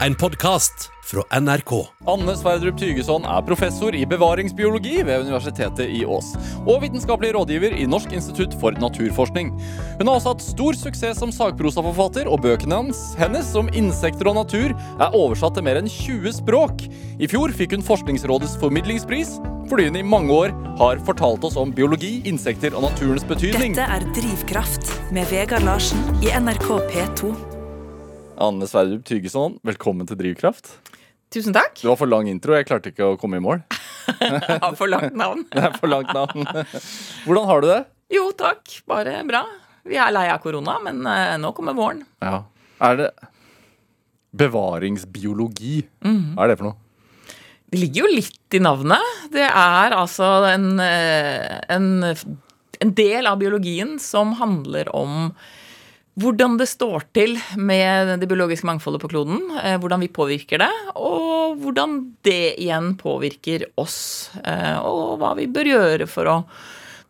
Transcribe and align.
En 0.00 0.14
podkast 0.14 0.90
fra 1.04 1.40
NRK. 1.40 1.86
Anne 2.06 2.32
Sverdrup 2.36 2.78
Tygeson 2.78 3.22
er 3.30 3.44
professor 3.46 3.94
i 3.94 4.02
bevaringsbiologi 4.08 5.04
ved 5.06 5.22
Universitetet 5.28 5.86
i 5.86 6.00
Ås. 6.06 6.32
Og 6.64 6.80
vitenskapelig 6.82 7.30
rådgiver 7.36 7.76
i 7.78 7.86
Norsk 7.86 8.12
institutt 8.16 8.56
for 8.58 8.74
naturforskning. 8.82 9.52
Hun 10.00 10.10
har 10.10 10.16
også 10.16 10.34
hatt 10.34 10.42
stor 10.42 10.80
suksess 10.80 11.22
som 11.22 11.30
sagprosaforfatter, 11.32 12.26
og 12.26 12.42
bøkene 12.42 12.80
hennes 13.20 13.54
om 13.54 13.70
insekter 13.70 14.32
og 14.32 14.40
natur 14.40 14.74
er 14.74 15.14
oversatt 15.14 15.54
til 15.54 15.68
mer 15.68 15.78
enn 15.78 15.90
20 15.90 16.40
språk. 16.40 16.86
I 17.22 17.30
fjor 17.30 17.54
fikk 17.54 17.78
hun 17.78 17.86
Forskningsrådets 17.86 18.58
formidlingspris 18.62 19.38
fordi 19.70 19.86
hun 19.88 19.96
i 19.96 20.04
mange 20.04 20.34
år 20.34 20.52
har 20.82 21.00
fortalt 21.06 21.46
oss 21.46 21.56
om 21.56 21.70
biologi, 21.72 22.18
insekter 22.28 22.74
og 22.74 22.84
naturens 22.90 23.24
betydning. 23.24 23.78
Dette 23.78 23.88
er 23.96 24.04
Drivkraft 24.18 24.92
med 25.14 25.30
Vegard 25.30 25.64
Larsen 25.64 26.02
i 26.20 26.34
NRK 26.34 26.68
P2. 26.90 27.53
Anne 28.34 28.66
Sverdrup 28.66 29.04
Tygeson, 29.06 29.58
velkommen 29.62 30.08
til 30.08 30.18
Drivkraft. 30.18 30.72
Tusen 31.34 31.54
takk. 31.54 31.76
Det 31.78 31.86
var 31.86 31.98
for 31.98 32.10
lang 32.10 32.26
intro. 32.30 32.54
Jeg 32.58 32.66
klarte 32.66 32.90
ikke 32.90 33.12
å 33.12 33.18
komme 33.20 33.38
i 33.38 33.42
mål. 33.42 33.62
For 34.78 34.90
langt 34.90 35.14
navn. 35.16 35.44
Det 35.54 35.62
er 35.64 35.76
for 35.78 35.88
langt 35.88 36.10
navn. 36.12 36.44
Hvordan 37.24 37.46
har 37.48 37.62
du 37.62 37.66
det? 37.70 37.78
Jo, 38.12 38.26
takk. 38.36 38.74
Bare 38.90 39.22
bra. 39.26 39.40
Vi 39.88 39.96
er 39.96 40.12
lei 40.12 40.26
av 40.32 40.42
korona, 40.44 40.74
men 40.84 41.00
eh, 41.08 41.36
nå 41.40 41.54
kommer 41.56 41.76
våren. 41.78 42.02
Ja. 42.20 42.42
Er 42.84 42.98
det 43.00 43.08
bevaringsbiologi? 44.36 45.78
Mhm. 46.04 46.34
Hva 46.36 46.44
er 46.44 46.52
det 46.52 46.58
for 46.60 46.68
noe? 46.68 46.78
Det 47.72 47.80
ligger 47.80 48.04
jo 48.04 48.12
litt 48.18 48.58
i 48.58 48.62
navnet. 48.62 49.10
Det 49.32 49.46
er 49.48 49.96
altså 49.96 50.30
en, 50.50 50.68
eh, 50.84 51.58
en, 51.72 51.88
en 52.04 52.94
del 53.00 53.30
av 53.30 53.40
biologien 53.40 53.96
som 54.02 54.36
handler 54.38 54.90
om 54.94 55.30
hvordan 56.20 56.58
det 56.60 56.68
står 56.70 57.08
til 57.16 57.34
med 57.58 58.14
det 58.22 58.28
biologiske 58.30 58.66
mangfoldet 58.68 59.02
på 59.02 59.10
kloden, 59.10 59.40
eh, 59.58 59.74
hvordan 59.82 60.04
vi 60.04 60.12
påvirker 60.14 60.62
det, 60.62 60.70
og 60.94 61.58
hvordan 61.62 61.96
det 62.26 62.54
igjen 62.62 62.92
påvirker 63.00 63.66
oss, 63.80 64.30
eh, 64.44 64.78
og 64.78 65.18
hva 65.22 65.34
vi 65.38 65.48
bør 65.50 65.70
gjøre 65.72 66.08
for 66.10 66.30
å 66.30 66.36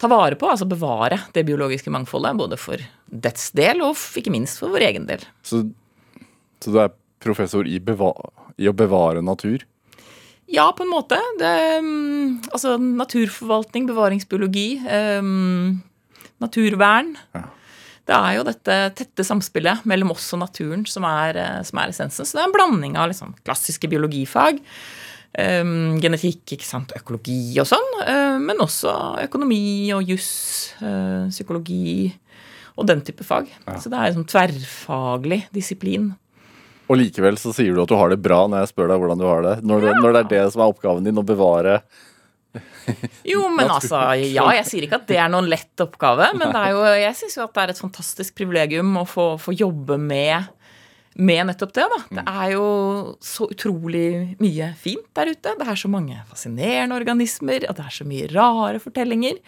ta 0.00 0.08
vare 0.10 0.38
på, 0.40 0.48
altså 0.48 0.68
bevare 0.68 1.20
det 1.36 1.44
biologiske 1.46 1.92
mangfoldet, 1.92 2.36
både 2.40 2.58
for 2.60 2.80
dets 3.06 3.50
del 3.56 3.84
og 3.84 4.00
ikke 4.16 4.32
minst 4.32 4.58
for 4.62 4.72
vår 4.72 4.88
egen 4.88 5.08
del. 5.10 5.22
Så, 5.44 5.62
så 6.64 6.72
du 6.72 6.80
er 6.80 6.96
professor 7.24 7.68
i, 7.68 7.78
beva 7.80 8.12
i 8.60 8.68
å 8.70 8.76
bevare 8.76 9.22
natur? 9.24 9.64
Ja, 10.50 10.68
på 10.76 10.84
en 10.84 10.92
måte. 10.92 11.18
Det, 11.40 11.52
mm, 11.80 12.50
altså 12.52 12.76
naturforvaltning, 12.78 13.86
bevaringsbiologi, 13.88 14.68
um, 15.20 15.82
naturvern. 16.42 17.14
Ja. 17.36 17.46
Det 18.04 18.12
er 18.16 18.34
jo 18.36 18.42
dette 18.44 18.74
tette 18.98 19.24
samspillet 19.24 19.86
mellom 19.88 20.10
oss 20.12 20.26
og 20.36 20.42
naturen 20.42 20.82
som 20.88 21.06
er, 21.08 21.38
eh, 21.40 21.62
som 21.64 21.78
er 21.80 21.88
essensen. 21.92 22.26
Så 22.28 22.36
det 22.36 22.42
er 22.42 22.50
en 22.50 22.56
blanding 22.56 22.98
av 23.00 23.08
liksom 23.08 23.32
klassiske 23.46 23.88
biologifag, 23.88 24.58
um, 25.38 25.96
genetikk, 26.02 26.52
økologi 26.98 27.56
og 27.62 27.66
sånn, 27.70 27.88
uh, 28.04 28.36
men 28.44 28.60
også 28.60 28.92
økonomi 29.24 29.88
og 29.96 30.04
juss, 30.12 30.74
uh, 30.82 31.30
psykologi 31.32 32.12
og 32.76 32.86
den 32.90 33.00
type 33.06 33.24
fag. 33.24 33.48
Så 33.80 33.88
det 33.88 33.96
er 33.98 34.10
en 34.10 34.18
sånn 34.20 34.28
tverrfaglig 34.28 35.44
disiplin. 35.54 36.10
Og 36.90 36.98
likevel 37.00 37.38
så 37.40 37.54
sier 37.56 37.72
du 37.72 37.80
at 37.80 37.88
du 37.88 37.96
har 37.96 38.10
det 38.12 38.20
bra 38.20 38.42
når 38.50 38.66
jeg 38.66 38.74
spør 38.74 38.90
deg 38.92 39.00
hvordan 39.00 39.20
du 39.22 39.24
har 39.24 39.42
det. 39.46 39.54
Når, 39.64 39.80
det- 39.80 40.00
når 40.02 40.12
det 40.12 40.20
er 40.24 40.32
det 40.34 40.52
som 40.52 40.60
er 40.60 40.72
oppgaven 40.74 41.04
din, 41.06 41.16
å 41.16 41.24
bevare 41.24 41.78
Jo, 43.32 43.46
men 43.48 43.70
altså, 43.72 44.00
ja, 44.20 44.44
jeg 44.58 44.66
sier 44.68 44.86
ikke 44.86 44.98
at 45.00 45.06
det 45.08 45.16
er 45.20 45.30
noen 45.32 45.48
lett 45.50 45.80
oppgave, 45.80 46.30
men 46.36 46.52
det 46.52 46.60
er 46.60 46.74
jo, 46.74 46.82
jeg 47.00 47.16
syns 47.18 47.38
jo 47.38 47.46
at 47.46 47.54
det 47.56 47.62
er 47.62 47.72
et 47.72 47.80
fantastisk 47.80 48.36
privilegium 48.38 48.92
å 49.00 49.06
få, 49.08 49.26
få 49.40 49.54
jobbe 49.56 49.96
med, 50.00 50.50
med 51.16 51.48
nettopp 51.48 51.72
det, 51.78 51.86
da. 51.94 52.00
Det 52.20 52.26
er 52.34 52.52
jo 52.54 52.66
så 53.24 53.48
utrolig 53.50 54.36
mye 54.42 54.68
fint 54.80 55.08
der 55.16 55.32
ute. 55.32 55.56
Det 55.60 55.70
er 55.72 55.80
så 55.80 55.90
mange 55.92 56.20
fascinerende 56.30 56.98
organismer, 56.98 57.66
og 57.70 57.78
det 57.78 57.88
er 57.88 57.96
så 57.96 58.06
mye 58.08 58.28
rare 58.34 58.82
fortellinger. 58.82 59.40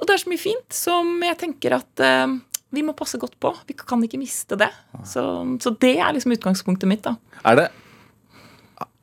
Og 0.00 0.08
det 0.08 0.16
er 0.16 0.22
så 0.22 0.32
mye 0.32 0.40
fint 0.40 0.76
som 0.76 1.18
jeg 1.24 1.38
tenker 1.40 1.76
at 1.76 2.04
eh, 2.04 2.38
vi 2.70 2.84
må 2.86 2.94
passe 2.96 3.18
godt 3.20 3.36
på. 3.42 3.52
Vi 3.68 3.74
kan 3.78 4.02
ikke 4.06 4.20
miste 4.20 4.56
det. 4.60 4.70
Så, 5.08 5.22
så 5.62 5.72
det 5.82 5.96
er 5.98 6.14
liksom 6.14 6.34
utgangspunktet 6.36 6.90
mitt, 6.90 7.06
da. 7.06 7.16
Er 7.44 7.64
det 7.64 7.70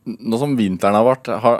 Nå 0.07 0.37
som 0.39 0.53
vinteren 0.55 0.95
har 0.95 1.03
vært, 1.03 1.27
har, 1.43 1.57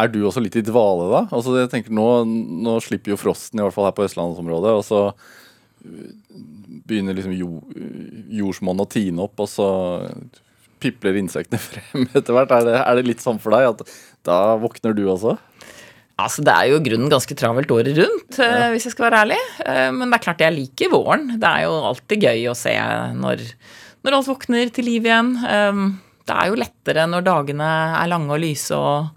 er 0.00 0.12
du 0.12 0.20
også 0.24 0.42
litt 0.42 0.58
i 0.58 0.64
dvale 0.64 1.08
da? 1.10 1.22
Altså 1.34 1.56
jeg 1.58 1.70
tenker 1.72 1.94
nå, 1.96 2.06
nå 2.26 2.78
slipper 2.84 3.14
jo 3.14 3.20
frosten, 3.20 3.60
i 3.60 3.64
hvert 3.64 3.76
fall 3.76 3.88
her 3.88 3.96
på 3.96 4.06
østlandsområdet, 4.06 4.72
og 4.78 4.84
så 4.86 5.02
øh, 5.10 6.08
begynner 6.88 7.16
liksom 7.16 7.34
jo, 7.36 7.60
jordsmonnet 8.40 8.86
å 8.86 8.90
tine 8.90 9.26
opp, 9.26 9.40
og 9.42 9.50
så 9.50 9.68
pipler 10.80 11.20
insektene 11.20 11.60
frem 11.68 12.08
etter 12.08 12.36
hvert. 12.36 12.56
Er 12.56 12.66
det, 12.68 12.80
er 12.80 12.98
det 12.98 13.06
litt 13.08 13.24
sånn 13.24 13.40
for 13.42 13.56
deg 13.56 13.70
at 13.74 13.84
da 14.26 14.40
våkner 14.60 14.96
du 14.96 15.04
også? 15.12 15.36
Altså, 16.20 16.44
Det 16.44 16.52
er 16.52 16.68
jo 16.68 16.82
grunnen 16.84 17.12
ganske 17.12 17.36
travelt 17.38 17.70
året 17.72 17.96
rundt, 17.96 18.36
ja. 18.36 18.68
hvis 18.72 18.88
jeg 18.88 18.92
skal 18.92 19.06
være 19.06 19.22
ærlig. 19.24 19.38
Men 19.96 20.10
det 20.10 20.18
er 20.18 20.24
klart 20.26 20.42
jeg 20.44 20.52
liker 20.52 20.90
våren. 20.92 21.30
Det 21.40 21.48
er 21.48 21.64
jo 21.64 21.78
alltid 21.88 22.26
gøy 22.28 22.42
å 22.50 22.56
se 22.58 22.74
når, 23.16 23.44
når 24.04 24.16
alt 24.18 24.28
våkner 24.28 24.72
til 24.76 24.84
liv 24.90 25.08
igjen. 25.08 25.30
Det 26.28 26.36
er 26.36 26.50
jo 26.50 26.58
lettere 26.60 27.06
når 27.08 27.24
dagene 27.26 27.70
er 28.02 28.10
lange 28.12 28.36
og 28.36 28.42
lyse 28.42 28.76
og, 28.76 29.08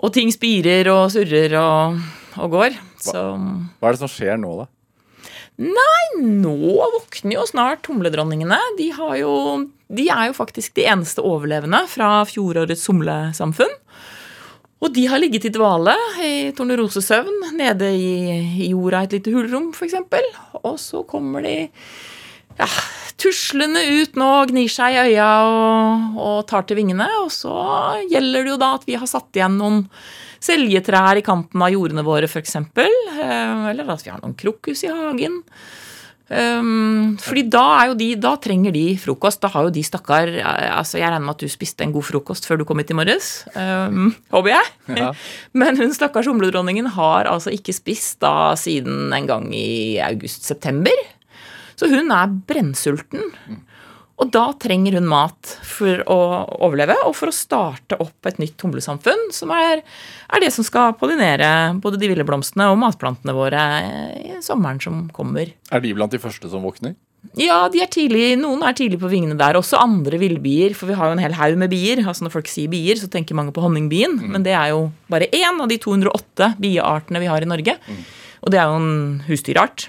og 0.00 0.12
ting 0.16 0.32
spirer 0.32 0.88
og 0.92 1.10
surrer 1.14 1.56
og, 1.60 2.00
og 2.40 2.54
går. 2.54 2.76
Så 3.00 3.20
Hva 3.20 3.90
er 3.90 3.96
det 3.96 4.02
som 4.02 4.12
skjer 4.12 4.40
nå, 4.40 4.54
da? 4.62 4.68
Nei, 5.60 6.04
nå 6.40 6.56
våkner 6.94 7.36
jo 7.36 7.44
snart 7.48 7.88
humledronningene. 7.90 8.56
De, 8.78 8.88
har 8.96 9.18
jo, 9.20 9.32
de 9.92 10.06
er 10.08 10.30
jo 10.30 10.36
faktisk 10.38 10.72
de 10.78 10.86
eneste 10.88 11.20
overlevende 11.20 11.82
fra 11.92 12.22
fjorårets 12.28 12.86
humlesamfunn. 12.88 13.74
Og 14.80 14.94
de 14.96 15.04
har 15.12 15.20
ligget 15.20 15.50
i 15.50 15.52
dvale 15.52 15.92
i 16.24 16.32
tornerosesøvn 16.56 17.50
nede 17.58 17.90
i, 17.92 18.14
i 18.64 18.70
jorda 18.70 19.02
et 19.04 19.18
lite 19.18 19.34
hulrom, 19.34 19.68
f.eks. 19.76 19.98
Og 20.62 20.78
så 20.80 21.04
kommer 21.08 21.44
de 21.44 21.56
ja, 22.60 22.68
tuslende 23.20 23.82
ut 24.00 24.16
nå, 24.20 24.30
gnir 24.50 24.70
seg 24.72 24.96
i 24.96 25.02
øya 25.10 25.28
og, 25.48 26.16
og 26.20 26.40
tar 26.50 26.66
til 26.68 26.80
vingene. 26.80 27.08
Og 27.24 27.30
så 27.34 27.54
gjelder 28.10 28.46
det 28.46 28.54
jo 28.54 28.60
da 28.60 28.74
at 28.78 28.88
vi 28.88 28.98
har 29.00 29.10
satt 29.10 29.36
igjen 29.36 29.58
noen 29.60 29.84
seljetrær 30.40 31.20
i 31.20 31.24
kanten 31.24 31.60
av 31.60 31.72
jordene 31.72 32.04
våre, 32.06 32.30
f.eks. 32.30 32.56
Eller 32.80 33.92
at 33.92 34.06
vi 34.06 34.12
har 34.12 34.22
noen 34.22 34.36
krokus 34.38 34.86
i 34.86 34.92
hagen. 34.92 35.42
Um, 36.30 37.16
fordi 37.18 37.42
da, 37.50 37.62
er 37.80 37.88
jo 37.90 37.96
de, 37.98 38.08
da 38.22 38.36
trenger 38.38 38.74
de 38.74 38.84
frokost. 39.02 39.40
Da 39.42 39.50
har 39.50 39.66
jo 39.66 39.72
de 39.74 39.82
stakkar 39.82 40.30
altså 40.38 41.00
Jeg 41.00 41.10
regner 41.10 41.26
med 41.26 41.34
at 41.34 41.42
du 41.42 41.50
spiste 41.50 41.82
en 41.82 41.94
god 41.94 42.06
frokost 42.06 42.46
før 42.46 42.60
du 42.60 42.66
kom 42.68 42.78
hit 42.78 42.92
i 42.94 42.96
morges. 42.96 43.32
Um, 43.56 44.12
håper 44.30 44.54
jeg. 44.54 44.74
Ja. 45.00 45.10
Men 45.60 45.80
hun 45.80 45.94
stakkars 45.96 46.30
humledronningen 46.30 46.92
har 46.94 47.28
altså 47.30 47.52
ikke 47.54 47.74
spist 47.74 48.20
da 48.22 48.54
siden 48.58 49.10
en 49.16 49.26
gang 49.26 49.50
i 49.50 49.98
august-september. 50.06 51.02
Så 51.80 51.88
hun 51.88 52.12
er 52.12 52.32
brennsulten. 52.50 53.30
Og 54.20 54.28
da 54.34 54.50
trenger 54.60 54.98
hun 54.98 55.06
mat 55.08 55.54
for 55.64 56.02
å 56.12 56.16
overleve 56.60 56.92
og 57.06 57.14
for 57.16 57.32
å 57.32 57.34
starte 57.34 57.96
opp 58.04 58.28
et 58.28 58.40
nytt 58.42 58.60
humlesamfunn, 58.60 59.30
som 59.32 59.52
er, 59.56 59.80
er 60.28 60.42
det 60.44 60.50
som 60.52 60.66
skal 60.66 60.92
pollinere 61.00 61.48
både 61.80 61.96
de 62.02 62.10
ville 62.10 62.26
blomstene 62.28 62.68
og 62.68 62.76
matplantene 62.82 63.32
våre 63.32 63.62
i 64.20 64.34
sommeren 64.44 64.82
som 64.84 65.06
kommer. 65.16 65.54
Er 65.72 65.80
de 65.80 65.94
blant 65.96 66.12
de 66.12 66.20
første 66.20 66.52
som 66.52 66.66
våkner? 66.68 66.98
Ja, 67.36 67.66
de 67.72 67.82
er 67.84 67.88
tidlig, 67.92 68.32
noen 68.40 68.62
er 68.64 68.76
tidlig 68.76 68.98
på 69.00 69.08
vingene 69.12 69.36
der. 69.40 69.56
Også 69.58 69.80
andre 69.80 70.18
villbier, 70.20 70.72
for 70.76 70.88
vi 70.88 70.96
har 70.96 71.08
jo 71.08 71.16
en 71.16 71.22
hel 71.22 71.36
haug 71.36 71.56
med 71.60 71.72
bier. 71.72 72.00
Altså 72.04 72.24
Når 72.24 72.32
folk 72.32 72.48
sier 72.48 72.70
bier, 72.72 72.96
så 73.00 73.10
tenker 73.12 73.36
mange 73.36 73.52
på 73.56 73.64
honningbien, 73.64 74.18
men 74.32 74.44
det 74.44 74.54
er 74.56 74.72
jo 74.72 74.86
bare 75.12 75.28
én 75.36 75.60
av 75.60 75.68
de 75.70 75.76
208 75.80 76.54
bieartene 76.60 77.20
vi 77.22 77.28
har 77.28 77.44
i 77.44 77.48
Norge. 77.48 77.76
Og 78.40 78.52
det 78.52 78.60
er 78.60 78.68
jo 78.68 78.80
en 78.80 79.20
husdyrart. 79.28 79.88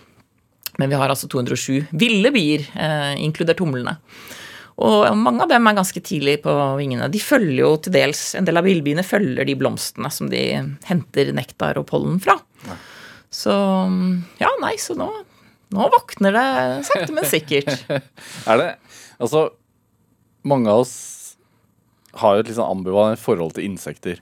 Men 0.79 0.91
vi 0.91 0.99
har 0.99 1.11
altså 1.11 1.27
207 1.31 1.89
ville 1.91 2.31
bier, 2.31 2.63
eh, 2.75 3.15
inkludert 3.23 3.59
humlene. 3.59 3.97
Og 4.81 5.03
mange 5.17 5.43
av 5.43 5.51
dem 5.51 5.67
er 5.67 5.77
ganske 5.77 6.01
tidlig 6.01 6.39
på 6.45 6.53
vingene. 6.79 7.09
De 7.11 7.19
følger 7.21 7.59
jo 7.59 7.73
til 7.77 7.93
dels, 7.93 8.21
En 8.35 8.47
del 8.47 8.57
av 8.57 8.65
villbiene 8.65 9.03
følger 9.05 9.45
de 9.45 9.55
blomstene 9.59 10.09
som 10.09 10.29
de 10.31 10.41
henter 10.87 11.33
nektar 11.37 11.77
og 11.77 11.85
pollen 11.91 12.21
fra. 12.23 12.37
Så 13.31 13.51
ja, 14.41 14.49
nei, 14.63 14.75
så 14.81 14.95
nå, 14.97 15.09
nå 15.75 15.89
våkner 15.93 16.35
det 16.35 16.47
sakte, 16.87 17.11
men 17.15 17.27
sikkert. 17.29 17.71
Er 18.49 18.57
det 18.57 18.69
Altså, 19.21 19.51
mange 20.43 20.71
av 20.71 20.81
oss 20.81 20.95
har 22.17 22.35
jo 22.35 22.41
et 22.41 22.47
litt 22.49 22.57
sånn 22.57 22.79
ambivalent 22.79 23.21
forhold 23.21 23.53
til 23.53 23.67
insekter 23.67 24.17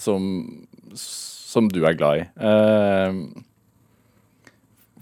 som, 0.00 0.24
som 0.98 1.68
du 1.70 1.84
er 1.86 1.94
glad 1.94 2.24
i. 2.24 2.24
Eh, 2.42 3.20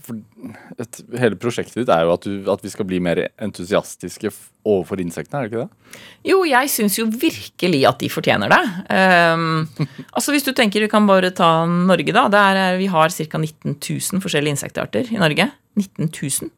for 0.09 0.83
et, 0.83 1.01
hele 1.21 1.39
prosjektet 1.41 1.83
ditt 1.83 1.93
er 1.93 2.07
jo 2.07 2.15
at, 2.15 2.27
du, 2.27 2.49
at 2.53 2.65
vi 2.65 2.73
skal 2.73 2.89
bli 2.89 3.01
mer 3.05 3.21
entusiastiske 3.45 4.33
overfor 4.69 5.03
insektene, 5.03 5.41
er 5.41 5.47
det 5.47 5.53
ikke 5.53 5.65
det? 5.67 6.01
Jo, 6.29 6.41
jeg 6.49 6.73
syns 6.73 6.99
jo 6.99 7.07
virkelig 7.09 7.83
at 7.89 8.01
de 8.03 8.11
fortjener 8.13 8.53
det. 8.53 8.63
Um, 8.93 9.87
altså 10.17 10.35
Hvis 10.35 10.49
du 10.49 10.53
tenker 10.57 10.85
vi 10.85 10.91
kan 10.93 11.09
bare 11.09 11.33
ta 11.37 11.51
Norge, 11.69 12.15
da. 12.15 12.27
Der 12.33 12.63
er, 12.65 12.79
vi 12.81 12.89
har 12.93 13.13
ca. 13.15 13.43
19 13.43 13.77
000 13.77 14.25
forskjellige 14.25 14.59
insektarter 14.59 15.13
i 15.13 15.21
Norge. 15.21 15.51
19 15.79 16.09
000. 16.09 16.51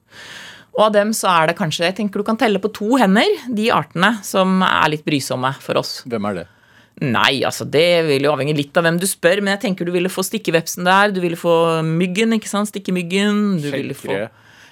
Og 0.79 0.87
av 0.87 0.95
dem 0.95 1.11
så 1.17 1.29
er 1.33 1.51
det 1.51 1.59
kanskje 1.59 1.89
Jeg 1.89 1.97
tenker 1.99 2.23
du 2.23 2.27
kan 2.27 2.39
telle 2.41 2.61
på 2.63 2.71
to 2.73 2.95
hender 3.01 3.29
de 3.53 3.69
artene 3.75 4.15
som 4.27 4.63
er 4.65 4.95
litt 4.95 5.05
brysomme 5.07 5.53
for 5.63 5.81
oss. 5.81 6.01
Hvem 6.09 6.31
er 6.31 6.43
det? 6.43 6.49
Nei, 7.01 7.41
altså 7.49 7.65
det 7.65 8.05
vil 8.11 8.27
jo 8.27 8.33
avhenge 8.35 8.53
litt 8.57 8.77
av 8.77 8.85
hvem 8.85 8.99
du 9.01 9.07
spør, 9.09 9.41
men 9.41 9.55
jeg 9.55 9.63
tenker 9.63 9.89
du 9.89 9.93
ville 9.95 10.13
få 10.13 10.25
stikkevepsen 10.27 10.85
der, 10.85 11.15
du 11.17 11.23
ville 11.23 11.39
få 11.39 11.81
myggen, 11.87 12.35
ikke 12.37 12.51
sant, 12.51 12.69
stikkemyggen. 12.69 13.61
Du 13.63 13.71
ville 13.73 13.97
få 13.97 14.27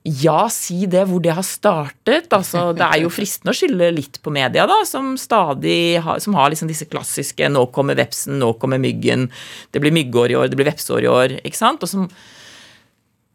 Ja, 0.08 0.46
si 0.48 0.86
det 0.88 1.02
hvor 1.10 1.20
det 1.20 1.34
har 1.36 1.44
startet. 1.44 2.30
Altså, 2.32 2.70
det 2.78 2.86
er 2.86 3.02
jo 3.04 3.12
fristende 3.12 3.52
å 3.52 3.58
skylde 3.58 3.90
litt 3.92 4.22
på 4.24 4.32
media, 4.32 4.64
da, 4.70 4.80
som 4.88 5.18
stadig 5.20 6.00
har, 6.04 6.22
som 6.24 6.38
har 6.38 6.54
liksom 6.54 6.70
disse 6.72 6.88
klassiske 6.88 7.50
'nå 7.52 7.66
kommer 7.76 7.98
vepsen, 8.00 8.40
nå 8.40 8.54
kommer 8.62 8.80
myggen', 8.80 9.28
'det 9.72 9.82
blir 9.84 9.92
myggår 9.92 10.32
i 10.32 10.40
år, 10.40 10.48
det 10.48 10.56
blir 10.56 10.72
vepseår 10.72 11.04
i 11.04 11.12
år', 11.12 11.36
ikke 11.44 11.60
sant? 11.60 11.84
Og 11.84 11.90
som, 11.92 12.08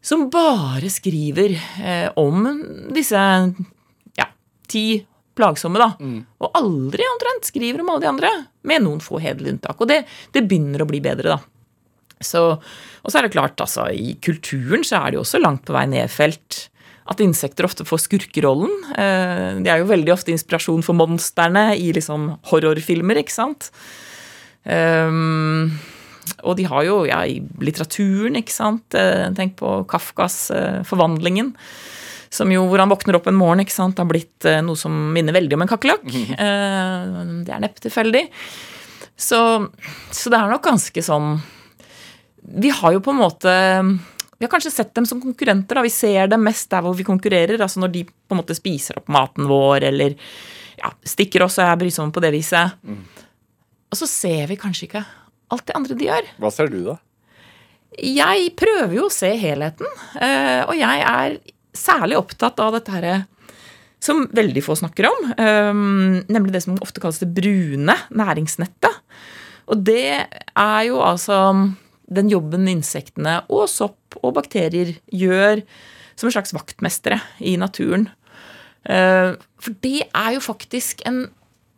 som 0.03 0.27
bare 0.31 0.89
skriver 0.91 1.55
eh, 1.79 2.09
om 2.19 2.43
disse 2.93 3.19
ja, 4.19 4.27
ti 4.67 4.85
plagsomme, 5.37 5.79
da. 5.79 5.93
Og 6.43 6.59
aldri 6.59 7.05
omtrent 7.07 7.47
skriver 7.47 7.81
om 7.81 7.93
alle 7.93 8.03
de 8.03 8.11
andre, 8.11 8.33
med 8.67 8.83
noen 8.83 8.99
få 9.03 9.21
hederlige 9.23 9.55
unntak. 9.55 9.79
Og 9.79 9.89
det, 9.89 10.03
det 10.35 10.43
begynner 10.45 10.83
å 10.83 10.89
bli 10.89 10.99
bedre, 11.03 11.37
da. 11.37 11.39
Så, 12.23 12.43
og 12.55 13.11
så 13.11 13.19
er 13.19 13.25
det 13.25 13.33
klart, 13.33 13.59
altså, 13.59 13.89
i 13.91 14.13
kulturen 14.23 14.85
så 14.87 15.01
er 15.01 15.11
det 15.11 15.19
jo 15.19 15.23
også 15.25 15.41
langt 15.41 15.65
på 15.67 15.75
vei 15.75 15.87
nedfelt 15.91 16.67
at 17.11 17.19
insekter 17.23 17.67
ofte 17.67 17.83
får 17.87 18.05
skurkerollen. 18.05 18.71
Eh, 18.95 19.49
de 19.63 19.71
er 19.71 19.81
jo 19.81 19.89
veldig 19.89 20.13
ofte 20.13 20.31
inspirasjon 20.31 20.85
for 20.85 20.95
monstrene 20.95 21.71
i 21.75 21.91
liksom 21.95 22.29
horrorfilmer, 22.51 23.19
ikke 23.19 23.35
sant. 23.35 23.71
Um, 24.63 25.73
og 26.43 26.57
de 26.59 26.65
har 26.67 26.85
jo, 26.87 27.01
ja, 27.07 27.21
i 27.27 27.39
litteraturen, 27.63 28.37
ikke 28.39 28.53
sant. 28.53 28.95
Eh, 28.97 29.29
Tenk 29.37 29.57
på 29.59 29.81
Kafkas 29.89 30.51
eh, 30.51 30.81
'Forvandlingen'. 30.87 31.53
Som 32.33 32.49
jo, 32.49 32.63
hvor 32.65 32.81
han 32.81 32.89
våkner 32.89 33.19
opp 33.19 33.27
en 33.29 33.37
morgen, 33.37 33.61
ikke 33.61 33.75
sant, 33.75 33.99
har 34.01 34.09
blitt 34.09 34.45
eh, 34.49 34.61
noe 34.65 34.79
som 34.79 34.93
minner 35.13 35.35
veldig 35.35 35.57
om 35.57 35.65
en 35.65 35.69
kakerlakk. 35.69 36.07
Det 37.45 37.53
er 37.53 37.61
neppe 37.61 37.83
tilfeldig. 37.83 38.23
Så, 39.15 39.39
så 40.09 40.31
det 40.33 40.39
er 40.39 40.49
nok 40.49 40.63
ganske 40.65 41.01
sånn 41.05 41.35
Vi 42.65 42.71
har 42.73 42.95
jo 42.95 43.01
på 43.05 43.11
en 43.13 43.19
måte 43.19 43.51
Vi 43.85 44.41
har 44.41 44.49
kanskje 44.49 44.71
sett 44.73 44.89
dem 44.97 45.05
som 45.05 45.21
konkurrenter. 45.21 45.77
da, 45.77 45.83
Vi 45.85 45.91
ser 45.93 46.31
dem 46.31 46.41
mest 46.41 46.71
der 46.73 46.81
hvor 46.81 46.97
vi 46.97 47.05
konkurrerer. 47.05 47.61
altså 47.61 47.83
Når 47.83 47.93
de 47.93 48.03
på 48.09 48.33
en 48.33 48.41
måte 48.41 48.57
spiser 48.57 48.97
opp 48.97 49.11
maten 49.13 49.45
vår, 49.47 49.85
eller 49.91 50.17
ja, 50.79 50.89
stikker 51.05 51.45
oss 51.45 51.59
og 51.61 51.67
er 51.67 51.77
brysomme 51.83 52.11
på 52.11 52.23
det 52.25 52.33
viset. 52.33 52.73
Og 53.93 53.99
så 54.01 54.09
ser 54.09 54.49
vi 54.49 54.57
kanskje 54.57 54.87
ikke 54.89 55.03
alt 55.53 55.65
det 55.69 55.75
andre 55.77 55.97
de 55.99 56.07
gjør. 56.09 56.29
Hva 56.41 56.51
ser 56.53 56.71
du, 56.73 56.79
da? 56.87 56.97
Jeg 57.93 58.55
prøver 58.57 58.95
jo 58.97 59.05
å 59.05 59.13
se 59.13 59.29
helheten, 59.37 59.89
eh, 60.17 60.63
og 60.65 60.73
jeg 60.79 61.03
er 61.05 61.37
særlig 61.77 62.17
opptatt 62.17 62.57
av 62.63 62.73
dette 62.77 62.93
her 62.93 63.07
som 64.03 64.25
veldig 64.35 64.63
få 64.65 64.75
snakker 64.75 65.07
om, 65.07 65.29
eh, 65.37 65.71
nemlig 66.33 66.55
det 66.55 66.63
som 66.65 66.79
ofte 66.83 66.99
kalles 67.03 67.21
det 67.21 67.29
brune 67.37 67.95
næringsnettet. 68.11 68.99
Og 69.71 69.85
det 69.85 70.27
er 70.57 70.81
jo 70.89 70.99
altså 70.99 71.37
den 72.13 72.29
jobben 72.29 72.67
insektene 72.67 73.39
og 73.47 73.69
sopp 73.71 74.17
og 74.21 74.35
bakterier 74.35 74.97
gjør 75.13 75.63
som 76.17 76.27
en 76.27 76.35
slags 76.35 76.53
vaktmestere 76.53 77.21
i 77.41 77.55
naturen. 77.57 78.09
Eh, 78.85 79.35
For 79.63 79.71
det 79.81 80.09
er 80.11 80.33
jo 80.35 80.43
faktisk 80.43 81.05
en 81.07 81.29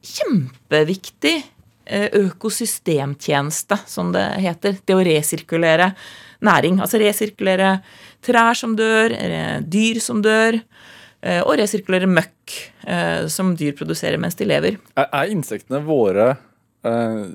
kjempeviktig 0.06 1.44
økosystemtjeneste, 1.86 3.78
som 3.86 4.12
det 4.16 4.24
heter. 4.42 4.80
Det 4.86 4.96
å 4.96 5.04
resirkulere 5.06 5.92
næring. 6.46 6.80
Altså 6.84 7.00
resirkulere 7.02 7.80
trær 8.26 8.58
som 8.58 8.76
dør, 8.78 9.14
eh, 9.14 9.62
dyr 9.62 10.00
som 10.02 10.22
dør, 10.22 10.60
eh, 11.22 11.42
og 11.42 11.58
resirkulere 11.60 12.10
møkk 12.10 12.56
eh, 12.88 13.28
som 13.28 13.56
dyr 13.56 13.76
produserer 13.78 14.18
mens 14.18 14.36
de 14.36 14.46
lever. 14.50 14.80
Er, 14.98 15.10
er 15.12 15.34
insektene 15.34 15.82
våre 15.86 16.36
eh, 16.86 17.26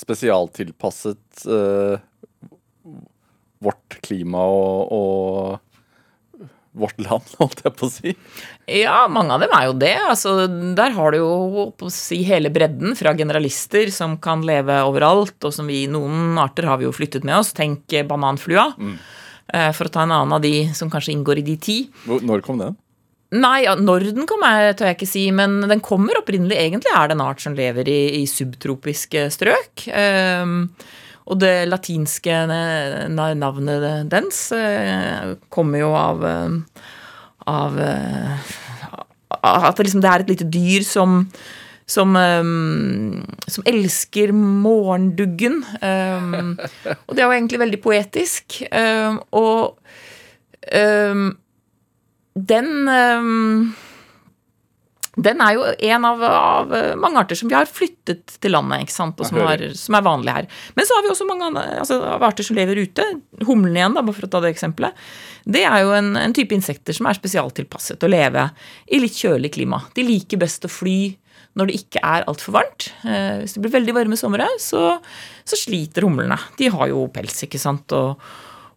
spesialtilpasset 0.00 1.46
eh, 1.46 1.98
vårt 3.60 4.00
klima 4.00 4.44
og, 4.48 4.92
og 4.96 5.58
vårt 6.82 6.98
land, 7.02 7.30
holdt 7.40 7.62
jeg 7.66 7.76
på 7.76 7.86
å 7.88 7.92
si? 7.92 8.14
Ja, 8.80 9.04
mange 9.12 9.36
av 9.36 9.44
dem 9.44 9.54
er 9.56 9.68
jo 9.68 9.78
det. 9.80 9.94
Altså, 10.08 10.34
der 10.78 10.96
har 10.96 11.14
du 11.14 11.20
jo 11.20 11.68
på 11.78 11.88
å 11.88 11.94
si, 11.94 12.22
hele 12.26 12.52
bredden 12.52 12.98
fra 12.98 13.14
generalister 13.18 13.92
som 13.94 14.18
kan 14.22 14.44
leve 14.46 14.82
overalt, 14.88 15.38
og 15.44 15.54
som 15.54 15.70
vi 15.70 15.84
noen 15.90 16.38
arter 16.40 16.68
har 16.70 16.80
vi 16.80 16.88
jo 16.88 16.94
flyttet 16.96 17.26
med 17.26 17.40
oss. 17.40 17.54
Tenk 17.56 17.92
eh, 17.94 18.06
bananflua. 18.06 18.70
Mm. 18.78 19.00
For 19.74 19.88
å 19.88 19.90
ta 19.90 20.04
en 20.04 20.12
annen 20.14 20.36
av 20.36 20.44
de 20.44 20.68
som 20.78 20.86
kanskje 20.92 21.10
inngår 21.10 21.40
i 21.40 21.42
de 21.42 21.56
ti. 21.58 21.74
Når 22.06 22.44
kom 22.46 22.60
den? 22.60 22.76
Nei, 23.30 23.60
ja, 23.62 23.76
når 23.78 24.08
den 24.10 24.26
jeg, 24.26 24.74
tør 24.74 24.88
jeg 24.88 24.96
ikke 24.96 25.06
si, 25.06 25.22
men 25.34 25.60
den 25.70 25.82
kommer 25.84 26.18
opprinnelig. 26.18 26.56
Egentlig 26.58 26.90
er 26.90 27.10
det 27.10 27.14
en 27.14 27.22
art 27.22 27.42
som 27.42 27.54
lever 27.54 27.86
i, 27.86 28.00
i 28.18 28.24
subtropiske 28.26 29.28
strøk. 29.30 29.84
Ehm, 29.94 30.64
og 31.30 31.38
det 31.38 31.68
latinske 31.70 32.42
navnet 32.50 34.10
dens 34.10 34.48
eh, 34.56 35.36
kommer 35.52 35.84
jo 35.84 35.92
av 35.94 36.26
eh, 36.26 36.84
av 37.50 37.78
eh, 37.80 38.52
At 39.40 39.78
det, 39.78 39.86
liksom, 39.86 40.02
det 40.02 40.10
er 40.10 40.24
et 40.24 40.32
lite 40.34 40.50
dyr 40.50 40.86
som 40.86 41.24
som, 41.90 42.14
um, 42.14 43.24
som 43.50 43.64
elsker 43.66 44.30
morgenduggen. 44.30 45.56
Um, 45.82 46.52
og 47.08 47.16
det 47.16 47.18
er 47.18 47.24
jo 47.24 47.34
egentlig 47.34 47.58
veldig 47.58 47.80
poetisk. 47.82 48.60
Um, 48.70 49.18
og 49.34 49.80
den 52.52 52.70
den 55.18 55.40
er 55.42 55.56
jo 55.56 55.64
en 55.66 56.04
av, 56.06 56.20
av 56.22 56.74
mange 57.00 57.18
arter 57.18 57.38
som 57.38 57.50
vi 57.50 57.56
har 57.56 57.66
flyttet 57.66 58.36
til 58.38 58.54
landet, 58.54 58.84
ikke 58.84 58.94
sant? 58.94 59.18
og 59.18 59.26
som, 59.26 59.40
har, 59.42 59.62
som 59.74 59.96
er 59.98 60.04
vanlig 60.06 60.34
her. 60.36 60.50
Men 60.76 60.86
så 60.86 60.96
har 60.96 61.06
vi 61.06 61.10
også 61.10 61.26
mange 61.26 61.48
andre, 61.48 61.64
altså, 61.82 61.98
av 62.12 62.26
arter 62.28 62.46
som 62.46 62.58
lever 62.58 62.78
ute. 62.84 63.06
Humlen 63.48 63.74
igjen, 63.74 63.96
da, 63.96 64.04
bare 64.06 64.16
for 64.16 64.28
å 64.28 64.30
ta 64.30 64.42
det 64.44 64.52
eksempelet. 64.54 65.00
Det 65.50 65.64
er 65.66 65.82
jo 65.82 65.96
en, 65.96 66.12
en 66.20 66.36
type 66.36 66.54
insekter 66.54 66.94
som 66.96 67.08
er 67.10 67.18
spesialtilpasset 67.18 68.06
å 68.06 68.12
leve 68.12 68.46
i 68.86 69.00
litt 69.02 69.18
kjølig 69.18 69.54
klima. 69.58 69.82
De 69.96 70.06
liker 70.06 70.40
best 70.40 70.68
å 70.68 70.72
fly 70.72 71.00
når 71.58 71.70
det 71.70 71.80
ikke 71.80 72.02
er 72.06 72.26
altfor 72.30 72.54
varmt. 72.60 72.90
Eh, 73.02 73.40
hvis 73.42 73.56
det 73.56 73.64
blir 73.64 73.74
veldig 73.74 73.96
varme 73.96 74.18
somre, 74.18 74.46
så, 74.62 74.94
så 75.42 75.58
sliter 75.58 76.06
humlene. 76.06 76.38
De 76.60 76.70
har 76.70 76.90
jo 76.92 77.08
pels, 77.12 77.42
ikke 77.46 77.60
sant, 77.60 77.90
og, 77.96 78.20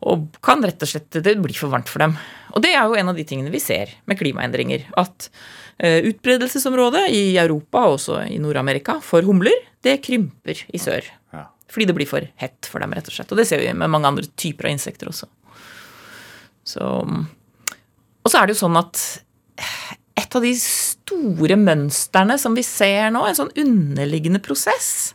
og 0.03 0.39
kan 0.43 0.63
rett 0.65 0.81
og 0.81 0.89
slett 0.89 1.21
Det 1.23 1.37
blir 1.39 1.57
for 1.57 1.73
varmt 1.73 1.91
for 1.91 2.03
dem. 2.03 2.17
Og 2.53 2.63
det 2.65 2.73
er 2.73 2.87
jo 2.87 2.97
en 2.97 3.11
av 3.11 3.17
de 3.17 3.25
tingene 3.27 3.53
vi 3.53 3.61
ser 3.61 3.93
med 4.09 4.19
klimaendringer. 4.19 4.87
At 4.99 5.29
eh, 5.29 5.62
utbredelsesområdet 5.81 7.07
i 7.11 7.37
Europa 7.41 7.85
og 7.87 7.97
også 7.97 8.19
i 8.29 8.37
Nord-Amerika 8.41 8.99
for 9.03 9.25
humler, 9.25 9.55
det 9.83 9.97
krymper 10.05 10.61
i 10.69 10.79
sør. 10.81 11.07
Ja. 11.33 11.47
Fordi 11.71 11.87
det 11.89 11.95
blir 11.97 12.09
for 12.09 12.27
hett 12.39 12.69
for 12.69 12.83
dem, 12.83 12.93
rett 12.95 13.09
og 13.09 13.15
slett. 13.15 13.31
Og 13.33 13.39
det 13.39 13.47
ser 13.49 13.63
vi 13.63 13.71
med 13.73 13.91
mange 13.91 14.11
andre 14.11 14.29
typer 14.39 14.69
av 14.69 14.75
insekter 14.75 15.09
også. 15.11 15.27
Så 16.63 16.85
Og 18.23 18.31
så 18.31 18.39
er 18.39 18.47
det 18.47 18.55
jo 18.55 18.63
sånn 18.63 18.79
at 18.79 19.01
et 20.15 20.35
av 20.37 20.45
de 20.45 20.53
store 20.55 21.57
mønstrene 21.59 22.37
som 22.39 22.55
vi 22.55 22.63
ser 22.65 23.11
nå, 23.11 23.25
en 23.25 23.37
sånn 23.37 23.51
underliggende 23.59 24.41
prosess 24.43 25.13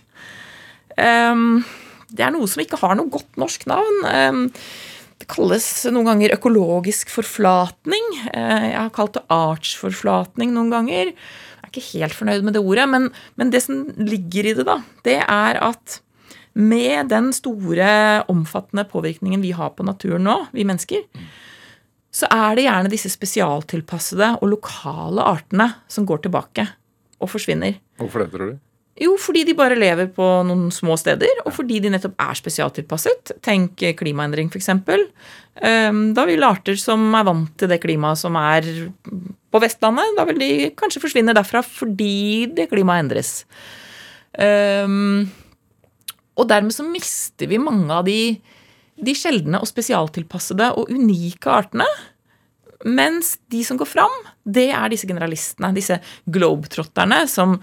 um, 0.98 1.64
Det 2.10 2.24
er 2.26 2.34
noe 2.34 2.48
som 2.50 2.62
ikke 2.62 2.80
har 2.82 2.98
noe 2.98 3.10
godt 3.12 3.38
norsk 3.40 3.66
navn. 3.70 3.98
Det 4.04 4.16
kalles 5.30 5.66
noen 5.92 6.08
ganger 6.08 6.34
økologisk 6.38 7.12
forflatning. 7.12 8.06
Eh, 8.32 8.66
Jeg 8.72 8.78
har 8.78 8.92
kalt 8.96 9.16
det 9.18 9.24
artsforflatning 9.32 10.52
noen 10.56 10.72
ganger. 10.72 11.12
Jeg 11.12 11.62
er 11.64 11.72
ikke 11.72 11.88
helt 11.92 12.16
fornøyd 12.16 12.44
med 12.46 12.56
det 12.56 12.62
ordet, 12.64 12.86
men, 12.88 13.10
men 13.36 13.50
det 13.52 13.62
som 13.64 13.86
ligger 13.98 14.48
i 14.48 14.54
det, 14.56 14.64
da, 14.68 14.78
det 15.04 15.18
er 15.24 15.60
at 15.68 15.98
med 16.58 17.10
den 17.12 17.30
store, 17.36 18.24
omfattende 18.32 18.86
påvirkningen 18.88 19.42
vi 19.44 19.52
har 19.54 19.70
på 19.76 19.84
naturen 19.86 20.24
nå, 20.26 20.38
vi 20.56 20.64
mennesker, 20.66 21.04
så 22.10 22.26
er 22.32 22.56
det 22.56 22.64
gjerne 22.64 22.90
disse 22.90 23.10
spesialtilpassede 23.12 24.32
og 24.40 24.48
lokale 24.56 25.22
artene 25.22 25.68
som 25.92 26.08
går 26.08 26.24
tilbake 26.24 26.64
og 27.20 27.30
forsvinner. 27.30 27.76
Hvorfor 28.00 28.24
det, 28.24 28.30
tror 28.32 28.54
du? 28.54 28.56
Jo, 28.98 29.14
fordi 29.20 29.44
de 29.46 29.54
bare 29.58 29.78
lever 29.78 30.08
på 30.10 30.26
noen 30.48 30.72
små 30.74 30.96
steder, 30.98 31.44
og 31.44 31.52
fordi 31.54 31.78
de 31.84 31.92
nettopp 31.94 32.16
er 32.24 32.38
spesialtilpasset. 32.38 33.36
Tenk 33.44 33.84
klimaendring, 34.00 34.50
f.eks. 34.50 34.70
Da 36.16 36.24
vil 36.26 36.46
arter 36.46 36.78
som 36.80 37.06
er 37.14 37.26
vant 37.28 37.52
til 37.58 37.70
det 37.70 37.78
klimaet 37.82 38.18
som 38.18 38.38
er 38.40 38.66
på 39.48 39.60
Vestlandet, 39.62 40.16
da 40.18 40.26
vil 40.28 40.40
de 40.42 40.50
kanskje 40.78 41.02
forsvinne 41.02 41.34
derfra 41.36 41.62
fordi 41.64 42.48
det 42.56 42.68
klimaet 42.72 43.06
endres. 43.06 43.32
Um, 44.38 45.28
og 46.38 46.46
dermed 46.50 46.74
så 46.74 46.84
mister 46.86 47.48
vi 47.50 47.58
mange 47.58 47.90
av 47.90 48.04
de, 48.06 48.36
de 48.98 49.14
sjeldne 49.16 49.58
og 49.62 49.70
spesialtilpassede 49.70 50.70
og 50.78 50.92
unike 50.94 51.50
artene. 51.50 51.88
Mens 52.86 53.34
de 53.50 53.64
som 53.66 53.78
går 53.78 53.88
fram, 53.90 54.14
det 54.46 54.68
er 54.70 54.92
disse 54.92 55.08
generalistene, 55.08 55.72
disse 55.74 55.98
globetrotterne 56.30 57.24
som, 57.30 57.56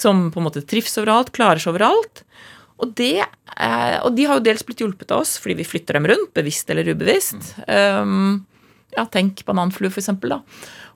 som 0.00 0.30
på 0.32 0.40
en 0.40 0.46
måte 0.46 0.64
trives 0.64 0.96
overalt, 0.96 1.32
klarer 1.36 1.60
seg 1.60 1.74
overalt. 1.74 2.22
Og, 2.80 2.94
det, 2.98 3.20
og 4.02 4.16
de 4.16 4.24
har 4.26 4.40
jo 4.40 4.46
dels 4.46 4.64
blitt 4.66 4.80
hjulpet 4.82 5.12
av 5.12 5.22
oss 5.22 5.36
fordi 5.38 5.58
vi 5.60 5.68
flytter 5.68 5.98
dem 5.98 6.08
rundt, 6.10 6.32
bevisst 6.34 6.72
eller 6.72 6.88
ubevisst. 6.88 7.52
Um, 7.68 8.40
ja, 8.96 9.04
tenk 9.12 9.44
bananflue, 9.46 9.92
for 9.92 10.02
eksempel, 10.02 10.34
da. 10.34 10.40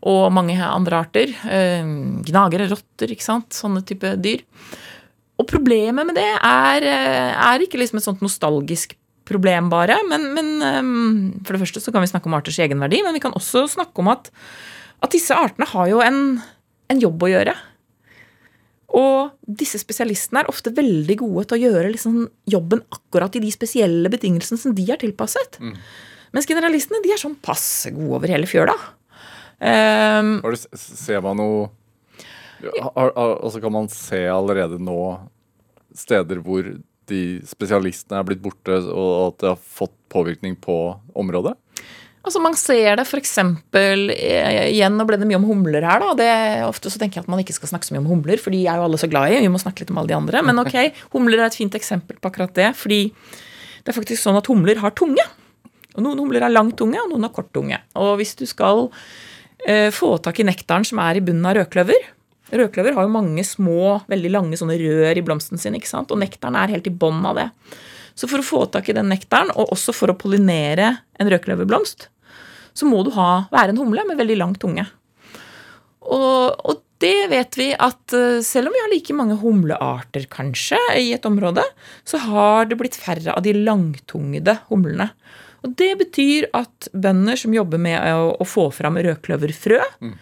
Og 0.08 0.32
mange 0.34 0.56
andre 0.56 1.02
arter. 1.04 1.36
Um, 1.44 2.24
gnagere, 2.26 2.70
rotter, 2.72 3.12
ikke 3.12 3.28
sant. 3.28 3.52
Sånne 3.54 3.84
type 3.86 4.16
dyr. 4.24 4.42
Og 5.36 5.44
problemet 5.50 6.08
med 6.08 6.16
det 6.16 6.30
er, 6.40 6.88
er 6.88 7.62
ikke 7.62 7.78
liksom 7.80 8.00
et 8.00 8.08
sånt 8.08 8.24
nostalgisk 8.24 8.96
problem, 9.28 9.70
bare. 9.72 9.98
Men, 10.10 10.28
men 10.36 10.50
um, 10.62 11.06
for 11.44 11.56
det 11.56 11.64
første 11.64 11.82
så 11.82 11.94
kan 11.94 12.04
vi 12.04 12.10
snakke 12.10 12.30
om 12.30 12.36
arters 12.38 12.58
egenverdi, 12.62 13.02
men 13.04 13.16
vi 13.16 13.22
kan 13.24 13.34
også 13.36 13.66
snakke 13.76 14.02
om 14.02 14.12
at, 14.14 14.30
at 15.04 15.14
disse 15.14 15.34
artene 15.34 15.68
har 15.70 15.90
jo 15.90 16.02
en, 16.04 16.20
en, 16.92 17.02
jobb 17.02 17.26
å 17.26 17.32
gjøre. 17.32 17.56
Og 18.96 19.34
disse 19.60 19.80
spesialistene 19.82 20.44
er 20.44 20.50
ofte 20.50 20.72
veldig 20.74 21.18
gode 21.20 21.48
til 21.48 21.58
å 21.58 21.62
gjøre 21.66 21.92
liksom 21.92 22.20
jobben 22.48 22.84
akkurat 22.94 23.34
i 23.36 23.42
de 23.42 23.50
spesielle 23.52 24.12
betingelsene 24.12 24.62
som 24.62 24.76
de 24.76 24.86
er 24.94 25.02
tilpasset. 25.02 25.58
Mm. 25.60 25.74
Mens 26.36 26.48
generalistene 26.48 27.02
de 27.04 27.12
er 27.14 27.20
sånn 27.20 27.36
passe 27.42 27.90
gode 27.94 28.20
over 28.20 28.32
hele 28.32 28.48
fjøla. 28.48 28.76
Um, 29.56 30.38
ser 30.76 31.22
man 31.24 31.38
noe 31.40 31.68
Altså 32.60 33.60
Kan 33.62 33.72
man 33.72 33.86
se 33.88 34.18
allerede 34.28 34.76
nå 34.80 34.96
steder 35.96 36.42
hvor 36.44 36.66
de 37.10 37.22
spesialistene 37.46 38.20
er 38.20 38.26
blitt 38.28 38.42
borte, 38.44 38.80
og 38.90 39.12
at 39.30 39.38
det 39.42 39.52
har 39.52 39.62
fått 39.80 39.94
påvirkning 40.12 40.56
på 40.60 40.76
området? 41.16 41.54
Altså 42.26 42.40
Man 42.42 42.56
ser 42.58 42.98
det 42.98 43.04
f.eks. 43.06 43.36
Igjen, 43.70 44.96
nå 44.98 45.06
ble 45.06 45.18
det 45.20 45.28
mye 45.30 45.38
om 45.38 45.46
humler 45.46 45.84
her. 45.86 46.02
da, 46.02 46.14
det, 46.18 46.30
Ofte 46.66 46.90
så 46.90 46.98
tenker 46.98 47.20
jeg 47.20 47.26
at 47.26 47.30
man 47.30 47.42
ikke 47.42 47.54
skal 47.54 47.70
snakke 47.70 47.86
så 47.86 47.94
mye 47.94 48.02
om 48.02 48.10
humler, 48.10 48.42
for 48.42 48.54
de 48.54 48.64
er 48.66 48.80
jo 48.80 48.86
alle 48.88 48.98
så 48.98 49.08
glad 49.10 49.30
i. 49.30 49.38
Vi 49.44 49.52
må 49.52 49.62
snakke 49.62 49.84
litt 49.84 49.92
om 49.94 50.00
alle 50.02 50.10
de 50.10 50.18
andre. 50.18 50.42
Men 50.42 50.58
ok, 50.64 50.74
humler 51.14 51.44
er 51.44 51.50
et 51.50 51.58
fint 51.58 51.78
eksempel 51.78 52.18
på 52.18 52.32
akkurat 52.32 52.54
det. 52.58 52.72
fordi 52.78 53.04
det 53.86 53.92
er 53.92 54.00
faktisk 54.00 54.18
sånn 54.18 54.40
at 54.40 54.50
humler 54.50 54.82
har 54.82 54.96
tunge. 54.98 55.22
Og 55.94 56.02
Noen 56.02 56.18
humler 56.24 56.42
har 56.42 56.50
lang 56.50 56.72
tunge, 56.76 56.98
og 56.98 57.12
noen 57.12 57.28
har 57.28 57.34
kort 57.36 57.52
tunge. 57.54 57.78
Og 57.94 58.16
hvis 58.18 58.34
du 58.36 58.42
skal 58.50 58.88
eh, 59.62 59.92
få 59.94 60.16
tak 60.18 60.42
i 60.42 60.48
nektaren 60.48 60.84
som 60.84 60.98
er 61.04 61.20
i 61.20 61.22
bunnen 61.24 61.46
av 61.46 61.54
rødkløver, 61.60 62.10
Rødkløver 62.54 62.94
har 62.94 63.06
jo 63.06 63.10
mange 63.10 63.42
små, 63.46 63.96
veldig 64.10 64.30
lange 64.30 64.58
sånne 64.58 64.76
rør 64.78 65.18
i 65.18 65.24
blomsten 65.26 65.58
sin, 65.58 65.74
ikke 65.74 65.90
sant? 65.90 66.12
og 66.14 66.20
nektaren 66.22 66.58
er 66.58 66.70
helt 66.76 66.86
i 66.86 66.94
bånn 66.94 67.24
av 67.26 67.40
det. 67.40 67.48
Så 68.16 68.30
for 68.30 68.40
å 68.40 68.46
få 68.46 68.62
tak 68.72 68.88
i 68.88 68.94
den 68.96 69.10
nektaren, 69.12 69.50
og 69.58 69.74
også 69.74 69.94
for 69.96 70.12
å 70.12 70.18
pollinere 70.18 70.94
en 71.18 71.30
rødkløverblomst, 71.32 72.08
så 72.76 72.88
må 72.88 73.02
du 73.04 73.10
ha, 73.16 73.46
være 73.50 73.74
en 73.74 73.80
humle 73.80 74.04
med 74.06 74.20
veldig 74.20 74.36
lang 74.38 74.54
tunge. 74.60 74.86
Og, 76.06 76.54
og, 76.62 76.82
det 76.96 77.26
vet 77.28 77.58
vi 77.60 77.66
at 77.76 78.14
eh, 78.16 78.38
selv 78.40 78.70
om 78.70 78.72
vi 78.72 78.80
har 78.80 78.88
like 78.88 79.12
mange 79.12 79.34
humlearter, 79.36 80.22
kanskje, 80.32 80.78
i 80.96 81.10
et 81.12 81.26
område, 81.28 81.60
så 82.08 82.16
har 82.22 82.70
det 82.70 82.78
blitt 82.80 82.96
færre 82.96 83.34
av 83.34 83.42
de 83.44 83.52
langtungede 83.52 84.54
humlene. 84.70 85.10
Og 85.60 85.74
det 85.76 85.90
betyr 86.00 86.46
at 86.56 86.88
bønder 86.96 87.36
som 87.36 87.52
jobber 87.52 87.82
med 87.84 88.00
å, 88.14 88.30
å 88.40 88.48
få 88.48 88.70
fram 88.72 88.96
rødkløverfrø, 89.04 89.82
mm 90.06 90.16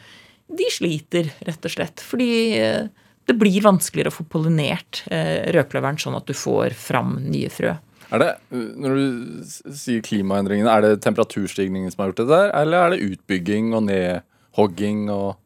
de 0.48 0.68
sliter, 0.72 1.30
rett 1.46 1.64
og 1.64 1.72
slett. 1.72 2.02
Fordi 2.04 2.34
eh, 2.58 2.86
det 3.24 3.36
blir 3.40 3.64
vanskeligere 3.64 4.12
å 4.12 4.18
få 4.18 4.26
pollinert 4.28 5.04
eh, 5.12 5.50
rødkløveren 5.54 6.00
sånn 6.00 6.18
at 6.18 6.28
du 6.28 6.34
får 6.36 6.76
fram 6.78 7.16
nye 7.24 7.52
frø. 7.52 7.74
Er 8.12 8.20
det, 8.20 8.32
Når 8.52 8.98
du 8.98 9.46
sier 9.74 10.02
klimaendringene, 10.04 10.70
er 10.70 10.84
det 10.84 11.04
temperaturstigningen 11.06 11.90
som 11.92 12.04
har 12.04 12.12
gjort 12.12 12.20
det 12.20 12.28
der, 12.30 12.52
eller 12.60 12.84
er 12.84 12.92
det 12.94 13.14
utbygging 13.14 13.72
og 13.74 13.86
nedhogging 13.88 15.08
og 15.12 15.40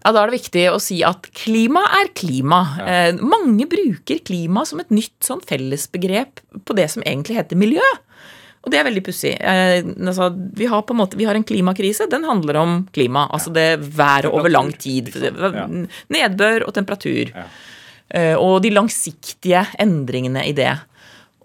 ja, 0.00 0.14
Da 0.14 0.22
er 0.22 0.30
det 0.30 0.38
viktig 0.38 0.62
å 0.72 0.78
si 0.80 1.02
at 1.04 1.26
klima 1.36 1.82
er 1.98 2.08
klima. 2.16 2.60
Ja. 2.78 2.84
Eh, 3.10 3.18
mange 3.20 3.66
bruker 3.68 4.22
klima 4.24 4.62
som 4.64 4.80
et 4.80 4.94
nytt 4.94 5.18
sånn 5.26 5.42
fellesbegrep 5.44 6.40
på 6.64 6.76
det 6.78 6.86
som 6.94 7.04
egentlig 7.04 7.36
heter 7.36 7.60
miljø. 7.60 7.84
Og 8.60 8.72
det 8.72 8.76
er 8.76 8.86
veldig 8.90 9.02
pussig. 9.04 9.32
Eh, 9.40 9.80
altså, 9.80 10.28
vi, 10.56 10.68
har 10.68 10.84
på 10.84 10.92
en 10.92 11.00
måte, 11.00 11.16
vi 11.16 11.26
har 11.28 11.36
en 11.38 11.46
klimakrise. 11.46 12.08
Den 12.12 12.26
handler 12.28 12.60
om 12.60 12.76
klima. 12.92 13.24
Altså 13.32 13.52
det 13.56 13.80
været 13.96 14.28
over 14.28 14.52
lang 14.52 14.72
tid. 14.76 15.08
Nedbør 16.12 16.66
og 16.66 16.74
temperatur. 16.76 17.32
Eh, 18.10 18.34
og 18.36 18.60
de 18.64 18.72
langsiktige 18.74 19.64
endringene 19.80 20.44
i 20.48 20.52
det. 20.56 20.74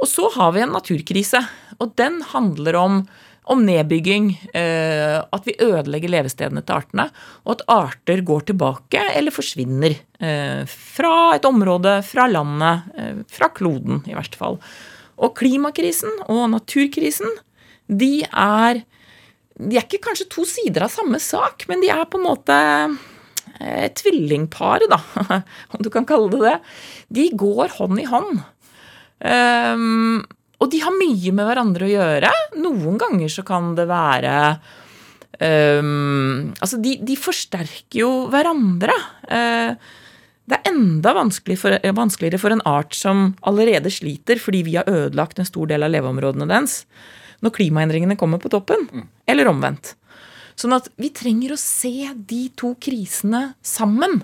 Og 0.02 0.10
så 0.12 0.28
har 0.36 0.52
vi 0.56 0.66
en 0.66 0.76
naturkrise. 0.76 1.40
Og 1.80 1.94
den 1.96 2.20
handler 2.34 2.76
om, 2.82 2.98
om 3.48 3.64
nedbygging. 3.64 4.34
Eh, 4.52 5.16
at 5.24 5.48
vi 5.48 5.56
ødelegger 5.64 6.12
levestedene 6.18 6.66
til 6.66 6.82
artene. 6.82 7.08
Og 7.46 7.56
at 7.56 7.64
arter 7.78 8.26
går 8.28 8.50
tilbake 8.52 9.06
eller 9.16 9.32
forsvinner. 9.32 9.96
Eh, 10.20 10.68
fra 10.68 11.16
et 11.38 11.48
område, 11.48 12.02
fra 12.04 12.28
landet, 12.28 12.92
eh, 13.00 13.24
fra 13.40 13.54
kloden 13.56 14.04
i 14.04 14.20
verste 14.20 14.42
fall. 14.42 14.60
Og 15.22 15.36
klimakrisen 15.38 16.12
og 16.28 16.48
naturkrisen, 16.54 17.32
de 17.88 18.26
er 18.26 18.84
De 19.56 19.78
er 19.78 19.86
ikke 19.86 20.02
kanskje 20.04 20.28
to 20.28 20.44
sider 20.44 20.84
av 20.84 20.92
samme 20.92 21.16
sak, 21.24 21.64
men 21.70 21.80
de 21.80 21.88
er 21.88 22.02
på 22.12 22.20
en 22.20 22.26
måte 22.26 22.56
eh, 23.62 23.86
tvillingparet, 23.96 24.92
da, 24.92 25.00
om 25.72 25.80
du 25.80 25.88
kan 25.94 26.04
kalle 26.04 26.28
det 26.34 26.42
det. 26.42 26.56
De 27.08 27.30
går 27.40 27.72
hånd 27.78 28.02
i 28.02 28.08
hånd. 28.10 28.42
Um, 29.24 30.20
og 30.60 30.72
de 30.74 30.82
har 30.84 30.96
mye 30.96 31.32
med 31.36 31.48
hverandre 31.48 31.88
å 31.88 31.94
gjøre. 31.94 32.32
Noen 32.60 33.00
ganger 33.00 33.32
så 33.32 33.46
kan 33.48 33.72
det 33.78 33.88
være 33.88 34.36
um, 35.40 36.52
Altså, 36.60 36.80
de, 36.84 36.98
de, 37.00 37.16
forsterker 37.20 38.02
jo 38.02 38.12
hverandre. 38.34 38.96
Uh, 39.30 40.04
det 40.46 40.60
er 40.60 40.70
enda 40.70 41.16
vanskelig 41.18 41.58
for, 41.58 41.76
vanskeligere 41.98 42.42
for 42.42 42.54
en 42.54 42.64
art 42.70 42.94
som 42.98 43.32
allerede 43.50 43.90
sliter 43.94 44.38
fordi 44.42 44.62
vi 44.68 44.76
har 44.78 44.90
ødelagt 44.90 45.40
en 45.42 45.48
stor 45.48 45.70
del 45.72 45.86
av 45.86 45.94
leveområdene 45.94 46.48
dens, 46.50 46.84
når 47.42 47.56
klimaendringene 47.58 48.18
kommer 48.20 48.42
på 48.42 48.52
toppen. 48.54 48.86
Mm. 48.94 49.08
Eller 49.32 49.50
omvendt. 49.50 49.96
Sånn 50.56 50.76
at 50.78 50.88
vi 51.02 51.10
trenger 51.14 51.56
å 51.56 51.60
se 51.60 52.12
de 52.16 52.46
to 52.56 52.76
krisene 52.82 53.56
sammen. 53.66 54.22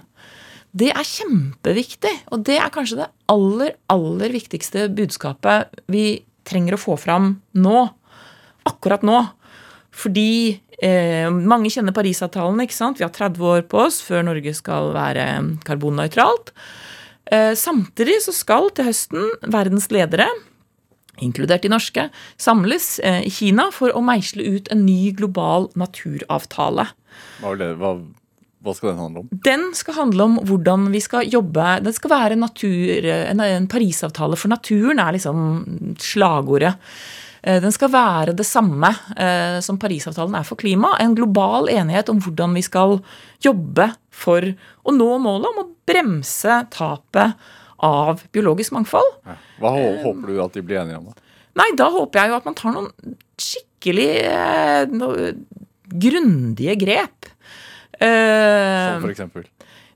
Det 0.72 0.92
er 0.94 1.08
kjempeviktig, 1.08 2.14
og 2.32 2.46
det 2.48 2.56
er 2.62 2.72
kanskje 2.72 3.02
det 3.02 3.10
aller, 3.32 3.74
aller 3.92 4.32
viktigste 4.32 4.88
budskapet 4.96 5.82
vi 5.92 6.22
trenger 6.48 6.78
å 6.78 6.82
få 6.82 6.96
fram 7.02 7.34
nå. 7.58 7.84
Akkurat 8.70 9.04
nå. 9.04 9.18
Fordi 9.92 10.62
eh, 10.82 11.28
mange 11.30 11.72
kjenner 11.74 11.96
Parisavtalen. 11.96 12.64
ikke 12.64 12.78
sant? 12.78 13.00
Vi 13.00 13.06
har 13.06 13.14
30 13.14 13.44
år 13.44 13.66
på 13.72 13.84
oss 13.88 14.00
før 14.06 14.24
Norge 14.28 14.54
skal 14.58 14.94
være 14.96 15.26
karbonnøytralt. 15.68 16.54
Eh, 17.32 17.52
samtidig 17.60 18.22
så 18.26 18.34
skal 18.36 18.72
til 18.76 18.88
høsten 18.90 19.36
verdens 19.52 19.90
ledere, 19.94 20.28
inkludert 21.22 21.64
de 21.64 21.70
norske, 21.72 22.08
samles 22.40 22.96
eh, 23.06 23.22
i 23.28 23.32
Kina 23.32 23.70
for 23.76 23.94
å 23.94 24.02
meisle 24.04 24.48
ut 24.56 24.72
en 24.74 24.86
ny 24.88 25.12
global 25.16 25.70
naturavtale. 25.80 26.88
Hva, 27.44 27.54
hva, 27.78 27.94
hva 28.62 28.76
skal 28.78 28.94
den 28.94 29.02
handle 29.04 29.24
om? 29.24 29.40
Den 29.46 29.70
skal 29.78 30.00
handle 30.00 30.28
om 30.28 30.38
hvordan 30.48 30.88
vi 30.94 31.02
skal 31.04 31.28
jobbe 31.28 31.66
Den 31.84 31.96
skal 31.96 32.14
være 32.14 32.38
natur, 32.40 33.08
en, 33.12 33.42
en 33.44 33.68
Parisavtale 33.72 34.40
for 34.40 34.52
naturen, 34.54 35.02
er 35.02 35.18
liksom 35.18 35.98
slagordet. 36.02 36.76
Eh, 37.44 37.58
den 37.62 37.74
skal 37.74 37.90
være 37.94 38.36
det 38.38 38.46
samme 38.46 38.92
eh, 39.18 39.58
som 39.66 39.80
Parisavtalen 39.82 40.36
er 40.38 40.46
for 40.48 40.60
klima. 40.62 40.94
En 41.02 41.16
global 41.18 41.70
enighet 41.74 42.12
om 42.14 42.22
hvordan 42.22 42.54
vi 42.58 42.64
skal 42.66 43.00
jobbe 43.42 43.90
for 44.14 44.46
å 44.86 44.94
nå 44.94 45.10
målet 45.24 45.50
om 45.50 45.64
å 45.64 45.70
bremse 45.90 46.60
tapet 46.74 47.34
av 47.82 48.22
biologisk 48.34 48.76
mangfold. 48.76 49.10
Hva 49.62 49.72
håper 49.74 50.28
du 50.30 50.42
at 50.44 50.54
de 50.58 50.62
blir 50.66 50.84
enige 50.84 51.00
om? 51.02 51.10
da? 51.10 51.30
Nei, 51.58 51.72
Da 51.76 51.90
håper 51.92 52.22
jeg 52.22 52.32
jo 52.32 52.38
at 52.38 52.46
man 52.48 52.56
tar 52.56 52.76
noen 52.76 53.16
skikkelig 53.42 54.12
eh, 54.30 55.34
grundige 55.92 56.78
grep. 56.80 57.32
Som 58.02 59.04
for 59.04 59.12
eksempel. 59.12 59.50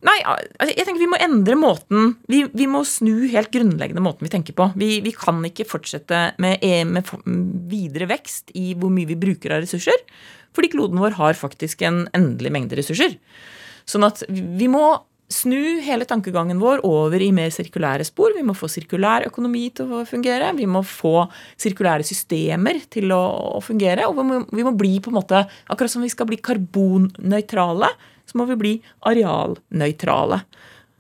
Nei, 0.05 0.15
altså, 0.27 0.69
jeg 0.69 0.85
tenker 0.85 1.01
vi 1.01 1.09
må 1.09 1.17
endre 1.24 1.55
måten 1.57 2.12
Vi, 2.29 2.43
vi 2.53 2.67
må 2.69 2.83
snu 2.85 3.25
helt 3.31 3.50
grunnleggende 3.53 4.03
måten 4.05 4.27
vi 4.27 4.33
tenker 4.33 4.57
på. 4.57 4.69
Vi, 4.77 5.00
vi 5.05 5.13
kan 5.15 5.41
ikke 5.47 5.67
fortsette 5.67 6.27
med, 6.41 6.62
e- 6.65 6.85
med 6.85 7.09
videre 7.71 8.09
vekst 8.12 8.53
i 8.57 8.74
hvor 8.77 8.93
mye 8.93 9.09
vi 9.09 9.17
bruker 9.19 9.55
av 9.55 9.65
ressurser. 9.65 10.05
Fordi 10.55 10.71
kloden 10.71 11.01
vår 11.01 11.17
har 11.17 11.39
faktisk 11.39 11.81
en 11.88 12.05
endelig 12.15 12.53
mengde 12.53 12.77
ressurser. 12.79 13.17
Sånn 13.89 14.05
at 14.07 14.24
vi 14.29 14.69
må 14.71 14.85
snu 15.31 15.81
hele 15.81 16.05
tankegangen 16.05 16.59
vår 16.62 16.83
over 16.85 17.21
i 17.21 17.31
mer 17.33 17.50
sirkulære 17.53 18.05
spor. 18.05 18.35
Vi 18.35 18.45
må 18.45 18.53
få 18.57 18.69
sirkulær 18.69 19.25
økonomi 19.29 19.67
til 19.75 19.89
å 19.89 20.03
fungere. 20.07 20.51
Vi 20.57 20.67
må 20.69 20.83
få 20.85 21.25
sirkulære 21.62 22.05
systemer 22.05 22.83
til 22.93 23.13
å, 23.15 23.21
å 23.57 23.62
fungere. 23.65 24.05
Og 24.09 24.19
vi 24.19 24.27
må, 24.29 24.41
vi 24.53 24.65
må 24.67 24.75
bli 24.77 25.00
på 25.01 25.12
en 25.12 25.19
måte 25.19 25.45
Akkurat 25.71 25.91
som 25.91 26.05
vi 26.05 26.12
skal 26.13 26.29
bli 26.29 26.38
karbonnøytrale, 26.45 27.89
så 28.36 28.42
må 28.42 28.50
vi 28.50 28.58
bli 28.60 28.74
arealnøytrale. 29.08 30.42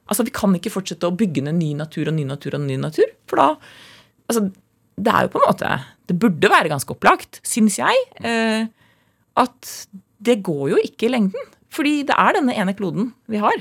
Altså, 0.07 0.23
Vi 0.23 0.31
kan 0.31 0.55
ikke 0.55 0.71
fortsette 0.71 1.09
å 1.09 1.15
bygge 1.15 1.43
ned 1.43 1.59
ny 1.59 1.73
natur 1.75 2.07
og 2.07 2.15
ny 2.15 2.23
natur 2.23 2.55
og 2.55 2.63
ny 2.63 2.77
natur. 2.79 3.11
For 3.27 3.35
da 3.41 3.47
altså, 4.29 4.51
Det 4.95 5.11
er 5.11 5.25
jo 5.25 5.33
på 5.33 5.41
en 5.41 5.49
måte 5.51 5.71
Det 6.07 6.15
burde 6.15 6.47
være 6.47 6.71
ganske 6.71 6.93
opplagt, 6.93 7.41
syns 7.43 7.75
jeg, 7.75 7.95
eh, 8.23 8.67
at 9.35 9.87
det 10.21 10.43
går 10.45 10.69
jo 10.69 10.77
ikke 10.79 11.07
i 11.07 11.11
lengden. 11.11 11.49
Fordi 11.69 12.05
det 12.07 12.15
er 12.15 12.37
denne 12.37 12.55
ene 12.55 12.73
kloden 12.77 13.11
vi 13.27 13.41
har. 13.41 13.57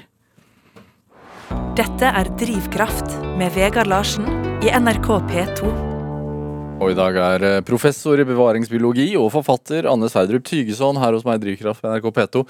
Dette 1.75 2.05
er 2.07 2.31
Drivkraft 2.39 3.17
med 3.41 3.51
Vegard 3.57 3.89
Larsen 3.91 4.29
i 4.63 4.71
NRK 4.71 5.09
P2. 5.27 5.73
Og 6.85 6.93
i 6.93 6.99
dag 6.99 7.17
er 7.17 7.49
eh, 7.49 7.61
professor 7.67 8.21
i 8.21 8.29
bevaringsbiologi 8.29 9.15
og 9.17 9.33
forfatter 9.35 9.89
Anne 9.91 10.07
Sverdrup 10.13 10.45
Tygeson 10.47 11.01
her 11.01 11.17
hos 11.17 11.25
meg 11.27 11.41
i 11.41 11.47
Drivkraft 11.49 11.83
på 11.83 11.91
NRK 11.91 12.09
P2. 12.13 12.45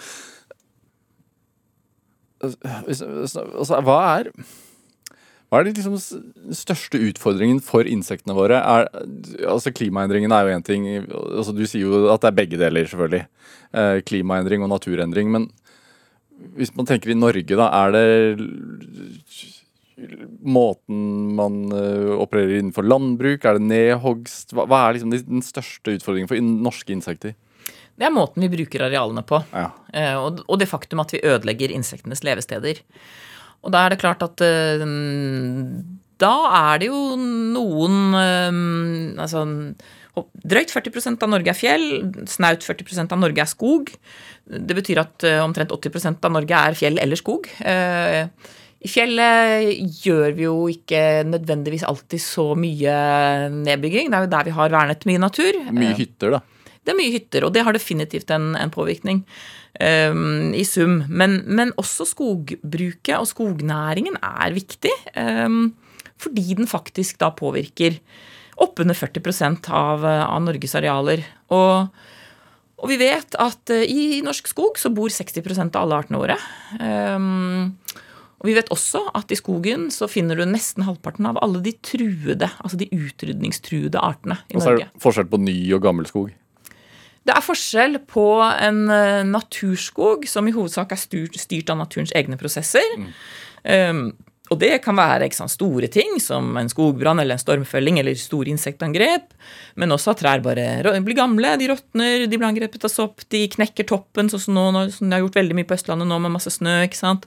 Altså, 2.45 3.81
hva 3.85 3.99
er 4.19 4.31
hva 5.55 5.61
er 5.61 5.69
de 5.69 5.75
liksom 5.77 5.95
største 6.57 6.99
utfordringen 6.99 7.61
for 7.63 7.87
insektene 7.87 8.35
våre? 8.35 8.59
Er, 8.59 8.89
altså 9.47 9.71
Klimaendringene 9.71 10.35
er 10.35 10.49
jo 10.49 10.57
én 10.57 10.65
ting. 10.67 10.87
Altså, 11.07 11.55
du 11.55 11.63
sier 11.63 11.85
jo 11.85 12.09
at 12.11 12.25
det 12.25 12.33
er 12.33 12.39
begge 12.41 12.59
deler, 12.59 12.89
selvfølgelig. 12.91 13.29
Eh, 13.71 13.99
klimaendring 14.09 14.65
og 14.67 14.73
naturendring. 14.73 15.31
Men 15.31 15.47
hvis 16.59 16.75
man 16.75 16.89
tenker 16.91 17.13
i 17.13 17.19
Norge, 17.19 17.55
da, 17.55 17.69
er 17.85 17.95
det 17.95 18.09
måten 20.43 21.05
man 21.39 21.61
eh, 21.71 22.11
opererer 22.19 22.59
innenfor 22.59 22.91
landbruk? 22.91 23.47
Er 23.47 23.61
det 23.61 23.69
nedhogst? 23.69 24.57
Hva, 24.57 24.67
hva 24.67 24.89
er 24.89 24.99
liksom 24.99 25.15
den 25.15 25.47
største 25.47 25.95
utfordringen 26.01 26.31
for 26.31 26.41
norske 26.43 26.97
insekter? 26.97 27.39
Det 27.95 28.07
er 28.09 28.15
måten 28.15 28.43
vi 28.43 28.51
bruker 28.51 28.87
arealene 28.89 29.23
på. 29.27 29.39
Ja. 29.55 29.69
Eh, 29.95 30.15
Og 30.19 30.43
og 30.49 30.59
det 30.59 30.69
faktum 30.71 31.01
at 31.03 31.13
vi 31.15 31.23
ødelegger 31.23 31.75
insektenes 31.75 32.25
levesteder. 32.27 32.81
Og 33.65 33.73
da 33.73 33.85
er 33.87 33.95
det 33.95 34.01
klart 34.03 34.23
at 34.27 34.41
eh, 34.45 34.83
da 36.23 36.33
er 36.75 36.79
det 36.83 36.89
jo 36.91 37.17
noen 37.19 38.15
eh, 38.15 39.21
Altså 39.23 39.45
drøyt 40.47 40.71
40% 40.71 41.23
av 41.27 41.31
Norge 41.33 41.51
er 41.51 41.59
fjell, 41.59 41.87
snaut 42.31 42.63
40% 42.63 43.11
av 43.11 43.19
Norge 43.19 43.43
er 43.43 43.51
skog. 43.51 43.89
Det 44.47 44.77
betyr 44.79 45.01
at 45.03 45.25
omtrent 45.43 45.73
80 45.75 46.21
av 46.23 46.31
Norge 46.31 46.55
er 46.55 46.77
fjell 46.79 47.01
eller 47.03 47.19
skog. 47.19 47.49
I 48.85 48.91
fjellet 48.93 49.91
gjør 50.05 50.37
vi 50.37 50.45
jo 50.47 50.55
ikke 50.71 51.01
nødvendigvis 51.27 51.83
alltid 51.89 52.23
så 52.23 52.51
mye 52.55 52.95
nedbygging. 53.57 54.13
Det 54.13 54.19
er 54.21 54.27
jo 54.29 54.33
der 54.37 54.47
vi 54.47 54.55
har 54.61 54.75
vernet 54.77 55.07
mye 55.09 55.23
natur. 55.25 55.59
Mye 55.73 55.97
hytter, 55.99 56.37
da. 56.37 56.43
Det 56.85 56.93
er 56.93 56.99
mye 56.99 57.15
hytter, 57.15 57.47
og 57.47 57.55
det 57.55 57.65
har 57.65 57.77
definitivt 57.77 58.31
en, 58.35 58.53
en 58.61 58.73
påvirkning 58.73 59.23
um, 59.81 60.53
i 60.57 60.65
sum. 60.69 61.01
Men, 61.09 61.41
men 61.47 61.73
også 61.81 62.07
skogbruket 62.09 63.17
og 63.17 63.29
skognæringen 63.31 64.19
er 64.21 64.57
viktig, 64.57 64.93
um, 65.17 65.73
fordi 66.21 66.59
den 66.61 66.71
faktisk 66.71 67.19
da 67.23 67.33
påvirker 67.35 67.99
oppunder 68.61 68.95
40 68.95 69.73
av, 69.75 70.05
av 70.05 70.43
Norges 70.45 70.77
arealer. 70.79 71.25
Og, 71.57 71.89
og 72.79 72.93
vi 72.93 73.01
vet 73.01 73.35
at 73.41 73.73
i, 73.81 74.21
i 74.21 74.23
norsk 74.25 74.53
skog 74.53 74.79
så 74.79 74.93
bor 74.95 75.11
60% 75.11 75.75
av 75.75 75.87
alle 75.87 76.03
artene 76.05 76.21
våre. 76.21 76.39
Um, 76.79 77.75
og 78.45 78.51
vi 78.51 78.59
vet 78.59 78.69
også 78.75 79.01
at 79.17 79.31
i 79.33 79.39
skogen 79.41 79.87
så 79.95 80.05
finner 80.11 80.37
du 80.37 80.45
nesten 80.45 80.85
halvparten 80.85 81.25
av 81.31 81.39
alle 81.41 81.63
de 81.65 81.73
truede, 81.81 82.51
altså 82.61 82.77
de 82.77 82.91
utrydningstruede 82.93 83.97
artene 83.97 84.37
i 84.53 84.59
Norge. 84.59 84.61
Og 84.61 84.65
så 84.65 84.73
er 84.75 84.83
det 84.83 85.05
forskjell 85.07 85.31
på 85.33 85.41
ny 85.41 85.57
og 85.73 85.81
gammel 85.87 86.09
skog. 86.11 86.35
Det 87.25 87.33
er 87.33 87.45
forskjell 87.45 87.99
på 88.11 88.29
en 88.43 88.85
eh, 88.93 89.23
naturskog 89.25 90.29
som 90.29 90.49
i 90.49 90.55
hovedsak 90.55 90.93
er 90.93 91.01
styrt, 91.01 91.41
styrt 91.41 91.73
av 91.73 91.81
naturens 91.81 92.13
egne 92.17 92.37
prosesser. 92.41 92.97
Um, 93.65 94.11
og 94.53 94.59
det 94.61 94.75
kan 94.85 94.97
være 94.99 95.31
sant, 95.33 95.53
store 95.55 95.89
ting 95.89 96.19
som 96.21 96.51
en 96.61 96.69
skogbrann 96.69 97.23
eller 97.23 97.39
en 97.39 97.41
stormfelling 97.41 97.97
eller 98.03 98.17
store 98.21 98.53
insektangrep. 98.53 99.31
Men 99.81 99.95
også 99.97 100.13
at 100.13 100.21
trær 100.21 100.43
bare 100.45 100.99
blir 101.07 101.17
gamle, 101.17 101.55
de 101.61 101.71
råtner, 101.73 102.27
de 102.29 102.37
blir 102.37 102.51
angrepet 102.51 102.85
av 102.85 102.93
sopp, 102.93 103.25
de 103.33 103.47
knekker 103.55 103.89
toppen, 103.89 104.29
sånn 104.29 104.45
som 104.45 104.59
nå, 104.59 104.85
som 104.93 105.09
de 105.09 105.17
har 105.17 105.25
gjort 105.25 105.41
veldig 105.41 105.57
mye 105.57 105.71
på 105.71 105.79
Østlandet 105.79 106.11
nå 106.11 106.21
med 106.27 106.37
masse 106.37 106.53
snø. 106.53 106.83
ikke 106.85 107.01
sant? 107.01 107.25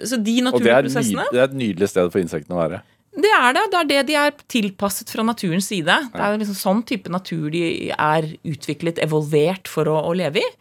Så 0.00 0.16
de 0.16 0.38
Og 0.40 0.46
det 0.46 0.48
naturlige 0.48 0.80
prosessene 0.86 1.28
det 1.28 1.42
er 1.42 1.50
et 1.50 1.60
nydelig 1.60 1.90
sted 1.92 2.08
for 2.08 2.24
insektene 2.24 2.56
å 2.56 2.62
være. 2.62 2.80
Det 3.18 3.30
er 3.34 3.56
det. 3.56 3.64
Det 3.72 3.78
er 3.78 3.88
det 3.88 4.02
de 4.06 4.18
er 4.18 4.36
tilpasset 4.52 5.10
fra 5.10 5.24
naturens 5.26 5.66
side. 5.72 5.96
Det 6.12 6.20
er 6.22 6.38
liksom 6.38 6.58
sånn 6.58 6.84
type 6.86 7.10
natur 7.10 7.48
de 7.50 7.90
er 7.90 8.28
utviklet, 8.46 9.02
evolvert 9.02 9.70
for 9.70 9.90
å, 9.90 9.96
å 10.06 10.14
leve 10.14 10.44
i. 10.44 10.52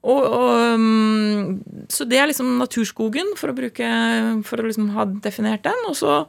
Og, 0.00 0.20
og, 0.24 0.76
um, 0.80 1.58
så 1.92 2.06
det 2.08 2.16
er 2.16 2.30
liksom 2.30 2.54
naturskogen, 2.56 3.34
for 3.36 3.52
å 3.52 3.56
bruke 3.56 3.88
For 4.48 4.60
å 4.60 4.64
liksom 4.64 4.94
ha 4.94 5.04
definert 5.24 5.66
den. 5.66 5.82
Og 5.90 5.96
så 5.98 6.22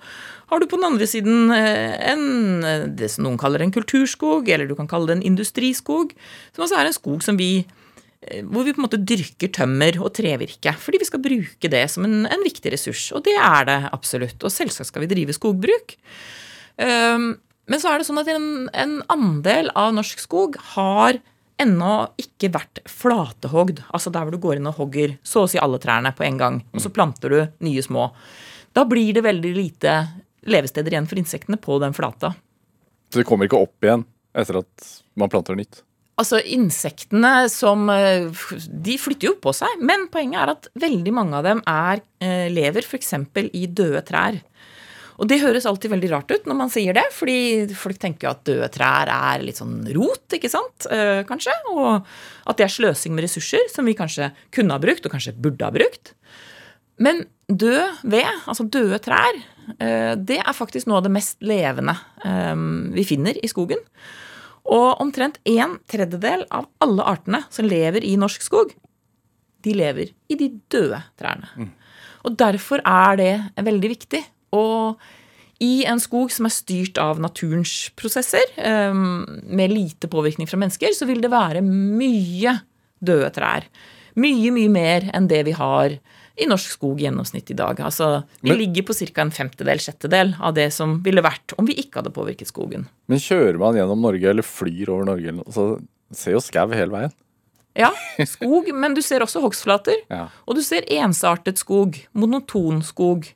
har 0.51 0.59
du 0.59 0.67
på 0.67 0.79
den 0.79 0.89
andre 0.89 1.07
siden 1.07 1.53
eh, 1.55 1.95
en, 2.11 2.65
det 2.99 3.07
som 3.13 3.23
noen 3.23 3.39
kaller 3.39 3.63
en 3.63 3.71
kulturskog, 3.71 4.49
eller 4.51 4.67
du 4.67 4.75
kan 4.75 4.89
kalle 4.91 5.07
det 5.07 5.19
en 5.19 5.29
industriskog. 5.31 6.11
Som 6.51 6.65
altså 6.65 6.81
er 6.81 6.89
en 6.89 6.97
skog 6.97 7.23
som 7.23 7.39
vi 7.39 7.53
hvor 8.21 8.65
vi 8.65 8.73
på 8.73 8.77
en 8.77 8.85
måte 8.85 9.01
dyrker 9.01 9.49
tømmer 9.55 9.97
og 10.01 10.11
trevirke. 10.13 10.75
Fordi 10.77 10.99
vi 11.01 11.07
skal 11.09 11.23
bruke 11.23 11.71
det 11.73 11.85
som 11.89 12.05
en, 12.05 12.27
en 12.29 12.45
viktig 12.45 12.73
ressurs. 12.73 13.07
Og 13.17 13.23
det 13.25 13.33
er 13.33 13.65
det 13.69 13.79
absolutt. 13.89 14.37
Og 14.45 14.53
selvsagt 14.53 14.91
skal 14.91 15.05
vi 15.05 15.09
drive 15.09 15.33
skogbruk. 15.33 15.95
Um, 16.77 17.33
men 17.71 17.81
så 17.81 17.91
er 17.91 18.01
det 18.01 18.07
sånn 18.07 18.21
at 18.21 18.29
en, 18.29 18.47
en 18.77 18.95
andel 19.11 19.71
av 19.77 19.93
norsk 19.97 20.21
skog 20.21 20.59
har 20.75 21.17
ennå 21.61 21.95
ikke 22.21 22.51
vært 22.53 22.81
flatehogd. 22.89 23.83
Altså 23.89 24.13
der 24.13 24.25
hvor 24.25 24.35
du 24.35 24.41
går 24.41 24.59
inn 24.59 24.69
og 24.69 24.77
hogger 24.77 25.17
så 25.25 25.45
å 25.45 25.49
si 25.49 25.61
alle 25.61 25.81
trærne 25.81 26.13
på 26.17 26.25
en 26.27 26.39
gang. 26.41 26.61
Og 26.75 26.85
så 26.85 26.93
planter 26.93 27.33
du 27.33 27.39
nye 27.65 27.85
små. 27.85 28.09
Da 28.77 28.85
blir 28.87 29.15
det 29.17 29.25
veldig 29.25 29.53
lite 29.57 29.97
levesteder 30.49 30.93
igjen 30.93 31.09
for 31.09 31.21
insektene 31.21 31.59
på 31.61 31.77
den 31.81 31.93
flata. 31.97 32.33
Så 33.11 33.21
det 33.21 33.27
kommer 33.29 33.49
ikke 33.49 33.61
opp 33.65 33.85
igjen 33.85 34.05
etter 34.37 34.61
at 34.61 34.91
man 35.19 35.29
planter 35.31 35.57
nytt. 35.57 35.81
Altså, 36.21 36.37
insektene 36.53 37.47
som 37.49 37.89
eh, 37.89 38.29
De 38.69 38.97
flytter 39.01 39.31
jo 39.31 39.37
på 39.41 39.53
seg, 39.57 39.81
men 39.81 40.05
poenget 40.13 40.43
er 40.43 40.53
at 40.53 40.69
veldig 40.83 41.13
mange 41.17 41.39
av 41.39 41.47
dem 41.47 41.63
er, 41.65 42.03
eh, 42.21 42.47
lever 42.53 42.85
f.eks. 42.85 43.15
i 43.57 43.65
døde 43.65 44.03
trær. 44.05 44.37
Og 45.21 45.27
det 45.29 45.41
høres 45.43 45.67
alltid 45.69 45.91
veldig 45.93 46.09
rart 46.15 46.31
ut 46.33 46.47
når 46.49 46.57
man 46.57 46.71
sier 46.73 46.95
det, 46.97 47.03
fordi 47.13 47.67
folk 47.77 47.99
tenker 48.01 48.27
jo 48.27 48.31
at 48.31 48.45
døde 48.47 48.69
trær 48.73 49.11
er 49.13 49.43
litt 49.45 49.59
sånn 49.59 49.83
rot, 49.93 50.25
ikke 50.33 50.49
sant, 50.49 50.87
eh, 50.89 51.21
kanskje, 51.29 51.53
og 51.73 52.07
at 52.49 52.57
det 52.57 52.65
er 52.65 52.73
sløsing 52.73 53.13
med 53.13 53.27
ressurser 53.27 53.69
som 53.69 53.85
vi 53.85 53.97
kanskje 53.97 54.31
kunne 54.55 54.73
ha 54.73 54.81
brukt, 54.81 55.05
og 55.05 55.13
kanskje 55.13 55.35
burde 55.37 55.67
ha 55.67 55.73
brukt. 55.75 56.15
Men 57.01 57.25
død 57.49 58.01
ved, 58.09 58.29
altså 58.49 58.65
døde 58.65 58.97
trær, 59.03 59.37
eh, 59.77 60.13
det 60.17 60.41
er 60.41 60.57
faktisk 60.57 60.89
noe 60.89 61.01
av 61.01 61.05
det 61.05 61.13
mest 61.13 61.37
levende 61.45 61.97
eh, 62.25 62.67
vi 62.97 63.05
finner 63.13 63.37
i 63.37 63.51
skogen. 63.51 63.81
Og 64.69 65.01
omtrent 65.01 65.39
en 65.49 65.79
tredjedel 65.89 66.45
av 66.53 66.67
alle 66.83 67.05
artene 67.07 67.43
som 67.49 67.65
lever 67.65 68.05
i 68.05 68.15
norsk 68.19 68.43
skog, 68.45 68.75
de 69.61 69.73
lever 69.77 70.11
i 70.29 70.37
de 70.37 70.49
døde 70.73 71.01
trærne. 71.19 71.49
Og 72.25 72.37
derfor 72.37 72.81
er 72.85 73.17
det 73.17 73.33
veldig 73.65 73.89
viktig. 73.89 74.21
Og 74.57 75.01
i 75.61 75.83
en 75.89 76.01
skog 76.01 76.31
som 76.33 76.47
er 76.49 76.53
styrt 76.53 76.97
av 77.01 77.21
naturens 77.21 77.91
prosesser, 77.97 78.45
eh, 78.57 78.93
med 78.93 79.73
lite 79.73 80.07
påvirkning 80.07 80.49
fra 80.49 80.57
mennesker, 80.57 80.93
så 80.93 81.05
vil 81.05 81.21
det 81.21 81.31
være 81.31 81.61
mye 81.61 82.59
døde 83.01 83.29
trær. 83.33 83.65
Mye, 84.15 84.51
mye 84.51 84.69
mer 84.69 85.11
enn 85.13 85.27
det 85.27 85.45
vi 85.45 85.51
har 85.51 85.99
i 86.37 86.45
norsk 86.47 86.71
skog 86.77 87.01
i 87.01 87.05
gjennomsnitt 87.07 87.49
i 87.51 87.57
dag. 87.57 87.79
Altså, 87.83 88.23
vi 88.41 88.49
Men- 88.49 88.57
ligger 88.59 88.83
på 88.87 88.93
ca. 88.93 89.21
en 89.21 89.31
femtedel, 89.31 89.77
sjettedel 89.79 90.35
av 90.39 90.53
det 90.53 90.71
som 90.73 91.01
ville 91.03 91.21
vært 91.21 91.53
om 91.57 91.65
vi 91.65 91.75
ikke 91.75 91.95
hadde 92.01 92.13
påvirket 92.13 92.47
skogen. 92.47 92.87
Men 93.07 93.19
kjører 93.19 93.59
man 93.59 93.75
gjennom 93.75 93.99
Norge 94.01 94.29
eller 94.29 94.43
flyr 94.43 94.89
over 94.89 95.05
Norge, 95.05 95.43
så 95.51 95.81
ser 96.13 96.31
jo 96.33 96.39
skau 96.39 96.69
hele 96.71 96.89
veien. 96.91 97.11
Ja, 97.75 97.91
skog, 98.25 98.67
men 98.73 98.93
du 98.93 99.01
ser 99.01 99.19
også 99.21 99.41
hogstflater. 99.41 99.95
Ja. 100.09 100.27
Og 100.47 100.55
du 100.55 100.61
ser 100.61 100.81
ensartet 100.89 101.57
skog, 101.57 101.95
monoton 102.13 102.81
skog. 102.83 103.27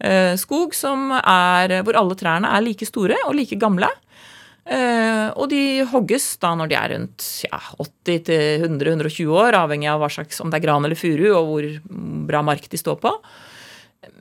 Eh, 0.00 0.34
skog 0.36 0.74
som 0.74 1.10
er, 1.12 1.82
hvor 1.82 1.94
alle 1.98 2.14
trærne 2.14 2.46
er 2.46 2.60
like 2.62 2.86
store 2.86 3.16
og 3.26 3.34
like 3.34 3.58
gamle. 3.58 3.86
Eh, 4.68 5.28
og 5.32 5.48
de 5.48 5.80
hogges 5.88 6.26
da 6.42 6.50
når 6.58 6.68
de 6.68 6.76
er 6.76 6.92
rundt 6.92 7.26
ja, 7.46 7.60
80-100-120 7.80 9.30
år, 9.32 9.56
avhengig 9.56 9.88
av 9.88 10.02
hva 10.02 10.10
slags, 10.12 10.42
om 10.44 10.52
det 10.52 10.60
er 10.60 10.66
gran 10.66 10.84
eller 10.84 10.98
furu 10.98 11.28
og 11.30 11.52
hvor 11.52 11.68
bra 12.28 12.42
mark 12.44 12.68
de 12.68 12.80
står 12.80 12.98
på. 13.00 13.14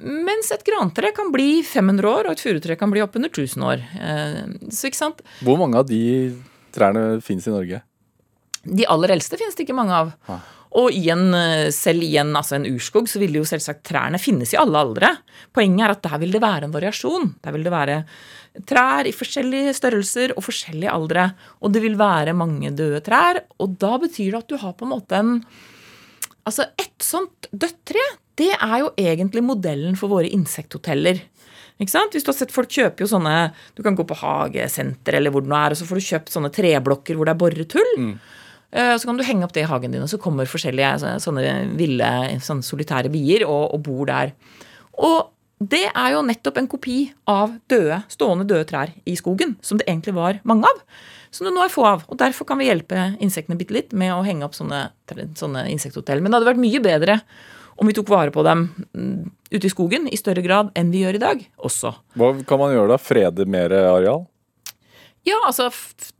Mens 0.01 0.51
et 0.53 0.63
grantre 0.65 1.11
kan 1.15 1.33
bli 1.33 1.61
500 1.67 2.07
år, 2.09 2.29
og 2.29 2.37
et 2.37 2.43
furutre 2.43 2.77
kan 2.79 2.93
bli 2.93 3.03
oppunder 3.03 3.31
1000 3.33 3.67
år. 3.67 3.83
Eh, 3.99 4.43
så 4.71 4.89
ikke 4.89 5.01
sant? 5.03 5.19
Hvor 5.43 5.59
mange 5.59 5.79
av 5.81 5.89
de 5.89 6.01
trærne 6.75 7.19
fins 7.25 7.47
i 7.49 7.53
Norge? 7.53 7.83
De 8.67 8.87
aller 8.87 9.15
eldste 9.15 9.39
finnes 9.39 9.55
det 9.55 9.67
ikke 9.67 9.77
mange 9.77 9.95
av. 9.95 10.15
Ah. 10.31 10.56
Og 10.75 10.91
i 10.91 11.07
en, 11.13 11.33
eh, 11.33 11.69
selv 11.71 12.03
i 12.03 12.17
en, 12.19 12.33
altså 12.35 12.57
en 12.57 12.67
urskog 12.67 13.07
så 13.07 13.21
vil 13.21 13.39
jo 13.39 13.45
selvsagt 13.47 13.85
trærne 13.87 14.19
finnes 14.19 14.51
i 14.53 14.59
alle 14.59 14.77
aldre. 14.77 15.13
Poenget 15.55 15.85
er 15.85 15.95
at 15.95 16.03
der 16.03 16.19
vil 16.19 16.35
det 16.35 16.41
være 16.43 16.67
en 16.67 16.75
variasjon. 16.75 17.35
Der 17.43 17.55
vil 17.55 17.63
det 17.63 17.71
være 17.71 18.03
trær 18.67 19.07
i 19.07 19.15
forskjellige 19.15 19.73
størrelser 19.77 20.33
og 20.35 20.43
forskjellige 20.43 20.91
aldre. 20.91 21.31
Og 21.61 21.71
det 21.73 21.81
vil 21.85 21.97
være 21.97 22.35
mange 22.37 22.73
døde 22.75 23.01
trær. 23.05 23.43
Og 23.59 23.77
da 23.79 23.97
betyr 23.97 24.31
det 24.31 24.43
at 24.43 24.51
du 24.51 24.57
har 24.57 24.73
på 24.73 24.85
en 24.85 24.95
måte 24.97 25.15
en 25.15 25.41
Altså, 26.47 26.63
et 26.79 27.03
sånt 27.03 27.49
dødt 27.51 27.81
tre, 27.89 28.03
det 28.39 28.53
er 28.55 28.77
jo 28.79 28.93
egentlig 28.95 29.41
modellen 29.43 29.97
for 29.99 30.07
våre 30.07 30.29
insekthoteller. 30.31 31.19
Ikke 31.77 31.91
sant? 31.91 32.15
Hvis 32.15 32.23
du 32.25 32.31
har 32.31 32.37
sett 32.39 32.53
Folk 32.55 32.71
kjøper 32.73 33.03
jo 33.03 33.09
sånne 33.11 33.33
Du 33.77 33.83
kan 33.85 33.97
gå 33.97 34.05
på 34.07 34.17
hagesenter 34.17 35.19
eller 35.19 35.33
hvor 35.33 35.43
det 35.43 35.51
nå 35.51 35.57
er, 35.59 35.75
og 35.75 35.79
så 35.79 35.87
får 35.89 35.99
du 35.99 36.07
kjøpt 36.07 36.33
sånne 36.33 36.53
treblokker 36.55 37.17
hvor 37.17 37.27
det 37.27 37.35
er 37.35 37.41
boretull. 37.41 37.91
Eh, 37.99 38.36
Så 38.71 39.07
kan 39.07 39.15
du 39.15 39.23
henge 39.23 39.45
opp 39.45 39.53
det 39.55 39.61
i 39.63 39.69
hagen 39.69 39.93
din, 39.93 40.03
og 40.03 40.09
så 40.11 40.17
kommer 40.19 40.49
forskjellige 40.49 41.19
sånne 41.23 41.43
ville, 41.79 42.09
sånne 42.43 42.65
solitære 42.67 43.07
bier 43.13 43.45
og, 43.47 43.69
og 43.77 43.79
bor 43.85 44.09
der. 44.09 44.33
Og 44.99 45.29
det 45.57 45.87
er 45.89 46.11
jo 46.13 46.25
nettopp 46.25 46.59
en 46.61 46.69
kopi 46.69 46.97
av 47.29 47.55
døde, 47.71 48.03
stående 48.13 48.45
døde 48.49 48.67
trær 48.69 48.91
i 49.09 49.15
skogen, 49.17 49.55
som 49.65 49.79
det 49.79 49.87
egentlig 49.87 50.13
var 50.17 50.37
mange 50.45 50.69
av. 50.69 50.83
Som 51.33 51.47
det 51.47 51.53
nå 51.55 51.63
er 51.63 51.73
få 51.73 51.85
av. 51.87 52.05
Og 52.11 52.19
derfor 52.19 52.47
kan 52.49 52.59
vi 52.61 52.69
hjelpe 52.69 53.11
insektene 53.23 53.57
bitte 53.57 53.75
litt 53.75 53.95
med 53.97 54.13
å 54.13 54.23
henge 54.25 54.45
opp 54.45 54.55
sånne, 54.57 54.87
sånne 55.37 55.65
insekthotell. 55.73 56.21
Men 56.21 56.31
det 56.31 56.39
hadde 56.39 56.51
vært 56.51 56.61
mye 56.61 56.83
bedre 56.83 57.17
om 57.77 57.89
vi 57.89 57.95
tok 57.97 58.09
vare 58.09 58.33
på 58.33 58.45
dem 58.45 58.67
mm, 58.93 59.17
ute 59.53 59.65
i 59.67 59.73
skogen 59.73 60.07
i 60.09 60.17
større 60.17 60.45
grad 60.45 60.69
enn 60.77 60.93
vi 60.93 61.03
gjør 61.03 61.17
i 61.17 61.23
dag 61.25 61.43
også. 61.57 61.93
Hva 62.17 62.31
kan 62.47 62.61
man 62.61 62.73
gjøre 62.73 62.93
da? 62.93 63.01
Frede 63.01 63.49
mer 63.49 63.73
areal? 63.81 64.25
Ja, 65.27 65.37
altså, 65.43 65.67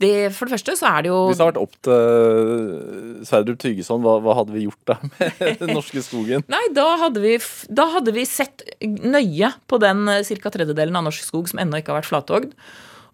det, 0.02 0.12
For 0.36 0.48
det 0.48 0.58
første 0.58 0.74
så 0.76 0.88
er 0.90 1.06
det 1.06 1.12
jo 1.12 1.20
Hvis 1.30 1.38
det 1.38 1.46
hadde 1.46 1.54
vært 1.54 1.62
opp 1.62 1.78
til 1.88 3.22
Sverdrup 3.28 3.62
Tygeson, 3.62 4.02
hva, 4.04 4.18
hva 4.24 4.36
hadde 4.40 4.52
vi 4.56 4.66
gjort 4.66 4.90
da 4.90 4.98
med 5.06 5.38
den 5.62 5.72
norske 5.72 6.02
skogen? 6.04 6.44
Nei, 6.52 6.64
da 6.76 6.90
hadde, 7.04 7.22
vi, 7.24 7.38
da 7.72 7.88
hadde 7.94 8.14
vi 8.16 8.26
sett 8.28 8.66
nøye 8.84 9.54
på 9.70 9.80
den 9.82 10.04
ca. 10.08 10.52
tredjedelen 10.52 11.00
av 11.00 11.08
norsk 11.08 11.24
skog 11.24 11.48
som 11.50 11.62
ennå 11.62 11.80
ikke 11.80 11.94
har 11.94 12.02
vært 12.02 12.12
flatogd. 12.12 12.54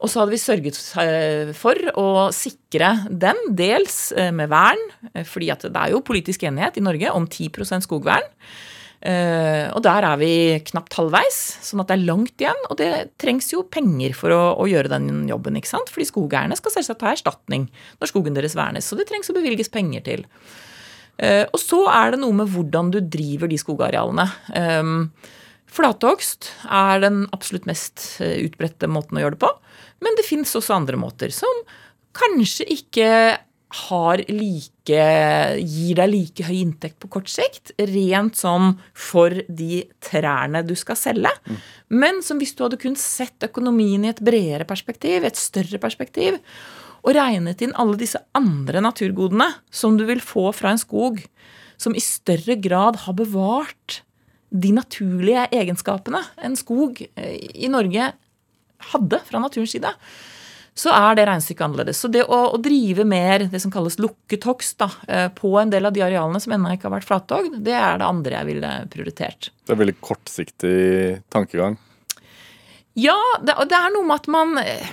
Og 0.05 0.11
så 0.11 0.21
hadde 0.21 0.35
vi 0.35 0.43
sørget 0.43 0.79
eh, 1.01 1.51
for 1.57 1.79
å 1.97 2.09
sikre 2.35 2.91
den, 3.09 3.39
dels 3.57 4.11
eh, 4.13 4.33
med 4.35 4.51
vern, 4.53 4.81
eh, 5.15 5.25
fordi 5.25 5.49
det 5.63 5.73
er 5.73 5.95
jo 5.95 6.05
politisk 6.05 6.45
enighet 6.45 6.77
i 6.77 6.85
Norge 6.85 7.13
om 7.15 7.29
10% 7.29 7.87
skogvern. 7.87 8.27
Eh, 9.05 9.69
Og 9.77 9.83
der 9.85 10.07
er 10.09 10.17
vi 10.17 10.31
knapt 10.65 10.97
halvveis, 10.97 11.39
sånn 11.67 11.83
at 11.83 11.91
det 11.91 11.99
er 11.99 12.07
langt 12.09 12.41
igjen. 12.41 12.61
Og 12.71 12.79
det 12.81 12.91
trengs 13.21 13.51
jo 13.53 13.65
penger 13.69 14.15
for 14.17 14.33
å, 14.33 14.43
å 14.57 14.69
gjøre 14.71 14.93
den 14.95 15.27
jobben, 15.29 15.59
ikke 15.61 15.73
sant? 15.75 15.93
Fordi 15.93 16.09
skogeierne 16.09 16.57
skal 16.57 16.73
selvsagt 16.79 17.05
ha 17.05 17.13
erstatning 17.13 17.69
når 18.01 18.11
skogen 18.13 18.37
deres 18.37 18.57
vernes. 18.57 18.89
Så 18.89 18.97
det 18.97 19.09
trengs 19.11 19.29
å 19.31 19.37
bevilges 19.37 19.73
penger 19.73 20.07
til. 20.09 20.27
Eh, 21.21 21.45
Og 21.53 21.61
så 21.61 21.85
er 21.93 22.15
det 22.15 22.23
noe 22.25 22.33
med 22.41 22.49
hvordan 22.55 22.93
du 22.95 23.01
driver 23.01 23.51
de 23.51 23.61
skogarealene. 23.61 24.29
Um, 24.57 25.11
Flathogst 25.75 26.53
er 26.71 27.01
den 27.03 27.25
absolutt 27.35 27.67
mest 27.67 28.21
eh, 28.23 28.39
utbredte 28.47 28.87
måten 28.91 29.19
å 29.19 29.25
gjøre 29.25 29.37
det 29.37 29.43
på. 29.43 29.51
Men 30.07 30.17
det 30.19 30.27
fins 30.27 30.53
også 30.55 30.77
andre 30.77 30.99
måter 31.01 31.33
som 31.35 31.65
kanskje 32.15 32.67
ikke 32.71 33.09
like 34.29 34.71
Gir 34.85 35.99
deg 35.99 36.11
like 36.11 36.45
høy 36.47 36.61
inntekt 36.61 36.99
på 37.03 37.09
kort 37.17 37.31
sikt, 37.33 37.73
rent 37.79 38.37
sånn 38.37 38.75
for 38.93 39.33
de 39.49 39.85
trærne 40.05 40.63
du 40.67 40.75
skal 40.77 40.99
selge. 40.99 41.33
Men 41.89 42.23
som 42.23 42.39
hvis 42.39 42.55
du 42.55 42.65
hadde 42.67 42.81
kun 42.81 42.97
sett 43.01 43.47
økonomien 43.47 44.05
i 44.05 44.13
et 44.13 44.23
bredere 44.25 44.67
perspektiv, 44.69 45.25
et 45.25 45.41
større 45.41 45.81
perspektiv, 45.81 46.39
og 47.05 47.17
regnet 47.17 47.61
inn 47.65 47.75
alle 47.77 47.99
disse 48.01 48.21
andre 48.37 48.81
naturgodene 48.85 49.51
som 49.73 49.99
du 49.99 50.07
vil 50.09 50.23
få 50.25 50.51
fra 50.57 50.73
en 50.73 50.81
skog 50.81 51.21
som 51.81 51.97
i 51.97 52.03
større 52.03 52.57
grad 52.63 53.03
har 53.05 53.17
bevart 53.19 54.03
de 54.55 54.71
naturlige 54.77 55.49
egenskapene 55.53 56.21
en 56.47 56.55
skog 56.57 57.03
eh, 57.03 57.41
i 57.55 57.71
Norge 57.73 58.13
hadde 58.93 59.21
fra 59.27 59.41
naturens 59.43 59.75
side, 59.75 59.91
så 60.75 60.91
er 60.91 61.15
det 61.15 61.25
regnestykket 61.29 61.65
annerledes. 61.69 62.01
Så 62.03 62.11
det 62.11 62.25
å, 62.27 62.41
å 62.57 62.59
drive 62.63 63.07
mer 63.07 63.47
det 63.51 63.61
som 63.63 63.73
kalles 63.73 63.97
lukket 64.03 64.47
hogst 64.49 64.81
da, 64.83 64.89
eh, 65.07 65.29
på 65.35 65.53
en 65.61 65.71
del 65.71 65.87
av 65.87 65.95
de 65.95 66.03
arealene 66.03 66.41
som 66.43 66.55
ennå 66.57 66.75
ikke 66.75 66.89
har 66.89 66.97
vært 66.97 67.09
flathogd, 67.09 67.61
det 67.67 67.77
er 67.79 68.01
det 68.01 68.09
andre 68.09 68.41
jeg 68.41 68.49
ville 68.51 68.73
prioritert. 68.91 69.51
Det 69.63 69.75
er 69.75 69.81
veldig 69.85 69.97
kortsiktig 70.03 70.79
tankegang. 71.33 71.79
Ja, 72.99 73.19
det, 73.43 73.55
det 73.71 73.79
er 73.79 73.95
noe 73.95 74.07
med 74.07 74.21
at 74.21 74.29
man 74.31 74.59
eh, 74.63 74.91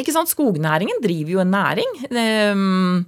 Ikke 0.00 0.14
sant, 0.14 0.30
skognæringen 0.32 1.02
driver 1.04 1.34
jo 1.34 1.40
en 1.42 1.52
næring. 1.52 1.90
Um, 2.08 3.02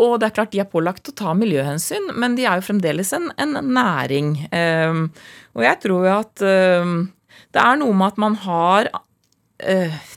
og 0.00 0.18
det 0.20 0.28
er 0.28 0.34
klart 0.36 0.52
de 0.54 0.60
er 0.62 0.68
pålagt 0.70 1.10
å 1.10 1.14
ta 1.18 1.32
miljøhensyn, 1.36 2.12
men 2.16 2.36
de 2.38 2.46
er 2.46 2.58
jo 2.58 2.66
fremdeles 2.68 3.10
en, 3.16 3.26
en 3.42 3.58
næring. 3.74 4.32
Um, 4.54 5.08
og 5.58 5.66
jeg 5.66 5.80
tror 5.82 6.06
jo 6.06 6.12
at 6.14 6.44
um, 6.46 6.94
det 7.50 7.62
er 7.62 7.80
noe 7.80 7.96
med 7.98 8.14
at 8.14 8.20
man 8.22 8.38
har 8.46 8.90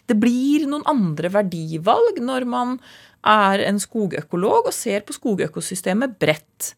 Det 0.07 0.15
blir 0.19 0.67
noen 0.69 0.85
andre 0.89 1.29
verdivalg 1.33 2.19
når 2.23 2.45
man 2.49 2.77
er 3.23 3.61
en 3.69 3.77
skogøkolog 3.79 4.67
og 4.67 4.73
ser 4.75 5.03
på 5.07 5.15
skogøkosystemet 5.15 6.17
bredt. 6.19 6.73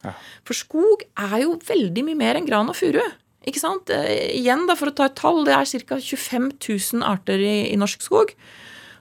For 0.46 0.54
skog 0.58 1.06
er 1.18 1.40
jo 1.44 1.56
veldig 1.66 2.04
mye 2.06 2.20
mer 2.20 2.38
enn 2.40 2.46
gran 2.50 2.70
og 2.70 2.78
furu. 2.78 3.02
Ikke 3.46 3.62
sant? 3.62 3.90
Eh, 3.94 4.32
igjen, 4.40 4.64
da, 4.70 4.74
for 4.78 4.90
å 4.90 4.94
ta 4.98 5.06
et 5.10 5.18
tall, 5.20 5.44
det 5.46 5.54
er 5.54 5.66
ca. 5.86 5.98
25 6.02 6.48
000 6.58 7.04
arter 7.06 7.42
i, 7.46 7.56
i 7.74 7.76
norsk 7.78 8.02
skog. 8.02 8.32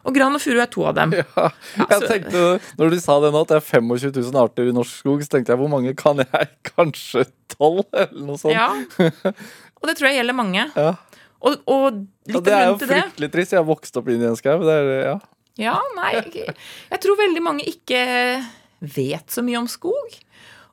Og 0.04 0.12
gran 0.12 0.36
og 0.36 0.42
furu 0.44 0.58
er 0.60 0.68
to 0.72 0.84
av 0.84 0.98
dem. 0.98 1.14
Ja, 1.36 1.46
jeg 1.80 2.00
så- 2.02 2.08
tenkte, 2.10 2.42
Når 2.80 2.90
du 2.92 2.98
sa 3.00 3.16
det 3.24 3.30
nå, 3.32 3.40
at 3.46 3.52
det 3.54 3.56
er 3.56 3.64
25 3.80 4.12
000 4.20 4.36
arter 4.42 4.68
i 4.68 4.74
norsk 4.76 4.98
skog, 5.00 5.24
så 5.24 5.32
tenkte 5.36 5.54
jeg 5.54 5.60
hvor 5.62 5.72
mange 5.72 5.94
kan 5.96 6.20
jeg? 6.20 6.50
Kanskje 6.74 7.24
tolv, 7.56 7.86
eller 7.92 8.20
noe 8.28 8.36
sånt? 8.40 8.52
Ja. 8.52 8.68
Og 9.80 9.88
det 9.88 9.96
tror 9.96 10.10
jeg 10.10 10.20
gjelder 10.20 10.36
mange. 10.36 10.66
Ja. 10.76 10.92
Og, 11.44 11.64
og 11.68 12.02
litt 12.30 12.44
det 12.46 12.56
er 12.56 12.68
jo 12.70 12.76
fryktelig 12.80 13.30
trist. 13.32 13.54
Jeg 13.54 13.60
har 13.60 13.68
vokst 13.68 13.96
opp 14.00 14.10
inn 14.12 14.22
i 14.22 14.28
en 14.30 14.38
skau. 14.38 14.58
Ja. 14.64 15.18
Ja, 15.60 15.78
nei, 15.94 16.16
jeg, 16.34 16.98
tror 16.98 17.18
veldig 17.20 17.42
mange 17.44 17.66
ikke 17.70 18.00
vet 18.94 19.30
så 19.30 19.44
mye 19.46 19.60
om 19.60 19.68
skog. 19.70 20.16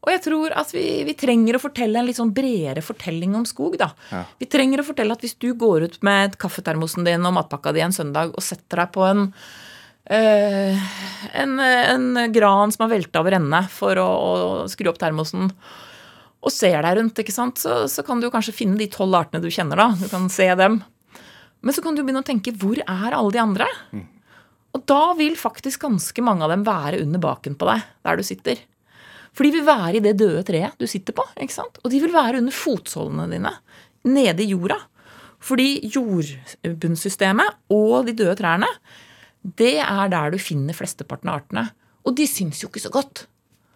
Og 0.02 0.10
jeg 0.10 0.24
tror 0.26 0.56
at 0.58 0.72
vi, 0.74 1.04
vi 1.06 1.14
trenger 1.18 1.58
å 1.58 1.62
fortelle 1.62 2.02
en 2.02 2.08
litt 2.08 2.18
sånn 2.18 2.34
bredere 2.34 2.82
fortelling 2.82 3.36
om 3.38 3.46
skog. 3.46 3.78
da. 3.78 3.92
Ja. 4.10 4.24
Vi 4.42 4.48
trenger 4.50 4.82
å 4.82 4.88
fortelle 4.88 5.14
at 5.14 5.22
hvis 5.22 5.38
du 5.38 5.52
går 5.54 5.86
ut 5.86 6.00
med 6.06 6.40
kaffetermosen 6.42 7.06
din 7.06 7.28
og 7.30 7.36
matpakka 7.38 7.76
di 7.76 7.84
en 7.86 7.94
søndag 7.94 8.34
og 8.34 8.42
setter 8.46 8.82
deg 8.82 8.96
på 8.96 9.06
en 9.06 9.28
eh, 10.10 10.90
en, 11.38 11.54
en 11.62 12.34
gran 12.34 12.74
som 12.74 12.88
har 12.88 12.96
velta 12.96 13.22
over 13.22 13.38
ende 13.38 13.62
for 13.70 14.02
å, 14.02 14.10
å 14.10 14.68
skru 14.72 14.90
opp 14.90 14.98
termosen, 15.02 15.54
og 16.42 16.54
ser 16.54 16.82
deg 16.82 16.98
rundt, 16.98 17.20
ikke 17.22 17.34
sant, 17.36 17.62
så, 17.62 17.84
så 17.92 18.04
kan 18.06 18.22
du 18.22 18.32
kanskje 18.34 18.56
finne 18.56 18.80
de 18.80 18.90
tolv 18.90 19.14
artene 19.20 19.44
du 19.44 19.52
kjenner, 19.54 19.78
da. 19.78 19.92
Du 20.00 20.08
kan 20.10 20.26
se 20.34 20.48
dem. 20.58 20.80
Men 21.62 21.76
så 21.76 21.84
kan 21.86 21.94
du 21.94 22.02
begynne 22.02 22.24
å 22.24 22.28
tenke 22.28 22.54
hvor 22.58 22.80
er 22.82 23.14
alle 23.14 23.34
de 23.36 23.42
andre? 23.42 23.68
Og 24.72 24.84
da 24.90 25.12
vil 25.20 25.36
faktisk 25.38 25.84
ganske 25.84 26.24
mange 26.26 26.46
av 26.46 26.54
dem 26.54 26.64
være 26.66 27.02
under 27.04 27.22
baken 27.22 27.58
på 27.60 27.68
deg, 27.70 27.84
der 28.08 28.18
du 28.18 28.26
sitter. 28.26 28.62
For 29.36 29.48
de 29.48 29.54
vil 29.56 29.68
være 29.68 30.00
i 30.00 30.04
det 30.04 30.16
døde 30.20 30.42
treet 30.48 30.80
du 30.80 30.88
sitter 30.90 31.16
på. 31.16 31.26
ikke 31.40 31.56
sant? 31.56 31.78
Og 31.84 31.92
de 31.94 32.02
vil 32.04 32.16
være 32.16 32.42
under 32.42 32.56
fotsålene 32.56 33.28
dine, 33.32 33.54
nede 34.10 34.44
i 34.44 34.50
jorda. 34.52 34.80
Fordi 35.42 35.70
jordbunnsystemet 35.94 37.74
og 37.74 38.08
de 38.08 38.16
døde 38.18 38.36
trærne, 38.40 38.70
det 39.42 39.78
er 39.82 40.12
der 40.12 40.34
du 40.34 40.42
finner 40.42 40.78
flesteparten 40.78 41.32
av 41.32 41.42
artene. 41.42 41.68
Og 42.06 42.18
de 42.18 42.28
syns 42.30 42.62
jo 42.62 42.70
ikke 42.70 42.84
så 42.84 42.92
godt. 42.94 43.26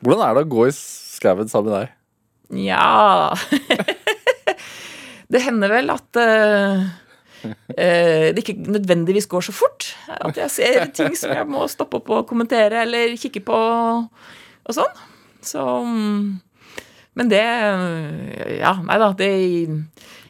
Hvordan 0.06 0.26
er 0.28 0.36
det 0.38 0.46
å 0.46 0.52
gå 0.52 0.68
i 0.70 0.76
skauen 0.76 1.50
sammen 1.50 1.72
med 1.72 1.80
deg? 1.80 1.96
Ja 2.54 3.34
Det 5.32 5.42
hender 5.42 5.72
vel 5.74 5.90
at 5.90 6.20
uh, 6.22 6.84
det 7.66 8.42
ikke 8.42 8.54
nødvendigvis 8.62 9.26
går 9.30 9.48
så 9.48 9.54
fort. 9.54 9.88
At 10.10 10.38
jeg 10.38 10.52
ser 10.54 10.86
ting 10.94 11.16
som 11.18 11.34
jeg 11.34 11.48
må 11.50 11.66
stoppe 11.70 11.98
opp 11.98 12.12
og 12.14 12.28
kommentere 12.30 12.84
eller 12.86 13.16
kikke 13.18 13.42
på 13.46 13.58
og 13.58 14.74
sånn. 14.74 15.02
Så 15.46 15.66
Men 17.18 17.32
det 17.32 17.42
Ja, 18.62 18.76
nei 18.86 18.98
da. 19.02 19.12
Det, 19.18 19.30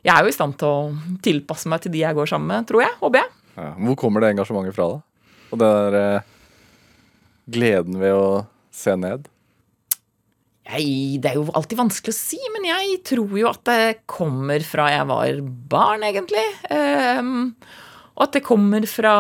jeg 0.06 0.14
er 0.14 0.22
jo 0.22 0.30
i 0.30 0.36
stand 0.36 0.58
til 0.62 0.70
å 0.70 1.20
tilpasse 1.26 1.70
meg 1.72 1.84
til 1.84 1.96
de 1.96 2.04
jeg 2.04 2.18
går 2.18 2.30
sammen 2.30 2.52
med, 2.52 2.68
tror 2.70 2.84
jeg. 2.86 2.94
Håper 3.00 3.24
jeg. 3.24 3.32
Ja. 3.56 3.72
Hvor 3.88 3.98
kommer 4.00 4.22
det 4.22 4.34
engasjementet 4.36 4.76
fra, 4.76 4.90
da? 4.92 5.00
Og 5.50 5.62
den 5.62 5.78
der 5.80 5.96
eh, 6.00 6.28
gleden 7.56 7.98
ved 8.02 8.14
å 8.14 8.28
se 8.76 8.94
ned? 9.00 9.30
Jeg, 10.66 11.20
det 11.22 11.30
er 11.30 11.38
jo 11.38 11.52
alltid 11.54 11.78
vanskelig 11.78 12.14
å 12.14 12.18
si, 12.18 12.40
men 12.56 12.66
jeg 12.66 13.00
tror 13.06 13.34
jo 13.38 13.50
at 13.52 13.62
det 13.70 14.06
kommer 14.10 14.64
fra 14.66 14.90
jeg 14.90 15.08
var 15.12 15.42
barn, 15.70 16.06
egentlig. 16.08 16.46
Um, 16.74 17.52
og 18.16 18.28
at 18.28 18.38
det 18.38 18.46
kommer 18.48 18.88
fra 18.90 19.16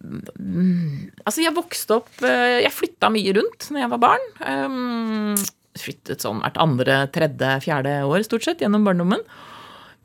Altså, 0.00 1.42
jeg 1.42 1.52
vokste 1.52 1.98
opp 1.98 2.22
eh, 2.24 2.62
Jeg 2.62 2.72
flytta 2.72 3.10
mye 3.12 3.34
rundt 3.36 3.66
når 3.68 3.82
jeg 3.82 3.90
var 3.92 4.00
barn. 4.00 4.22
Um, 4.40 5.34
flyttet 5.76 6.24
sånn 6.24 6.40
hvert 6.40 6.56
andre, 6.62 7.02
tredje, 7.12 7.50
fjerde 7.66 7.98
år 8.08 8.24
stort 8.24 8.46
sett 8.46 8.62
gjennom 8.64 8.86
barndommen. 8.86 9.20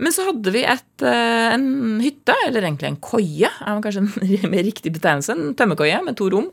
Men 0.01 0.11
så 0.11 0.25
hadde 0.27 0.51
vi 0.51 0.65
et, 0.67 1.03
eh, 1.07 1.53
en 1.55 2.01
hytte, 2.03 2.35
eller 2.47 2.65
egentlig 2.65 2.89
en 2.89 2.99
koie, 2.99 3.47
er 3.47 3.83
kanskje 3.83 4.03
en 4.03 4.57
riktig 4.69 4.91
betegnelse. 4.97 5.31
En 5.31 5.55
tømmerkoie 5.55 6.01
med 6.03 6.17
to 6.19 6.27
rom. 6.33 6.49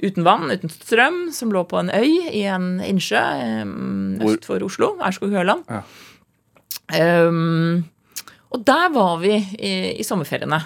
Uten 0.00 0.24
vann, 0.24 0.48
uten 0.48 0.72
strøm, 0.72 1.18
som 1.36 1.52
lå 1.52 1.64
på 1.68 1.76
en 1.80 1.90
øy 1.92 2.30
i 2.32 2.46
en 2.48 2.78
innsjø 2.80 3.20
øst 4.24 4.46
for 4.48 4.64
Oslo. 4.64 4.94
Aurskog-Høland. 5.04 5.66
Ja. 5.68 5.82
Um, 7.28 7.84
og 8.50 8.64
der 8.66 8.88
var 8.94 9.18
vi 9.22 9.34
i, 9.36 9.72
i 10.00 10.06
sommerferiene. 10.06 10.58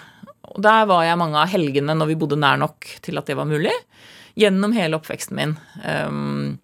Og 0.55 0.63
der 0.63 0.87
var 0.89 1.03
jeg 1.05 1.19
mange 1.19 1.41
av 1.41 1.51
helgene 1.51 1.97
når 1.99 2.13
vi 2.13 2.19
bodde 2.21 2.39
nær 2.39 2.61
nok 2.61 2.87
til 3.05 3.19
at 3.19 3.29
det 3.29 3.37
var 3.39 3.49
mulig. 3.51 3.75
Gjennom 4.39 4.75
hele 4.77 4.99
oppveksten 4.99 5.39
min. 5.39 5.57
Um, 5.83 6.57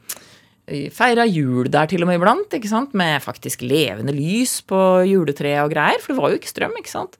feira 0.94 1.26
jul 1.26 1.68
der 1.72 1.90
til 1.90 2.04
og 2.04 2.10
med 2.10 2.20
iblant, 2.20 2.54
ikke 2.54 2.70
sant? 2.70 2.94
med 2.94 3.22
faktisk 3.24 3.64
levende 3.66 4.14
lys 4.14 4.60
på 4.62 4.78
juletreet 5.10 5.64
og 5.64 5.74
greier. 5.74 5.98
For 6.02 6.14
det 6.14 6.22
var 6.22 6.32
jo 6.32 6.40
ikke 6.40 6.54
strøm, 6.54 6.78
ikke 6.78 6.92
sant. 6.92 7.18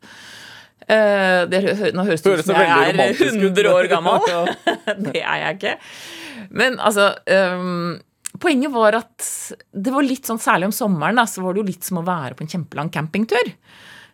Eh, 0.90 1.40
det, 1.50 1.60
nå 1.94 2.04
høres 2.08 2.24
det 2.24 2.36
ut 2.40 2.46
som 2.46 2.58
jeg 2.58 2.94
er 2.98 3.14
100 3.14 3.70
år 3.70 3.90
gammel. 3.90 4.22
Det 5.06 5.20
er 5.20 5.42
jeg 5.44 5.58
ikke. 5.58 5.74
Men 6.56 6.80
altså 6.82 7.12
um, 7.60 8.00
Poenget 8.40 8.72
var 8.72 8.96
at 8.96 9.26
det 9.74 9.92
var 9.92 10.06
litt 10.06 10.28
sånn, 10.28 10.40
særlig 10.40 10.70
om 10.70 10.74
sommeren, 10.74 11.18
da, 11.18 11.26
så 11.28 11.42
var 11.44 11.54
det 11.54 11.60
jo 11.62 11.70
litt 11.70 11.86
som 11.86 11.98
å 12.00 12.06
være 12.06 12.36
på 12.38 12.44
en 12.46 12.52
kjempelang 12.52 12.90
campingtur. 12.94 13.50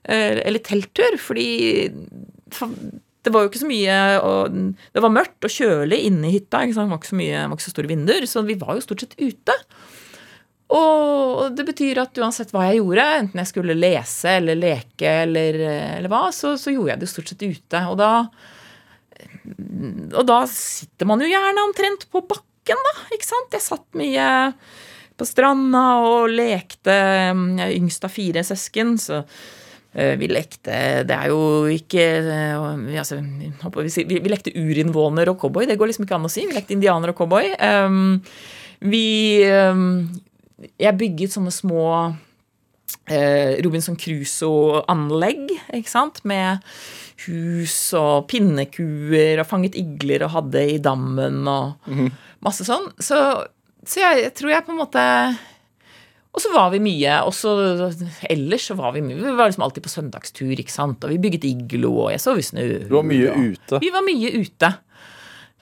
Eh, 0.03 0.41
Eller 0.41 0.65
telttur, 0.65 1.19
fordi 1.21 1.49
det 3.27 3.33
var 3.35 3.45
jo 3.45 3.51
ikke 3.51 3.61
så 3.61 3.69
mye 3.69 3.95
og 4.23 4.55
Det 4.95 5.03
var 5.03 5.11
mørkt 5.13 5.47
og 5.49 5.53
kjølig 5.53 5.99
inne 6.09 6.31
i 6.31 6.37
hytta. 6.39 6.63
Det 6.65 6.79
var 6.79 6.97
ikke 6.97 7.13
så 7.13 7.21
mye, 7.21 7.45
var 7.45 7.59
ikke 7.59 7.67
så 7.67 7.75
store 7.75 7.93
vinduer, 7.93 8.27
så 8.31 8.43
vi 8.47 8.59
var 8.59 8.79
jo 8.79 8.85
stort 8.87 9.05
sett 9.05 9.17
ute. 9.21 9.57
Og 10.75 11.55
det 11.55 11.63
betyr 11.69 12.01
at 12.03 12.19
uansett 12.19 12.51
hva 12.55 12.65
jeg 12.67 12.81
gjorde, 12.81 13.07
enten 13.21 13.43
jeg 13.43 13.51
skulle 13.53 13.77
lese 13.79 14.33
eller 14.41 14.59
leke 14.59 15.13
eller, 15.23 15.61
eller 16.01 16.11
hva, 16.11 16.25
så, 16.35 16.57
så 16.59 16.75
gjorde 16.75 16.95
jeg 16.95 17.03
det 17.05 17.11
stort 17.13 17.31
sett 17.31 17.45
ute. 17.47 17.83
Og 17.87 17.95
da, 18.01 18.11
og 20.11 20.25
da 20.27 20.41
sitter 20.51 21.07
man 21.07 21.23
jo 21.23 21.31
gjerne 21.31 21.69
omtrent 21.69 22.09
på 22.11 22.25
bakken, 22.27 22.83
da. 22.89 22.97
ikke 23.15 23.29
sant? 23.29 23.55
Jeg 23.55 23.67
satt 23.69 23.87
mye 23.99 24.27
på 25.17 25.29
stranda 25.29 25.85
og 26.03 26.35
lekte. 26.35 26.93
Jeg 26.93 27.63
er 27.63 27.77
yngst 27.77 28.05
av 28.09 28.13
fire 28.13 28.43
søsken, 28.47 28.97
så 29.01 29.23
eh, 29.95 30.15
vi 30.19 30.29
lekte 30.33 31.07
Det 31.07 31.17
er 31.17 31.31
jo 31.31 31.41
ikke 31.73 32.05
eh, 32.21 32.99
altså, 32.99 33.23
vi, 33.23 34.21
lekte 34.27 34.53
urinnvåner 34.53 35.31
og 35.31 35.41
cowboy. 35.47 35.71
Det 35.71 35.79
går 35.79 35.93
liksom 35.93 36.11
ikke 36.11 36.19
an 36.19 36.29
å 36.29 36.33
si. 36.33 36.49
Vi 36.51 36.59
lekte 36.59 36.75
indianer 36.75 37.15
og 37.15 37.23
cowboy. 37.23 37.55
Um, 37.63 38.17
vi 38.85 39.41
um, 39.49 40.03
Jeg 40.57 40.97
bygget 40.97 41.35
sånne 41.35 41.53
små 41.53 41.83
eh, 43.13 43.57
Robinson 43.65 43.97
Crusoe-anlegg, 44.01 45.51
ikke 45.77 45.93
sant? 45.93 46.23
Med 46.29 46.65
hus 47.27 47.75
og 47.97 48.29
pinnekuer 48.31 49.43
og 49.43 49.49
fanget 49.49 49.77
igler 49.79 50.27
og 50.27 50.35
hadde 50.35 50.63
i 50.77 50.79
dammen 50.83 51.43
og 51.49 51.77
masse 52.45 52.67
sånn. 52.69 52.89
Så, 53.03 53.19
så 53.85 54.01
jeg, 54.01 54.25
jeg 54.27 54.35
tror 54.39 54.55
jeg 54.55 54.67
på 54.67 54.75
en 54.75 54.81
måte 54.81 55.03
Og 56.37 56.43
så 56.43 56.51
var 56.53 56.69
vi 56.75 56.81
mye 56.85 57.15
Også 57.25 57.53
Ellers 58.29 58.67
så 58.69 58.75
var 58.77 58.93
vi 58.97 59.01
mye 59.05 59.17
Vi 59.17 59.33
var 59.39 59.49
liksom 59.49 59.65
alltid 59.65 59.87
på 59.87 59.93
søndagstur, 59.93 60.53
ikke 60.53 60.75
sant? 60.75 61.05
Og 61.05 61.15
vi 61.15 61.21
bygget 61.23 61.47
iglo, 61.49 61.93
og 62.05 62.11
jeg 62.13 62.23
sov 62.25 62.41
i 62.41 62.45
snø. 62.45 62.67
Du 62.89 62.97
var 62.99 63.07
mye 63.09 63.33
ute. 63.53 63.81
Vi 63.83 63.93
var 63.95 64.05
mye 64.05 64.33
ute. 64.37 64.73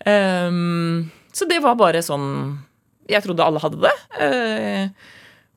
Um, 0.04 1.10
så 1.34 1.46
det 1.50 1.60
var 1.64 1.78
bare 1.78 2.02
sånn 2.04 2.26
Jeg 3.10 3.24
trodde 3.24 3.44
alle 3.44 3.62
hadde 3.62 3.82
det. 3.84 3.94
Eh, 4.24 5.10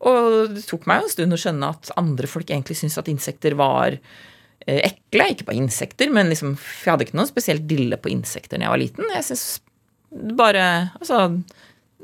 og 0.07 0.53
det 0.53 0.65
tok 0.67 0.87
meg 0.89 1.03
en 1.03 1.11
stund 1.11 1.33
å 1.33 1.39
skjønne 1.41 1.69
at 1.73 1.91
andre 1.97 2.29
folk 2.29 2.49
egentlig 2.51 2.77
syntes 2.79 2.99
at 3.01 3.11
insekter 3.11 3.55
var 3.57 3.95
eh, 3.97 4.81
ekle. 4.81 5.29
Ikke 5.33 5.47
bare 5.49 5.61
insekter, 5.61 6.11
men 6.13 6.31
liksom, 6.33 6.57
jeg 6.57 6.91
hadde 6.91 7.07
ikke 7.07 7.19
noe 7.19 7.29
spesielt 7.29 7.65
dille 7.69 7.99
på 8.01 8.11
insekter 8.13 8.59
da 8.59 8.67
jeg 8.67 8.75
var 8.75 8.83
liten. 8.83 9.15
Jeg 9.15 9.29
synes 9.29 9.47
bare 10.37 10.67
Altså, 10.99 11.23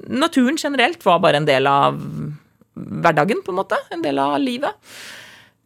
naturen 0.10 0.58
generelt 0.60 1.06
var 1.06 1.22
bare 1.24 1.40
en 1.40 1.48
del 1.48 1.70
av 1.70 2.00
hverdagen, 2.74 3.44
på 3.46 3.54
en 3.54 3.60
måte. 3.62 3.78
En 3.94 4.04
del 4.04 4.20
av 4.20 4.40
livet. 4.42 4.74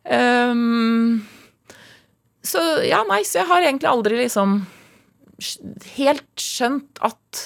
Um, 0.08 1.24
så 2.48 2.62
ja, 2.88 3.02
nei, 3.08 3.22
så 3.28 3.42
jeg 3.42 3.50
har 3.50 3.63
egentlig 3.66 3.90
aldri 3.92 4.20
liksom 4.22 4.62
helt 5.98 6.42
skjønt 6.42 7.02
at 7.06 7.42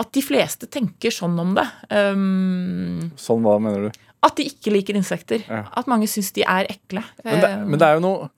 at 0.00 0.10
de 0.12 0.22
fleste 0.24 0.66
tenker 0.70 1.12
sånn 1.14 1.36
om 1.38 1.52
det. 1.54 1.64
Um, 1.90 3.10
Sånn, 3.20 3.44
hva 3.46 3.58
mener 3.62 3.88
du? 3.88 4.00
at 4.24 4.38
de 4.40 4.46
ikke 4.48 4.72
liker 4.72 4.96
insekter. 4.96 5.42
Ja. 5.44 5.66
At 5.76 5.86
mange 5.90 6.06
syns 6.08 6.30
de 6.32 6.42
er 6.48 6.64
ekle. 6.72 7.02
Men 7.26 7.42
det, 7.44 7.50
men 7.68 7.78
det 7.82 7.86
er 7.90 7.98
jo 7.98 8.04
noe 8.06 8.30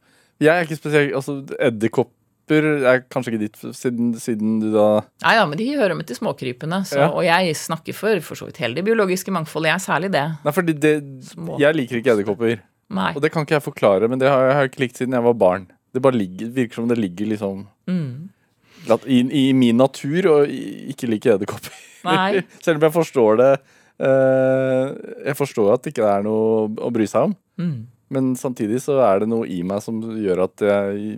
Jeg 0.42 0.50
er 0.52 0.64
ikke 0.66 0.76
spesielt 0.80 1.14
Altså, 1.14 1.36
edderkopper 1.62 2.66
er 2.90 3.04
kanskje 3.10 3.32
ikke 3.32 3.42
ditt, 3.44 3.60
siden, 3.74 4.08
siden 4.18 4.56
du 4.64 4.66
da 4.74 4.88
Nei 5.22 5.34
da, 5.38 5.44
men 5.46 5.58
de 5.60 5.68
hører 5.78 5.94
med 5.98 6.06
til 6.10 6.18
småkrypene. 6.18 6.82
Så, 6.90 6.98
Ja. 6.98 7.08
Og 7.14 7.22
jeg 7.26 7.54
snakker 7.56 7.94
for 7.94 8.20
for 8.26 8.34
så 8.42 8.48
vidt 8.50 8.58
hele 8.62 8.74
det 8.80 8.84
biologiske 8.86 9.30
mangfoldet. 9.34 9.70
Jeg 9.70 9.78
er 9.78 9.86
særlig 9.86 10.10
det. 10.18 10.26
Nei, 10.44 10.52
fordi 10.58 10.74
det 10.74 10.94
Små. 11.30 11.56
Jeg 11.62 11.74
liker 11.78 12.02
ikke 12.02 12.16
edderkopper. 12.16 12.58
Og 13.14 13.22
det 13.22 13.32
kan 13.34 13.46
ikke 13.46 13.56
jeg 13.56 13.62
forklare, 13.66 14.08
men 14.10 14.18
det 14.18 14.28
har 14.30 14.42
jeg, 14.46 14.54
har 14.58 14.68
ikke 14.68 14.82
likt 14.84 14.98
siden 15.00 15.14
jeg 15.14 15.22
var 15.26 15.34
barn. 15.38 15.70
Det 15.94 16.02
bare 16.02 16.18
ligger, 16.18 16.50
virker 16.54 16.74
som 16.82 16.88
det 16.90 16.98
ligger 16.98 17.26
liksom 17.32 17.66
Mm. 17.86 18.28
At 18.94 19.06
i, 19.10 19.22
I 19.24 19.44
min 19.56 19.78
natur 19.80 20.28
å 20.30 20.36
ikke 20.46 21.10
like 21.10 21.34
edderkopper. 21.34 21.74
Selv 22.64 22.78
om 22.78 22.86
jeg 22.86 22.94
forstår 22.94 23.38
det 23.40 23.52
uh, 23.98 24.92
Jeg 25.26 25.34
forstår 25.34 25.72
at 25.72 25.82
det 25.82 25.90
ikke 25.90 26.06
er 26.06 26.26
noe 26.26 26.66
å 26.70 26.90
bry 26.94 27.06
seg 27.10 27.30
om. 27.30 27.36
Mm. 27.58 27.78
Men 28.14 28.34
samtidig 28.38 28.84
så 28.84 29.00
er 29.02 29.24
det 29.24 29.30
noe 29.32 29.48
i 29.50 29.62
meg 29.66 29.82
som 29.82 29.98
gjør 29.98 30.44
at 30.44 30.62
jeg 30.62 31.16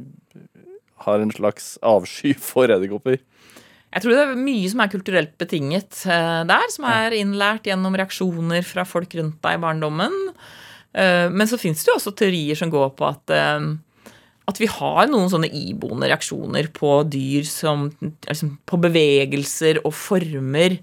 har 1.04 1.22
en 1.22 1.34
slags 1.34 1.74
avsky 1.84 2.32
for 2.32 2.70
edderkopper. 2.72 3.20
Jeg 3.88 4.04
tror 4.04 4.14
det 4.14 4.22
er 4.22 4.40
mye 4.40 4.68
som 4.68 4.80
er 4.84 4.92
kulturelt 4.92 5.34
betinget 5.40 6.02
uh, 6.08 6.44
der, 6.48 6.64
som 6.72 6.88
er 6.88 7.16
innlært 7.16 7.68
gjennom 7.68 7.96
reaksjoner 7.96 8.64
fra 8.66 8.84
folk 8.88 9.12
rundt 9.20 9.38
deg 9.44 9.58
i 9.58 9.62
barndommen. 9.62 10.16
Uh, 10.96 11.28
men 11.32 11.48
så 11.48 11.60
fins 11.60 11.84
det 11.84 11.92
jo 11.92 11.98
også 12.00 12.16
teorier 12.16 12.58
som 12.58 12.72
går 12.72 12.92
på 12.96 13.08
at, 13.08 13.36
at 14.48 14.58
vi 14.60 14.68
har 14.72 15.10
noen 15.10 15.28
sånne 15.30 15.50
iboende 15.52 16.08
reaksjoner 16.08 16.70
på 16.72 17.02
dyr 17.10 17.44
som 17.48 17.90
altså 18.28 18.50
På 18.68 18.80
bevegelser 18.80 19.82
og 19.84 19.92
former 19.96 20.78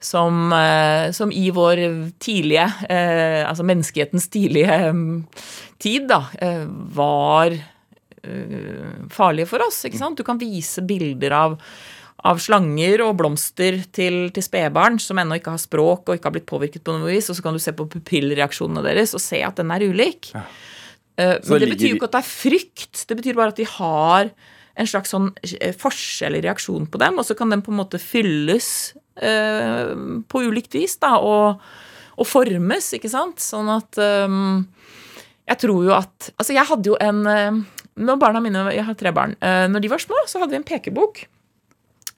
som, 0.00 0.52
eh, 0.52 1.10
som 1.12 1.32
i 1.32 1.50
vår 1.52 1.82
tidlige 2.22 2.66
eh, 2.88 3.42
Altså 3.44 3.66
menneskehetens 3.68 4.28
tidlige 4.32 4.78
mm, 4.96 5.26
tid, 5.80 6.08
da, 6.08 6.24
eh, 6.40 6.64
var 6.96 7.52
eh, 7.52 9.06
farlige 9.12 9.48
for 9.48 9.64
oss. 9.66 9.84
ikke 9.84 10.00
sant? 10.00 10.16
Du 10.20 10.24
kan 10.24 10.40
vise 10.40 10.84
bilder 10.84 11.36
av, 11.36 11.58
av 12.24 12.40
slanger 12.40 13.04
og 13.04 13.16
blomster 13.20 13.80
til, 13.92 14.26
til 14.32 14.44
spedbarn 14.44 14.98
som 15.00 15.20
ennå 15.20 15.40
ikke 15.40 15.54
har 15.56 15.62
språk 15.62 16.08
og 16.08 16.16
ikke 16.18 16.28
har 16.28 16.36
blitt 16.36 16.48
påvirket 16.48 16.84
på 16.84 16.96
noe 16.96 17.12
vis, 17.12 17.30
og 17.32 17.38
så 17.38 17.44
kan 17.44 17.56
du 17.56 17.62
se 17.62 17.72
på 17.76 17.88
pupillreaksjonene 17.92 18.84
deres 18.84 19.16
og 19.16 19.24
se 19.24 19.40
at 19.44 19.60
den 19.60 19.72
er 19.72 19.84
ulik. 19.88 20.32
Eh, 20.36 20.44
Så 20.44 20.79
Men 21.26 21.60
det 21.64 21.68
betyr 21.74 21.88
jo 21.92 21.98
ikke 21.98 22.08
at 22.10 22.16
det 22.16 22.22
er 22.22 22.30
frykt. 22.30 23.04
Det 23.10 23.16
betyr 23.18 23.38
bare 23.38 23.52
at 23.54 23.60
de 23.60 23.66
har 23.68 24.30
en 24.80 24.88
slags 24.88 25.12
sånn 25.12 25.28
eh, 25.60 25.74
forskjell 25.76 26.38
i 26.38 26.42
reaksjon 26.46 26.86
på 26.88 27.00
dem, 27.02 27.18
og 27.20 27.26
så 27.28 27.34
kan 27.36 27.50
den 27.52 27.62
på 27.66 27.72
en 27.74 27.80
måte 27.82 27.98
fylles 28.00 28.68
eh, 29.20 29.90
på 30.30 30.42
ulikt 30.46 30.76
vis, 30.78 30.94
da, 31.02 31.16
og, 31.20 31.60
og 32.16 32.28
formes, 32.28 32.92
ikke 32.96 33.10
sant? 33.12 33.42
Sånn 33.44 33.68
at 33.74 33.98
um, 34.00 34.62
jeg 35.50 35.58
tror 35.66 35.84
jo 35.88 35.92
at 35.96 36.30
Altså, 36.38 36.54
jeg 36.54 36.68
hadde 36.68 36.92
jo 36.92 36.96
en 37.02 37.20
eh, 37.26 37.60
Når 38.00 38.18
barna 38.22 38.40
mine 38.44 38.60
Jeg 38.70 38.84
har 38.86 38.94
tre 38.94 39.10
barn. 39.12 39.32
eh, 39.42 39.66
Når 39.68 39.82
de 39.82 39.88
var 39.90 39.98
små, 39.98 40.20
så 40.30 40.38
hadde 40.38 40.54
vi 40.54 40.60
en 40.60 40.66
pekebok. 40.68 41.24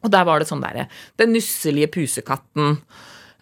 Og 0.04 0.10
der 0.12 0.26
var 0.28 0.42
det 0.42 0.50
sånn 0.50 0.60
derre 0.62 0.84
Den 1.16 1.32
nusselige 1.32 1.88
pusekatten. 1.94 2.76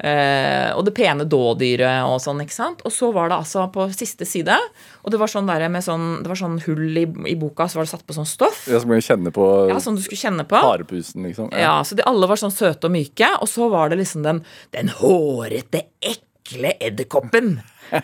Eh, 0.02 0.70
og 0.76 0.84
det 0.86 0.94
pene 0.96 1.24
dådyret 1.28 2.06
og 2.08 2.18
sånn, 2.24 2.40
ikke 2.44 2.56
sant. 2.56 2.80
Og 2.88 2.92
så 2.94 3.10
var 3.14 3.28
det 3.32 3.38
altså 3.40 3.66
på 3.72 3.86
siste 3.94 4.26
side, 4.28 4.56
og 5.04 5.12
det 5.12 5.20
var 5.20 5.30
sånn 5.32 5.48
der 5.48 5.66
med 5.72 5.84
sånn 5.84 6.22
Det 6.22 6.28
var 6.32 6.40
sånn 6.40 6.58
hull 6.66 6.98
i, 7.00 7.06
i 7.32 7.36
boka, 7.40 7.68
så 7.68 7.80
var 7.80 7.86
det 7.88 7.92
satt 7.94 8.06
på 8.08 8.16
sånn 8.16 8.28
stoff. 8.28 8.62
Skal 8.66 9.04
kjenne 9.04 9.32
på 9.34 9.46
Ja, 9.70 9.78
Sånn 9.82 9.96
du 9.98 10.02
skulle 10.04 10.20
kjenne 10.20 10.44
på. 10.48 10.56
harepusen, 10.60 11.24
liksom. 11.28 11.50
Ja, 11.56 11.78
så 11.84 11.96
de 11.98 12.04
alle 12.08 12.28
var 12.30 12.40
sånn 12.40 12.54
søte 12.54 12.88
og 12.88 12.94
myke, 12.96 13.28
og 13.40 13.48
så 13.50 13.68
var 13.72 13.92
det 13.92 14.00
liksom 14.02 14.24
den, 14.26 14.42
den 14.76 14.88
hårete, 15.00 15.84
ekle 16.00 16.74
edderkoppen. 16.80 17.60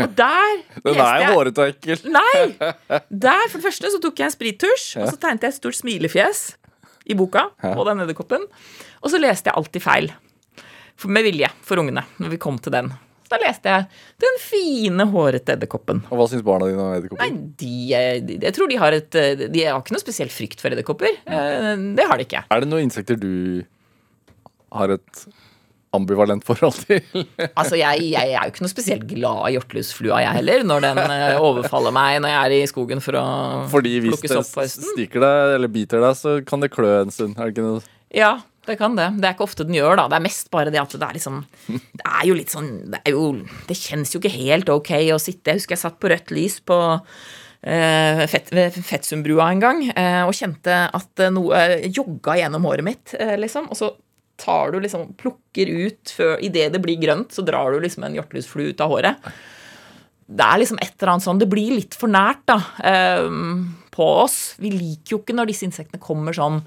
og 0.00 0.10
der 0.16 0.60
Den 0.84 0.98
er 1.00 1.24
jo 1.24 1.32
hårete 1.36 1.64
og 1.64 1.72
ekkel. 1.74 2.04
Nei! 2.14 2.44
Der, 3.24 3.46
for 3.50 3.58
det 3.60 3.66
første, 3.66 3.90
så 3.92 4.00
tok 4.02 4.20
jeg 4.20 4.30
en 4.30 4.34
sprittusj, 4.34 4.86
og 5.02 5.10
så 5.12 5.18
tegnet 5.20 5.44
jeg 5.46 5.54
et 5.54 5.58
stort 5.60 5.78
smilefjes 5.78 6.44
i 7.10 7.16
boka 7.18 7.48
på 7.60 7.84
den 7.88 8.00
edderkoppen. 8.04 8.46
Og 9.04 9.12
så 9.12 9.20
leste 9.20 9.50
jeg 9.50 9.58
alltid 9.60 9.84
feil. 9.84 10.12
Med 11.04 11.26
vilje 11.26 11.50
for 11.66 11.80
ungene, 11.82 12.04
når 12.22 12.30
vi 12.36 12.38
kom 12.40 12.56
til 12.62 12.72
den. 12.72 12.92
Så 13.24 13.32
da 13.32 13.38
leste 13.40 13.70
jeg 13.72 13.86
'Den 14.20 14.36
fine, 14.40 15.06
hårete 15.10 15.56
edderkoppen'. 15.56 16.02
Og 16.10 16.18
hva 16.18 16.26
syns 16.28 16.44
barna 16.44 16.68
dine 16.68 16.80
om 16.80 17.18
Nei, 17.18 17.30
de, 17.56 18.20
de, 18.20 18.38
jeg 18.42 18.54
tror 18.54 18.68
de 18.68 18.76
har 18.76 18.92
et 18.92 19.14
eh, 19.14 19.48
De 19.48 19.64
har 19.64 19.80
ikke 19.80 19.96
noe 19.96 20.04
spesiell 20.04 20.28
frykt 20.28 20.60
for 20.60 20.70
edderkopper. 20.70 21.16
Eh, 21.26 21.74
Det 21.96 22.04
har 22.04 22.16
de 22.20 22.24
ikke. 22.28 22.44
Er 22.50 22.60
det 22.60 22.68
noen 22.68 22.84
insekter 22.84 23.16
du 23.16 23.64
har 24.72 24.90
et 24.90 25.26
ambivalent 25.94 26.44
forhold 26.44 26.74
til? 26.84 27.00
Altså, 27.58 27.78
jeg, 27.80 28.10
jeg 28.12 28.34
er 28.34 28.44
jo 28.44 28.52
ikke 28.52 28.64
noe 28.66 28.72
spesielt 28.72 29.06
glad 29.08 29.48
i 29.48 29.54
hjortelusflua, 29.56 30.20
jeg 30.24 30.38
heller, 30.40 30.64
når 30.68 30.80
den 30.88 30.98
eh, 31.04 31.40
overfaller 31.40 31.94
meg 31.94 32.20
når 32.22 32.34
jeg 32.34 32.44
er 32.44 32.56
i 32.58 32.70
skogen 32.70 33.00
for 33.04 33.18
å 33.20 33.26
Fordi 33.72 33.98
hvis 34.02 34.14
plukke 34.18 34.30
det 34.30 34.36
sopp 34.40 34.52
på 34.58 34.64
høsten. 34.66 34.90
stikker 34.94 35.24
deg 35.24 35.54
eller 35.58 35.68
biter 35.80 36.02
deg, 36.04 36.18
så 36.18 36.38
kan 36.44 36.60
det 36.64 36.72
klø 36.74 37.00
en 37.02 37.14
stund. 37.14 37.38
Er 37.38 37.48
det 37.48 37.54
ikke 37.56 37.66
noe? 37.68 37.84
Ja, 38.14 38.34
det 38.66 38.76
kan 38.80 38.96
det. 38.96 39.10
Det 39.20 39.28
er 39.28 39.36
ikke 39.36 39.46
ofte 39.46 39.66
den 39.66 39.76
gjør, 39.76 39.96
da. 40.00 40.08
Det 40.10 40.18
er 40.18 40.26
mest 40.26 40.50
bare 40.54 40.72
det 40.72 40.80
at 40.80 40.94
det 40.96 41.06
er 41.06 41.16
liksom 41.18 41.40
Det 41.68 42.04
er 42.04 42.28
jo 42.28 42.36
litt 42.38 42.52
sånn 42.52 42.70
Det, 42.92 43.00
jo, 43.12 43.24
det 43.68 43.78
kjennes 43.78 44.14
jo 44.14 44.20
ikke 44.22 44.34
helt 44.34 44.70
ok 44.72 44.92
å 45.14 45.20
sitte 45.22 45.52
Jeg 45.52 45.62
husker 45.62 45.76
jeg 45.76 45.84
satt 45.84 45.98
på 46.02 46.10
rødt 46.12 46.32
lys 46.34 46.58
på 46.64 46.78
eh, 47.64 48.24
Fett, 48.30 48.52
ved 48.54 49.34
en 49.34 49.62
gang 49.62 49.84
eh, 49.92 50.22
og 50.24 50.34
kjente 50.36 50.78
at 50.88 51.24
eh, 51.24 51.32
noe 51.34 51.64
jogga 51.88 52.38
gjennom 52.40 52.66
håret 52.68 52.86
mitt, 52.86 53.14
eh, 53.18 53.36
liksom. 53.40 53.70
Og 53.72 53.80
så 53.80 53.92
tar 54.40 54.72
du 54.74 54.80
liksom 54.82 55.12
Plukker 55.20 55.70
ut 55.70 56.14
før 56.16 56.38
Idet 56.44 56.72
det 56.74 56.82
blir 56.82 57.00
grønt, 57.00 57.32
så 57.34 57.44
drar 57.46 57.72
du 57.72 57.84
liksom 57.84 58.06
en 58.06 58.16
hjortelusflue 58.18 58.74
ut 58.74 58.84
av 58.84 58.92
håret. 58.92 59.30
Det 60.24 60.44
er 60.44 60.60
liksom 60.62 60.80
et 60.80 60.94
eller 60.96 61.14
annet 61.14 61.26
sånn 61.26 61.40
Det 61.42 61.50
blir 61.52 61.76
litt 61.76 61.96
for 61.98 62.10
nært, 62.12 62.44
da, 62.48 62.58
eh, 62.80 63.28
på 63.94 64.10
oss. 64.24 64.56
Vi 64.58 64.72
liker 64.72 65.16
jo 65.16 65.22
ikke 65.22 65.36
når 65.36 65.52
disse 65.52 65.68
insektene 65.68 66.02
kommer 66.02 66.34
sånn 66.34 66.62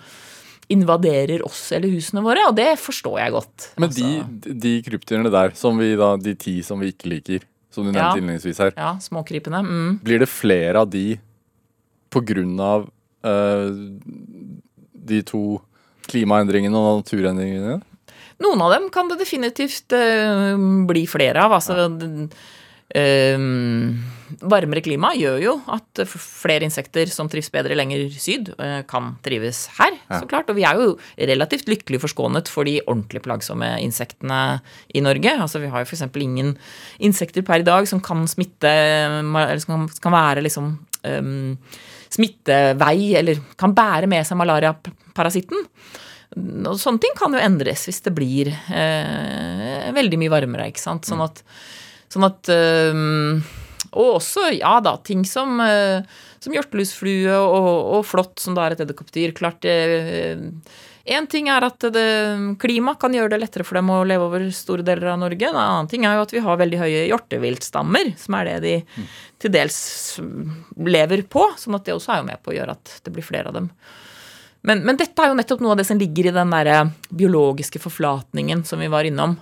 invaderer 0.73 1.43
oss 1.47 1.71
eller 1.71 1.91
husene 1.93 2.21
våre, 2.25 2.43
og 2.49 2.55
det 2.57 2.73
forstår 2.81 3.19
jeg 3.21 3.31
godt. 3.37 3.67
Men 3.79 3.87
Altså, 3.89 4.09
de, 4.43 4.55
de 4.65 4.73
krypdyrene 4.83 5.31
der, 5.31 5.53
som 5.55 5.77
vi 5.79 5.93
da, 5.95 6.09
de 6.19 6.33
ti 6.35 6.57
som 6.65 6.81
vi 6.83 6.91
ikke 6.91 7.11
liker, 7.13 7.45
som 7.71 7.85
du 7.85 7.91
nevnte 7.91 8.17
Ja. 8.17 8.19
innledningsvis 8.19 8.59
her, 8.59 8.73
Ja, 8.75 8.91
småkrypene. 8.99 9.61
Mm. 9.63 9.99
blir 10.03 10.19
det 10.19 10.27
flere 10.29 10.81
av 10.83 10.89
de 10.91 11.19
på 12.11 12.21
grunn 12.25 12.59
av 12.59 12.87
uh, 13.27 13.71
de 15.07 15.21
to 15.23 15.61
klimaendringene 16.07 16.75
og 16.75 17.01
naturendringene? 17.03 17.81
Noen 18.43 18.61
av 18.61 18.71
dem 18.75 18.89
kan 18.93 19.07
det 19.09 19.17
definitivt 19.19 19.91
uh, 19.95 20.55
bli 20.87 21.05
flere 21.09 21.41
av. 21.47 21.55
Altså, 21.57 21.77
eh, 21.87 22.27
varmere 24.47 24.83
klima 24.83 25.09
gjør 25.15 25.41
jo 25.43 25.53
at 25.73 26.01
flere 26.07 26.67
insekter 26.67 27.09
som 27.11 27.27
trives 27.31 27.49
bedre 27.51 27.75
lenger 27.75 28.07
syd, 28.15 28.53
eh, 28.59 28.81
kan 28.87 29.15
trives 29.23 29.65
her. 29.77 29.97
så 30.07 30.27
klart. 30.27 30.49
Og 30.49 30.55
vi 30.55 30.63
er 30.63 30.75
jo 30.75 30.97
relativt 31.17 31.67
lykkelig 31.67 32.01
forskånet 32.03 32.47
for 32.47 32.63
de 32.63 32.81
ordentlig 32.87 33.23
plagsomme 33.23 33.77
insektene 33.83 34.61
i 34.93 35.01
Norge. 35.01 35.35
Altså, 35.35 35.59
vi 35.59 35.67
har 35.67 35.83
jo 35.83 35.89
f.eks. 35.89 36.07
ingen 36.15 36.57
insekter 36.99 37.41
per 37.41 37.59
i 37.59 37.67
dag 37.67 37.87
som 37.87 37.99
kan 37.99 38.27
smitte 38.27 38.67
Eller 38.67 39.59
som 39.59 39.87
kan, 39.87 39.89
kan 40.01 40.11
være 40.11 40.43
liksom 40.43 40.77
um, 41.03 41.57
smittevei, 42.09 43.15
eller 43.15 43.39
kan 43.57 43.73
bære 43.75 44.07
med 44.07 44.25
seg 44.27 44.39
malariaparasitten. 44.39 45.65
Og 46.67 46.77
sånne 46.79 47.01
ting 47.01 47.15
kan 47.17 47.33
jo 47.33 47.41
endres 47.41 47.87
hvis 47.87 48.03
det 48.05 48.13
blir 48.15 48.51
eh, 48.51 49.91
veldig 49.95 50.19
mye 50.19 50.31
varmere, 50.31 50.67
ikke 50.69 50.83
sant. 50.83 51.07
Sånn 51.07 51.23
at, 51.23 51.41
sånn 52.13 52.27
at 52.27 52.51
eh, 52.53 52.99
Og 53.97 54.17
også, 54.17 54.49
ja 54.57 54.77
da, 54.83 54.97
ting 55.03 55.23
som, 55.27 55.59
eh, 55.63 56.03
som 56.43 56.53
hjortelusflue 56.55 57.37
og, 57.37 57.71
og 57.97 58.05
flått, 58.05 58.37
som 58.43 58.57
da 58.57 58.67
er 58.67 58.75
et 58.75 58.83
edderkoppdyr. 58.85 59.33
Klart 59.37 59.65
Én 61.07 61.23
ting 61.31 61.45
er 61.47 61.63
at 61.63 61.85
klima 62.59 62.97
kan 62.99 63.13
gjøre 63.15 63.31
det 63.31 63.37
lettere 63.39 63.63
for 63.63 63.79
dem 63.79 63.87
å 63.95 64.01
leve 64.03 64.25
over 64.25 64.43
store 64.51 64.83
deler 64.83 65.13
av 65.13 65.21
Norge. 65.21 65.47
En 65.47 65.55
annen 65.55 65.87
ting 65.87 66.03
er 66.03 66.17
jo 66.17 66.25
at 66.25 66.33
vi 66.35 66.41
har 66.43 66.59
veldig 66.59 66.81
høye 66.81 67.05
hjorteviltstammer, 67.07 68.09
som 68.19 68.35
er 68.35 68.49
det 68.49 68.57
de 68.65 69.05
til 69.39 69.53
dels 69.55 69.77
lever 70.75 71.23
på. 71.31 71.45
Sånn 71.55 71.79
at 71.79 71.87
det 71.87 71.95
også 71.95 72.11
er 72.11 72.19
jo 72.19 72.27
med 72.27 72.43
på 72.43 72.51
å 72.51 72.57
gjøre 72.57 72.75
at 72.75 72.97
det 73.07 73.15
blir 73.15 73.23
flere 73.23 73.53
av 73.53 73.55
dem. 73.55 73.71
Men, 74.67 74.83
men 74.83 74.99
dette 74.99 75.23
er 75.23 75.31
jo 75.31 75.37
nettopp 75.37 75.61
noe 75.63 75.77
av 75.77 75.79
det 75.79 75.87
som 75.87 75.99
ligger 75.99 76.27
i 76.27 76.35
den 76.35 76.51
der 76.51 76.91
biologiske 77.07 77.79
forflatningen 77.79 78.65
som 78.67 78.83
vi 78.83 78.89
var 78.91 79.07
innom. 79.07 79.37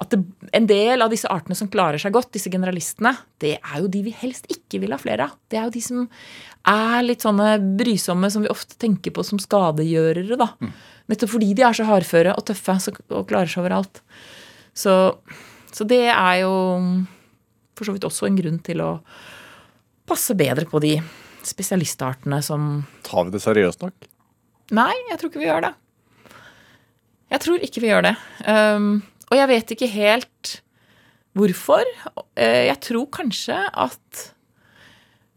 At 0.00 0.14
det, 0.14 0.22
en 0.56 0.66
del 0.66 1.04
av 1.04 1.12
disse 1.12 1.28
artene 1.30 1.56
som 1.58 1.68
klarer 1.70 2.00
seg 2.00 2.14
godt, 2.14 2.30
disse 2.34 2.50
generalistene, 2.50 3.12
det 3.42 3.58
er 3.58 3.82
jo 3.82 3.90
de 3.92 4.00
vi 4.06 4.14
helst 4.22 4.48
ikke 4.50 4.80
vil 4.82 4.94
ha 4.94 4.98
flere 5.00 5.28
av. 5.28 5.36
Det 5.52 5.60
er 5.60 5.66
jo 5.68 5.74
de 5.74 5.82
som 5.84 6.06
er 6.72 7.04
litt 7.04 7.24
sånne 7.26 7.56
brysomme 7.78 8.30
som 8.32 8.44
vi 8.44 8.50
ofte 8.52 8.78
tenker 8.80 9.14
på 9.14 9.24
som 9.26 9.40
skadegjørere, 9.42 10.38
da. 10.40 10.52
Nettopp 11.12 11.34
fordi 11.34 11.50
de 11.58 11.66
er 11.66 11.76
så 11.76 11.86
hardføre 11.88 12.36
og 12.38 12.46
tøffe 12.48 12.78
og 13.12 13.26
klarer 13.28 13.50
seg 13.50 13.64
overalt. 13.64 14.00
Så, 14.72 14.94
så 15.74 15.84
det 15.84 16.06
er 16.08 16.36
jo 16.44 16.54
for 17.76 17.88
så 17.88 17.94
vidt 17.96 18.08
også 18.08 18.28
en 18.28 18.38
grunn 18.38 18.58
til 18.64 18.80
å 18.84 18.90
passe 20.08 20.36
bedre 20.38 20.66
på 20.68 20.80
de 20.82 20.96
spesialistartene 21.46 22.38
som 22.44 22.82
Tar 23.06 23.26
vi 23.26 23.34
det 23.34 23.42
seriøst 23.42 23.82
nok? 23.84 24.08
Nei, 24.76 24.92
jeg 25.10 25.18
tror 25.20 25.32
ikke 25.32 25.42
vi 25.42 25.48
gjør 25.48 25.64
det. 25.66 25.72
Jeg 27.32 27.42
tror 27.44 27.64
ikke 27.64 27.82
vi 27.82 27.90
gjør 27.90 28.04
det. 28.06 28.12
Um, 28.46 28.90
og 29.32 29.38
jeg 29.38 29.48
vet 29.48 29.72
ikke 29.74 29.88
helt 29.88 30.52
hvorfor. 31.32 31.88
Eh, 32.36 32.68
Jeg 32.68 32.78
tror 32.84 33.06
kanskje 33.16 33.56
at 33.56 34.22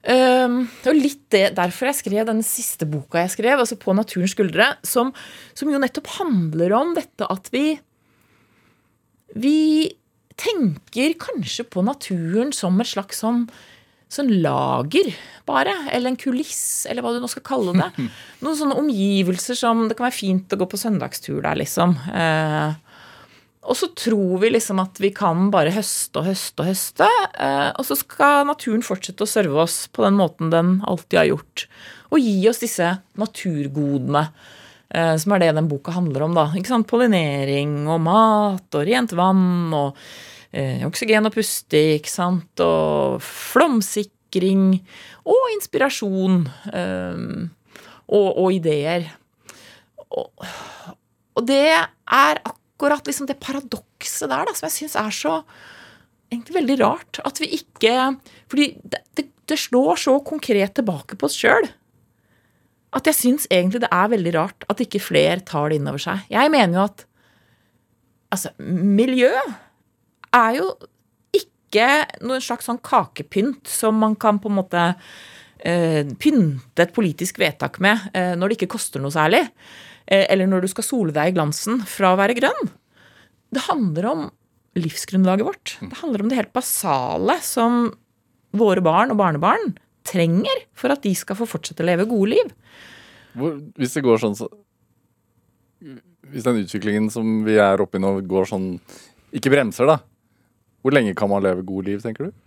um, 0.04 0.66
Det 0.68 0.90
var 0.90 0.98
litt 1.00 1.22
det, 1.32 1.44
derfor 1.56 1.88
jeg 1.90 2.02
skrev 2.02 2.28
den 2.28 2.44
siste 2.46 2.88
boka 2.90 3.24
jeg 3.24 3.32
skrev, 3.38 3.62
altså 3.64 3.78
På 3.80 3.96
naturens 3.96 4.36
skuldre, 4.36 4.74
som, 4.84 5.14
som 5.56 5.72
jo 5.72 5.80
nettopp 5.80 6.12
handler 6.20 6.76
om 6.76 6.92
dette 6.98 7.30
at 7.32 7.48
vi 7.56 7.78
Vi 9.40 9.58
tenker 10.36 11.16
kanskje 11.16 11.64
på 11.72 11.86
naturen 11.88 12.52
som 12.52 12.76
et 12.84 12.92
slags 12.92 13.24
sånn 13.24 13.48
sånn 14.16 14.30
lager, 14.40 15.08
bare. 15.50 15.74
Eller 15.92 16.12
en 16.12 16.20
kuliss, 16.20 16.86
eller 16.88 17.04
hva 17.04 17.10
du 17.12 17.18
nå 17.20 17.28
skal 17.28 17.44
kalle 17.44 17.74
det. 17.76 17.88
Noen 18.46 18.58
sånne 18.60 18.78
omgivelser 18.80 19.58
som 19.58 19.88
Det 19.90 19.98
kan 19.98 20.06
være 20.06 20.16
fint 20.16 20.54
å 20.54 20.60
gå 20.62 20.68
på 20.72 20.80
søndagstur 20.80 21.42
der, 21.42 21.58
liksom. 21.60 21.96
Eh, 22.14 22.76
og 23.66 23.78
så 23.78 23.88
tror 23.98 24.40
vi 24.44 24.52
liksom 24.54 24.80
at 24.84 25.00
vi 25.02 25.10
kan 25.16 25.48
bare 25.54 25.74
høste 25.74 26.22
og 26.22 26.28
høste 26.30 26.62
og 26.62 26.68
høste. 26.70 27.08
Eh, 27.42 27.72
og 27.74 27.88
så 27.88 27.98
skal 27.98 28.46
naturen 28.50 28.84
fortsette 28.86 29.26
å 29.26 29.30
serve 29.30 29.58
oss 29.64 29.88
på 29.90 30.06
den 30.06 30.20
måten 30.20 30.52
den 30.54 30.76
alltid 30.86 31.18
har 31.20 31.30
gjort. 31.32 31.66
Og 32.14 32.22
gi 32.22 32.36
oss 32.52 32.62
disse 32.62 32.92
naturgodene. 33.18 34.28
eh, 34.94 35.16
Som 35.18 35.34
er 35.34 35.40
det 35.40 35.56
den 35.58 35.68
boka 35.68 35.92
handler 35.92 36.28
om. 36.28 36.34
da, 36.38 36.46
ikke 36.54 36.72
sant? 36.72 36.88
Pollinering 36.88 37.88
og 37.90 38.02
mat 38.06 38.78
og 38.78 38.86
rent 38.86 39.16
vann 39.18 39.74
og 39.74 39.98
eh, 40.54 40.86
oksygen 40.86 41.26
og 41.26 41.34
puste, 41.34 41.82
ikke 41.98 42.12
sant, 42.12 42.60
og 42.62 43.18
flomsikring 43.22 44.80
og 45.26 45.50
inspirasjon 45.56 46.46
og, 48.08 48.30
og 48.38 48.54
ideer. 48.54 49.10
Og, 50.12 50.30
og 51.36 51.48
det 51.48 51.64
er 51.74 51.90
akkurat 52.06 52.62
liksom 52.82 53.28
det 53.28 53.40
paradokset 53.40 54.30
der 54.30 54.46
da, 54.46 54.54
som 54.54 54.68
jeg 54.68 54.76
syns 54.76 54.96
er 55.00 55.12
så 55.12 55.36
egentlig 56.32 56.58
veldig 56.58 56.78
rart. 56.82 57.20
At 57.26 57.40
vi 57.40 57.52
ikke 57.56 58.18
Fordi 58.50 58.78
det, 58.84 59.02
det, 59.16 59.30
det 59.48 59.60
slår 59.60 59.96
så 59.96 60.20
konkret 60.20 60.76
tilbake 60.76 61.16
på 61.16 61.26
oss 61.26 61.38
sjøl. 61.38 61.68
At 62.96 63.06
jeg 63.06 63.16
syns 63.16 63.48
egentlig 63.52 63.82
det 63.84 63.92
er 63.92 64.12
veldig 64.12 64.34
rart 64.36 64.66
at 64.70 64.82
ikke 64.82 65.04
flere 65.04 65.44
tar 65.44 65.70
det 65.70 65.80
inn 65.80 65.88
over 65.88 66.02
seg. 66.02 66.26
Jeg 66.32 66.52
mener 66.52 66.80
jo 66.80 66.86
at 66.86 67.06
altså, 68.32 68.52
miljø 68.60 69.34
er 70.36 70.60
jo 70.60 70.70
ikke 71.36 71.88
noen 72.24 72.44
slags 72.44 72.70
sånn 72.70 72.80
kakepynt 72.84 73.68
som 73.68 73.98
man 74.00 74.16
kan 74.16 74.40
på 74.40 74.52
en 74.52 74.60
måte 74.62 74.86
eh, 75.60 76.08
pynte 76.22 76.86
et 76.86 76.96
politisk 76.96 77.42
vedtak 77.42 77.82
med 77.84 78.10
eh, 78.16 78.34
når 78.40 78.52
det 78.52 78.60
ikke 78.60 78.76
koster 78.78 79.04
noe 79.04 79.14
særlig. 79.14 79.44
Eh, 80.08 80.26
eller 80.30 80.50
når 80.50 80.66
du 80.66 80.72
skal 80.72 80.86
sole 80.86 81.16
deg 81.16 81.32
i 81.32 81.36
glansen 81.38 81.82
fra 81.90 82.14
å 82.14 82.20
være 82.20 82.38
grønn. 82.38 82.74
Det 83.56 83.66
handler 83.70 84.10
om 84.12 84.26
livsgrunnlaget 84.76 85.48
vårt. 85.48 85.76
Det 85.80 86.02
handler 86.02 86.24
om 86.24 86.32
det 86.32 86.40
helt 86.40 86.56
basale 86.56 87.38
som 87.46 87.88
våre 88.56 88.84
barn 88.84 89.14
og 89.14 89.20
barnebarn 89.20 89.74
trenger 90.06 90.66
for 90.78 90.94
at 90.94 91.04
de 91.04 91.14
skal 91.18 91.38
få 91.40 91.48
fortsette 91.50 91.84
å 91.84 91.88
leve 91.88 92.08
gode 92.10 92.36
liv. 92.36 92.52
Hvor, 93.36 93.58
hvis 93.80 93.96
det 93.98 94.04
går 94.06 94.22
sånn 94.22 94.38
så 94.40 94.48
Hvis 96.32 96.46
den 96.46 96.62
utviklingen 96.62 97.10
som 97.12 97.42
vi 97.44 97.58
er 97.60 97.82
oppe 97.84 98.00
i 98.00 98.02
nå, 98.02 98.14
går 98.24 98.48
sånn 98.48 98.70
Ikke 99.36 99.52
bremser, 99.52 99.90
da. 99.90 99.98
Hvor 100.80 100.96
lenge 100.96 101.12
kan 101.20 101.28
man 101.28 101.44
leve 101.44 101.66
gode 101.68 101.90
liv, 101.90 102.00
tenker 102.00 102.30
du? 102.30 102.46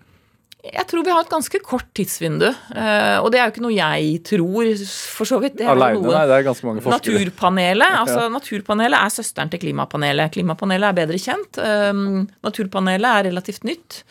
Jeg 0.65 0.85
tror 0.91 1.05
vi 1.07 1.13
har 1.15 1.23
et 1.23 1.31
ganske 1.31 1.59
kort 1.63 1.87
tidsvindu. 1.95 2.49
eh, 2.75 3.19
Og 3.23 3.31
det 3.31 3.39
er 3.39 3.47
jo 3.47 3.53
ikke 3.55 3.63
noe 3.63 3.77
jeg 3.77 4.23
tror, 4.27 4.73
for 5.15 5.25
så 5.31 5.39
vidt. 5.41 5.57
Det 5.57 5.65
er 5.67 5.71
noe- 5.95 6.03
Nei, 6.17 6.27
det 6.27 6.35
er 6.35 6.43
ganske 6.49 6.67
mange 6.67 6.83
forskere. 6.83 7.15
Naturpanelet 7.15 7.95
altså 8.03 8.25
naturpanelet 8.33 8.99
er 8.99 9.15
søsteren 9.15 9.51
til 9.53 9.61
klimapanelet. 9.63 10.33
Klimapanelet 10.35 10.89
er 10.91 10.99
bedre 11.07 11.19
kjent. 11.23 11.61
Um, 11.63 12.29
naturpanelet 12.43 13.07
er 13.07 13.31
relativt 13.31 13.63
nytt. 13.65 14.03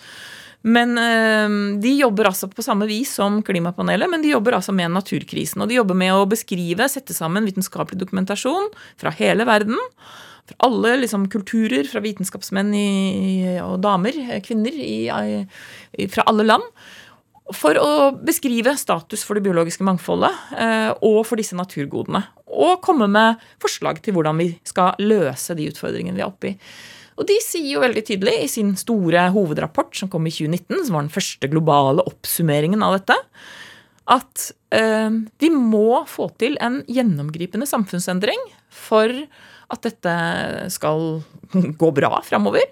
Men 0.64 0.98
um, 0.98 1.58
de 1.84 1.92
jobber 2.00 2.26
altså 2.32 2.48
på 2.52 2.64
samme 2.66 2.88
vis 2.90 3.12
som 3.20 3.42
klimapanelet, 3.46 4.10
men 4.10 4.24
de 4.24 4.32
jobber 4.34 4.56
altså 4.58 4.74
med 4.74 4.90
naturkrisen. 4.92 5.62
Og 5.62 5.68
de 5.70 5.76
jobber 5.78 5.96
med 5.96 6.12
å 6.16 6.26
beskrive, 6.28 6.88
sette 6.90 7.14
sammen 7.16 7.46
vitenskapelig 7.46 8.00
dokumentasjon 8.02 8.72
fra 9.00 9.12
hele 9.20 9.46
verden 9.48 9.78
fra 10.48 10.58
alle 10.68 10.96
liksom, 11.04 11.28
kulturer, 11.32 11.88
fra 11.90 12.02
vitenskapsmenn 12.04 12.72
i, 12.78 12.88
og 13.64 13.82
damer, 13.84 14.16
eh, 14.28 14.42
kvinner 14.46 14.74
i, 14.74 15.08
i, 15.08 16.08
fra 16.12 16.26
alle 16.30 16.48
land. 16.48 16.66
For 17.56 17.80
å 17.80 18.12
beskrive 18.28 18.74
status 18.76 19.24
for 19.24 19.38
det 19.38 19.46
biologiske 19.46 19.86
mangfoldet 19.88 20.52
eh, 20.60 20.92
og 21.06 21.22
for 21.30 21.40
disse 21.40 21.56
naturgodene. 21.56 22.26
Og 22.48 22.82
komme 22.84 23.08
med 23.12 23.44
forslag 23.64 24.02
til 24.04 24.18
hvordan 24.18 24.40
vi 24.42 24.50
skal 24.68 25.00
løse 25.00 25.56
de 25.56 25.70
utfordringene 25.72 26.18
vi 26.18 26.26
er 26.26 26.32
oppe 26.32 26.52
i. 26.52 26.58
Og 27.18 27.26
de 27.30 27.38
sier 27.42 27.72
jo 27.72 27.82
veldig 27.82 28.04
tydelig 28.06 28.36
i 28.44 28.50
sin 28.52 28.76
store 28.78 29.30
hovedrapport 29.34 29.96
som 29.98 30.12
kom 30.12 30.28
i 30.30 30.34
2019, 30.34 30.86
som 30.86 30.98
var 30.98 31.08
den 31.08 31.16
første 31.16 31.50
globale 31.50 32.06
oppsummeringen 32.06 32.84
av 32.86 33.00
dette, 33.00 33.16
at 34.08 34.50
eh, 34.76 35.10
vi 35.42 35.50
må 35.52 36.04
få 36.08 36.30
til 36.40 36.60
en 36.64 36.82
gjennomgripende 36.88 37.68
samfunnsendring 37.68 38.44
for 38.72 39.12
at 39.74 39.88
dette 39.88 40.14
skal 40.74 41.20
gå 41.82 41.90
bra 41.96 42.22
framover. 42.26 42.66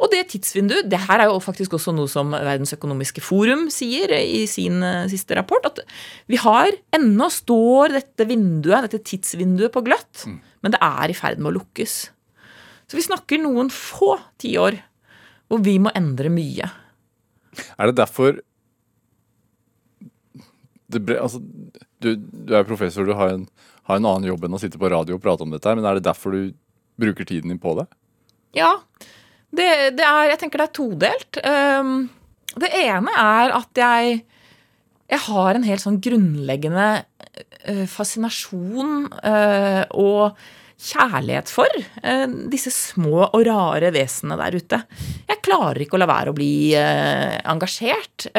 Og 0.00 0.08
det 0.08 0.22
tidsvinduet 0.32 0.88
Det 0.88 1.00
her 1.02 1.20
er 1.20 1.28
jo 1.28 1.40
faktisk 1.44 1.74
også 1.76 1.92
noe 1.92 2.08
som 2.08 2.32
Verdens 2.32 2.72
økonomiske 2.72 3.20
forum 3.20 3.66
sier 3.72 4.14
i 4.16 4.46
sin 4.48 4.80
eh, 4.86 5.08
siste 5.12 5.36
rapport. 5.36 5.66
At 5.68 5.82
vi 6.30 6.40
har 6.40 6.72
Ennå 6.96 7.28
står 7.32 7.96
dette 7.98 8.28
vinduet, 8.28 8.88
dette 8.88 9.02
tidsvinduet 9.10 9.74
på 9.74 9.84
gløtt, 9.84 10.24
mm. 10.24 10.38
men 10.64 10.74
det 10.74 10.80
er 10.84 11.12
i 11.12 11.16
ferd 11.18 11.40
med 11.40 11.52
å 11.52 11.56
lukkes. 11.58 11.98
Så 12.90 12.98
vi 12.98 13.06
snakker 13.06 13.42
noen 13.42 13.68
få 13.70 14.16
tiår 14.40 14.80
hvor 15.50 15.60
vi 15.66 15.76
må 15.82 15.92
endre 15.98 16.30
mye. 16.32 16.66
Er 17.76 17.90
det 17.90 17.98
derfor 17.98 18.38
det 20.90 21.02
ble, 21.06 21.18
altså, 21.22 21.40
du, 22.02 22.14
du, 22.16 22.54
er 22.56 22.66
professor, 22.68 23.06
du 23.06 23.14
har 23.16 23.34
en, 23.34 23.46
har 23.88 24.00
en, 24.00 24.06
annen 24.06 24.28
jobb 24.30 24.46
enn 24.46 24.56
å 24.56 24.60
sitte 24.62 24.80
på 24.80 24.90
radio 24.92 25.18
og 25.18 25.24
prate 25.24 25.46
om 25.46 25.54
dette, 25.54 25.74
men 25.76 25.86
er 25.86 25.98
det 25.98 26.06
derfor 26.08 26.34
du 26.34 26.52
bruker 27.00 27.28
tiden 27.28 27.52
din 27.52 27.60
på 27.62 27.76
det? 27.78 27.86
Ja. 28.56 28.74
Det, 29.50 29.68
det 29.98 30.06
er, 30.06 30.30
jeg 30.30 30.40
tenker 30.42 30.62
det 30.62 30.68
er 30.68 30.76
todelt. 30.78 31.40
Um, 31.42 31.94
det 32.60 32.70
ene 32.82 33.14
er 33.18 33.54
at 33.56 33.80
jeg, 33.82 34.22
jeg 35.10 35.22
har 35.26 35.56
en 35.56 35.66
helt 35.66 35.82
sånn 35.82 36.00
grunnleggende 36.02 36.88
uh, 37.02 37.86
fascinasjon 37.90 39.06
uh, 39.10 39.84
og 39.98 40.38
kjærlighet 40.80 41.50
for 41.52 41.68
uh, 41.76 42.26
disse 42.50 42.72
små 42.72 43.26
og 43.26 43.42
rare 43.46 43.90
vesenene 43.94 44.38
der 44.40 44.58
ute. 44.60 44.82
Jeg 45.28 45.42
klarer 45.46 45.82
ikke 45.84 45.98
å 45.98 46.02
la 46.02 46.10
være 46.10 46.32
å 46.32 46.36
bli 46.36 46.52
engasjert. 46.74 48.30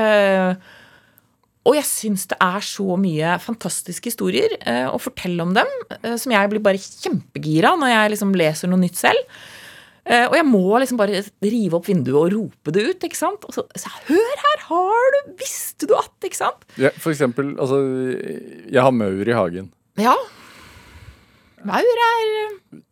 Og 1.67 1.75
jeg 1.77 1.85
syns 1.85 2.27
det 2.31 2.37
er 2.41 2.63
så 2.65 2.95
mye 2.97 3.35
fantastiske 3.43 4.09
historier 4.09 4.55
å 4.89 4.97
fortelle 4.97 5.43
om 5.45 5.51
dem, 5.53 5.69
som 6.17 6.33
jeg 6.33 6.49
blir 6.49 6.63
bare 6.65 6.81
kjempegira 6.81 7.75
når 7.77 7.91
jeg 7.91 8.13
liksom 8.15 8.31
leser 8.39 8.71
noe 8.71 8.81
nytt 8.81 8.97
selv. 8.97 9.35
Eh, 10.01 10.25
og 10.25 10.33
jeg 10.33 10.45
må 10.49 10.63
liksom 10.81 10.97
bare 10.97 11.21
rive 11.45 11.77
opp 11.77 11.85
vinduet 11.85 12.17
og 12.17 12.33
rope 12.33 12.73
det 12.73 12.85
ut. 12.89 13.03
ikke 13.05 13.19
sant? 13.19 13.45
Og 13.45 13.53
så, 13.53 13.65
så 13.77 13.91
Hør 14.07 14.43
her! 14.45 14.63
Har 14.71 15.15
du 15.15 15.33
Visste 15.41 15.87
du 15.89 15.93
at 15.97 16.25
Ikke 16.25 16.39
sant? 16.39 16.65
Ja, 16.79 16.91
for 16.97 17.11
eksempel, 17.11 17.53
altså 17.59 17.81
Jeg 17.83 18.81
har 18.81 18.93
maur 18.95 19.27
i 19.27 19.35
hagen. 19.35 19.71
Ja. 19.99 20.15
Maur 21.67 22.01
er 22.07 22.29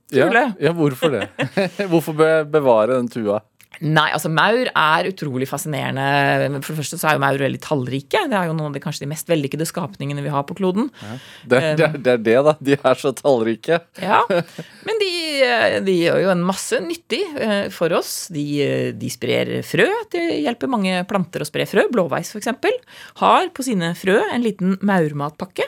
kule. 0.09 0.43
Ja, 0.43 0.45
ja, 0.59 0.73
hvorfor 0.73 1.13
det? 1.13 1.27
hvorfor 1.91 2.17
bevare 2.49 2.97
den 2.97 3.09
tua? 3.09 3.41
Nei, 3.79 4.09
altså 4.11 4.27
maur 4.31 4.67
er 4.67 5.07
utrolig 5.07 5.47
fascinerende. 5.47 6.59
For 6.65 6.73
det 6.73 6.81
første 6.81 6.99
så 6.99 7.09
er 7.09 7.15
jo 7.15 7.23
maur 7.23 7.39
veldig 7.39 7.61
tallrike. 7.63 8.25
Det 8.27 8.35
er 8.35 8.49
jo 8.49 8.55
noen 8.57 8.71
av 8.71 8.75
de 8.75 8.81
kanskje 8.83 9.05
de 9.05 9.11
mest 9.13 9.31
vellykkede 9.31 9.67
skapningene 9.69 10.23
vi 10.25 10.33
har 10.33 10.43
på 10.47 10.57
kloden. 10.59 10.89
Ja. 10.99 11.15
Det, 11.15 11.61
det, 11.79 11.87
er, 11.87 11.95
det, 11.95 12.15
er 12.17 12.25
det, 12.25 12.35
da. 12.49 12.55
De 12.59 12.75
er 12.75 12.99
så 12.99 13.13
tallrike. 13.15 13.79
Ja, 14.03 14.21
Men 14.87 14.99
de, 15.01 15.11
de 15.87 15.95
gjør 15.95 16.25
jo 16.25 16.33
en 16.33 16.43
masse 16.47 16.81
nyttig 16.83 17.21
eh, 17.39 17.69
for 17.73 17.95
oss. 17.95 18.13
De, 18.35 18.45
de 18.99 19.13
sprer 19.13 19.55
frø. 19.67 19.87
Det 20.11 20.25
hjelper 20.43 20.71
mange 20.71 20.99
planter 21.09 21.45
å 21.45 21.47
spre 21.47 21.67
frø. 21.69 21.87
Blåveis 21.93 22.33
f.eks. 22.35 22.51
har 23.23 23.49
på 23.55 23.65
sine 23.65 23.93
frø 23.97 24.19
en 24.27 24.43
liten 24.43 24.75
maurmatpakke 24.83 25.67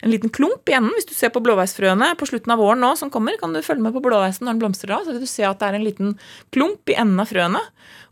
en 0.00 0.10
liten 0.10 0.32
klump 0.32 0.68
i 0.68 0.76
enden. 0.76 0.92
Hvis 0.96 1.08
du 1.10 1.14
ser 1.16 1.32
på 1.34 1.42
blåveisfrøene 1.44 2.12
på 2.18 2.28
slutten 2.28 2.54
av 2.54 2.60
våren 2.62 2.80
nå 2.82 2.94
som 2.98 3.12
kommer, 3.12 3.36
kan 3.40 3.52
du 3.54 3.60
følge 3.64 3.84
med 3.84 3.94
på 3.96 4.02
blåveisen 4.04 4.46
når 4.46 4.54
den 4.54 4.62
blomstrer 4.62 4.96
av, 4.96 5.04
så 5.04 5.14
vil 5.14 5.24
du 5.24 5.28
se 5.30 5.44
at 5.46 5.60
det 5.60 5.68
er 5.68 5.78
en 5.78 5.86
liten 5.86 6.16
klump 6.54 6.90
i 6.90 6.96
enden 7.00 7.20
av 7.20 7.30
frøene. 7.30 7.62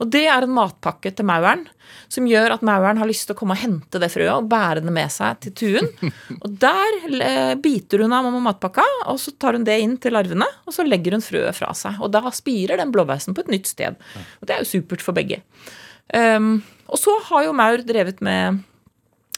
Og 0.03 0.11
det 0.13 0.27
er 0.31 0.45
en 0.45 0.55
matpakke 0.55 1.13
til 1.17 1.27
mauren 1.29 1.65
som 2.13 2.29
gjør 2.29 2.55
at 2.55 2.65
mauren 2.67 3.01
har 3.01 3.09
lyst 3.09 3.27
til 3.29 3.37
å 3.37 3.39
komme 3.39 3.57
og 3.57 3.63
hente 3.63 4.01
det 4.01 4.11
frøet 4.13 4.35
og 4.35 4.49
bære 4.51 4.85
det 4.85 4.95
med 4.95 5.13
seg 5.13 5.41
til 5.45 5.55
tuen. 5.57 5.91
Og 6.45 6.49
der 6.61 6.99
eh, 7.25 7.55
biter 7.61 8.05
hun 8.05 8.15
av 8.15 8.29
matpakka, 8.29 8.85
og 9.11 9.19
så 9.21 9.33
tar 9.41 9.57
hun 9.57 9.65
det 9.67 9.79
inn 9.83 9.97
til 10.01 10.15
larvene, 10.17 10.47
og 10.69 10.75
så 10.75 10.85
legger 10.87 11.17
hun 11.17 11.25
frøet 11.25 11.57
fra 11.57 11.73
seg. 11.77 11.99
Og 12.05 12.13
da 12.15 12.23
spirer 12.35 12.81
den 12.81 12.93
blåveisen 12.95 13.37
på 13.37 13.45
et 13.45 13.53
nytt 13.53 13.71
sted. 13.71 13.97
Og 14.41 14.49
det 14.49 14.55
er 14.55 14.63
jo 14.63 14.71
supert 14.71 15.05
for 15.05 15.17
begge. 15.17 15.41
Um, 16.15 16.61
og 16.89 17.01
så 17.01 17.13
har 17.29 17.45
jo 17.45 17.57
maur 17.57 17.83
drevet 17.85 18.23
med 18.25 18.63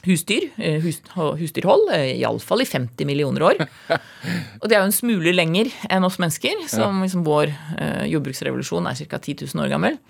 husdyr, 0.06 0.48
eh, 0.56 0.80
hus, 0.80 1.00
husdyrhold, 1.14 1.90
eh, 1.94 2.16
iallfall 2.20 2.64
i 2.64 2.68
50 2.68 3.08
millioner 3.08 3.44
år. 3.50 3.62
Og 4.60 4.68
det 4.68 4.76
er 4.76 4.80
jo 4.80 4.88
en 4.88 4.96
smule 4.96 5.34
lenger 5.34 5.70
enn 5.90 6.06
oss 6.06 6.18
mennesker, 6.22 6.64
som 6.72 7.02
liksom 7.04 7.24
vår 7.26 7.52
eh, 7.52 8.06
jordbruksrevolusjon 8.12 8.88
er 8.90 9.02
ca. 9.04 9.20
10 9.20 9.46
000 9.52 9.64
år 9.64 9.72
gammel. 9.72 10.00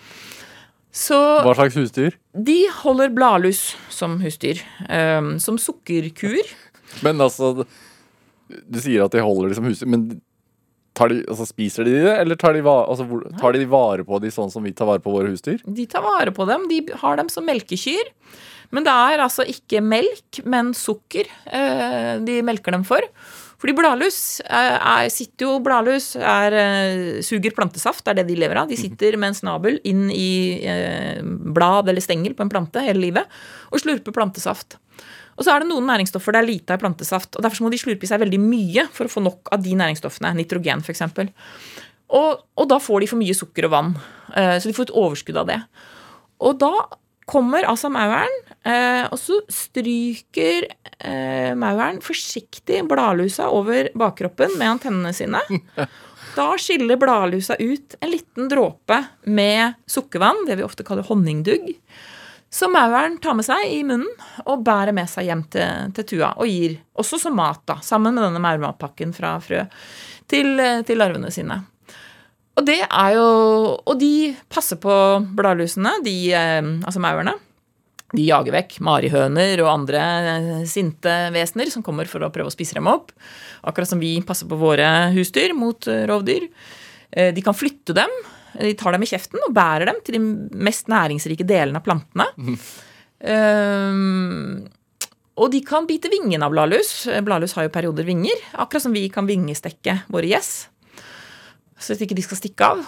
Så 0.90 1.16
Hva 1.44 1.54
slags 1.54 1.76
husdyr? 1.78 2.16
De 2.34 2.64
holder 2.80 3.12
bladlus 3.14 3.76
som 3.94 4.18
husdyr. 4.24 4.58
Um, 4.88 5.36
som 5.42 5.58
sukkerkuer. 5.58 6.50
Men 7.06 7.22
altså 7.22 7.64
Du 8.50 8.80
sier 8.82 9.04
at 9.04 9.14
de 9.14 9.22
holder 9.22 9.52
det 9.52 9.60
som 9.60 9.68
husdyr, 9.68 9.86
men 9.86 10.08
de, 10.10 11.20
altså, 11.30 11.44
spiser 11.46 11.86
de 11.86 11.92
det, 11.94 12.14
eller 12.18 12.34
tar 12.34 12.56
de, 12.56 12.64
altså, 12.66 13.06
tar 13.38 13.54
de 13.54 13.68
vare 13.70 14.02
på 14.04 14.18
de 14.20 14.32
sånn 14.34 14.50
som 14.50 14.64
vi 14.66 14.72
tar 14.74 14.88
vare 14.88 15.00
på 15.00 15.12
våre 15.14 15.30
husdyr? 15.30 15.62
De 15.62 15.86
tar 15.88 16.02
vare 16.02 16.34
på 16.34 16.44
dem. 16.50 16.66
De 16.68 16.80
har 16.98 17.20
dem 17.20 17.30
som 17.30 17.46
melkekyr. 17.46 18.10
Men 18.74 18.86
det 18.86 18.94
er 18.94 19.22
altså 19.24 19.44
ikke 19.50 19.82
melk, 19.82 20.42
men 20.46 20.74
sukker 20.78 21.28
eh, 21.50 22.18
de 22.22 22.40
melker 22.46 22.74
dem 22.74 22.84
for. 22.86 23.02
Fordi 23.60 23.74
bladlus 23.76 24.18
eh, 24.46 24.76
er, 24.78 25.08
sitter 25.12 25.48
jo 25.48 25.56
Bladlus 25.64 26.12
er, 26.16 26.54
eh, 26.56 27.22
suger 27.26 27.54
plantesaft, 27.56 28.04
det 28.06 28.12
er 28.12 28.20
det 28.20 28.28
de 28.30 28.38
lever 28.40 28.62
av. 28.62 28.70
De 28.70 28.78
sitter 28.78 29.18
med 29.18 29.32
en 29.32 29.40
snabel 29.40 29.80
inn 29.88 30.06
i 30.14 30.30
blad 31.50 31.90
eller 31.90 32.04
stengel 32.04 32.36
på 32.38 32.46
en 32.46 32.52
plante 32.52 32.84
hele 32.84 33.02
livet 33.02 33.40
og 33.70 33.82
slurper 33.82 34.14
plantesaft. 34.14 34.78
Og 35.38 35.44
så 35.46 35.54
er 35.54 35.62
det 35.62 35.70
noen 35.70 35.86
næringsstoffer 35.88 36.36
det 36.36 36.40
er 36.40 36.48
lite 36.48 36.74
av 36.74 36.80
i 36.80 36.84
plantesaft. 36.84 37.36
og 37.36 37.44
Derfor 37.44 37.64
må 37.64 37.72
de 37.72 37.80
slurpe 37.80 38.04
i 38.04 38.10
seg 38.10 38.20
veldig 38.22 38.40
mye 38.42 38.86
for 38.94 39.08
å 39.08 39.12
få 39.12 39.22
nok 39.24 39.50
av 39.54 39.62
de 39.64 39.72
næringsstoffene. 39.78 40.34
Nitrogen, 40.36 40.82
f.eks. 40.84 41.04
Og, 42.12 42.42
og 42.60 42.66
da 42.68 42.80
får 42.82 43.02
de 43.02 43.08
for 43.08 43.22
mye 43.22 43.36
sukker 43.38 43.66
og 43.68 43.72
vann. 43.72 43.94
Så 44.34 44.68
de 44.68 44.74
får 44.76 44.90
et 44.90 44.98
overskudd 45.00 45.38
av 45.40 45.48
det. 45.48 45.56
Og 46.44 46.58
da 46.60 46.74
kommer 47.30 47.66
altså 47.68 47.90
mauren, 47.92 48.32
eh, 48.64 49.06
og 49.08 49.18
så 49.20 49.40
stryker 49.50 50.68
eh, 50.98 51.52
mauren 51.58 52.00
forsiktig 52.04 52.82
bladlusa 52.90 53.48
over 53.54 53.90
bakkroppen 53.98 54.56
med 54.58 54.76
antennene 54.76 55.16
sine. 55.16 55.42
Da 56.30 56.52
skiller 56.62 56.94
bladlusa 56.96 57.56
ut 57.58 57.96
en 58.00 58.10
liten 58.12 58.48
dråpe 58.48 59.00
med 59.26 59.72
sukkervann, 59.90 60.44
det 60.46 60.60
vi 60.60 60.62
ofte 60.62 60.84
kaller 60.86 61.02
honningdugg, 61.08 61.72
som 62.50 62.72
mauren 62.74 63.16
tar 63.22 63.34
med 63.38 63.46
seg 63.46 63.64
i 63.70 63.80
munnen 63.86 64.10
og 64.44 64.62
bærer 64.66 64.94
med 64.94 65.10
seg 65.10 65.26
hjem 65.26 65.42
til, 65.50 65.90
til 65.94 66.06
tua. 66.12 66.32
Og 66.38 66.50
gir 66.50 66.78
også 66.98 67.18
som 67.22 67.36
mat, 67.38 67.62
da, 67.66 67.80
sammen 67.82 68.14
med 68.14 68.26
denne 68.26 68.42
maurmatpakken 68.42 69.14
fra 69.14 69.36
frø, 69.42 69.64
til, 70.30 70.54
til 70.86 71.02
larvene 71.02 71.30
sine. 71.34 71.60
Og 72.58 72.66
det 72.66 72.80
er 72.84 73.14
jo 73.16 73.28
Og 73.88 73.94
de 74.00 74.32
passer 74.50 74.78
på 74.82 74.94
bladlusene, 75.36 75.96
de, 76.04 76.16
eh, 76.34 76.72
altså 76.84 77.02
maurene. 77.02 77.36
De 78.16 78.24
jager 78.26 78.54
vekk 78.54 78.78
marihøner 78.86 79.62
og 79.64 79.70
andre 79.72 80.00
eh, 80.32 80.50
sinte 80.68 81.12
vesener 81.34 81.70
som 81.72 81.84
kommer 81.86 82.08
for 82.10 82.24
å 82.26 82.32
prøve 82.34 82.50
å 82.50 82.54
spise 82.54 82.78
dem 82.78 82.90
opp. 82.90 83.12
Akkurat 83.66 83.90
som 83.90 84.02
vi 84.02 84.16
passer 84.26 84.50
på 84.50 84.58
våre 84.60 84.88
husdyr 85.14 85.54
mot 85.56 85.88
eh, 85.90 86.06
rovdyr. 86.10 86.48
De 87.10 87.42
kan 87.42 87.56
flytte 87.58 87.90
dem. 87.90 88.12
De 88.54 88.70
tar 88.78 88.94
dem 88.94 89.02
i 89.02 89.08
kjeften 89.10 89.42
og 89.42 89.54
bærer 89.54 89.88
dem 89.90 89.96
til 90.06 90.14
de 90.14 90.20
mest 90.62 90.86
næringsrike 90.90 91.42
delene 91.42 91.80
av 91.80 91.82
plantene. 91.82 92.28
Mm. 92.38 92.60
Um, 93.34 94.60
og 95.42 95.50
de 95.50 95.58
kan 95.66 95.88
bite 95.90 96.12
vingen 96.12 96.46
av 96.46 96.54
bladlus. 96.54 97.08
Bladlus 97.26 97.56
har 97.58 97.66
jo 97.66 97.72
perioder 97.74 98.06
vinger. 98.06 98.38
Akkurat 98.62 98.86
som 98.86 98.94
vi 98.94 99.08
kan 99.10 99.26
vingestekke 99.26 100.04
våre 100.06 100.30
gjess 100.30 100.52
så 101.80 101.96
at 101.96 102.02
ikke 102.04 102.16
de 102.18 102.24
skal 102.24 102.40
stikke 102.40 102.72
av. 102.74 102.82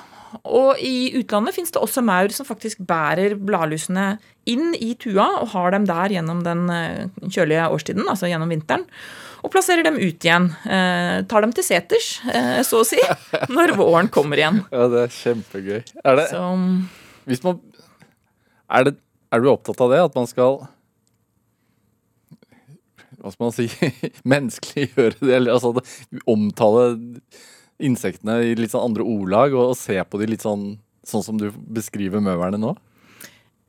Og 0.49 0.81
i 0.81 1.13
utlandet 1.19 1.57
fins 1.57 1.73
det 1.75 1.81
også 1.83 2.03
maur 2.05 2.33
som 2.35 2.49
faktisk 2.49 2.81
bærer 2.89 3.35
bladlusene 3.37 4.17
inn 4.49 4.73
i 4.75 4.93
tua 4.99 5.27
og 5.43 5.53
har 5.53 5.75
dem 5.75 5.85
der 5.89 6.15
gjennom 6.17 6.41
den 6.47 6.65
eh, 6.73 7.05
kjølige 7.29 7.69
årstiden, 7.71 8.09
altså 8.11 8.31
gjennom 8.31 8.51
vinteren. 8.51 8.87
Og 9.43 9.51
plasserer 9.53 9.85
dem 9.87 9.99
ut 9.99 10.25
igjen. 10.25 10.49
Eh, 10.65 11.23
tar 11.31 11.45
dem 11.45 11.55
til 11.55 11.67
seters, 11.67 12.15
eh, 12.31 12.61
så 12.67 12.83
å 12.83 12.87
si, 12.87 13.01
når 13.55 13.77
våren 13.79 14.11
kommer 14.13 14.41
igjen. 14.41 14.63
Ja, 14.75 14.89
det 14.91 15.07
er 15.07 15.17
kjempegøy. 15.19 15.81
Er 16.03 16.19
det 16.19 16.29
så, 16.33 16.45
Hvis 17.29 17.45
man 17.47 17.61
er, 18.73 18.89
det, 18.89 18.97
er 19.33 19.43
du 19.43 19.51
opptatt 19.53 19.83
av 19.85 19.93
det? 19.93 20.01
At 20.09 20.17
man 20.17 20.31
skal 20.31 20.63
Hva 23.23 23.31
skal 23.31 23.45
man 23.47 23.55
si 23.55 23.69
Menneskeliggjøre 24.33 25.19
det, 25.21 25.35
eller 25.37 25.59
altså 25.59 25.75
omtale 26.27 26.87
insektene 27.85 28.39
i 28.47 28.55
litt 28.59 28.73
sånn 28.73 28.89
andre 28.91 29.05
ordlag, 29.07 29.55
og, 29.57 29.75
og 29.75 29.79
se 29.79 29.99
på 30.05 30.21
de 30.23 30.31
litt 30.33 30.47
sånn 30.47 30.73
sånn 31.07 31.25
som 31.27 31.39
du 31.41 31.49
beskriver 31.51 32.23
møverne 32.23 32.61
nå? 32.63 32.77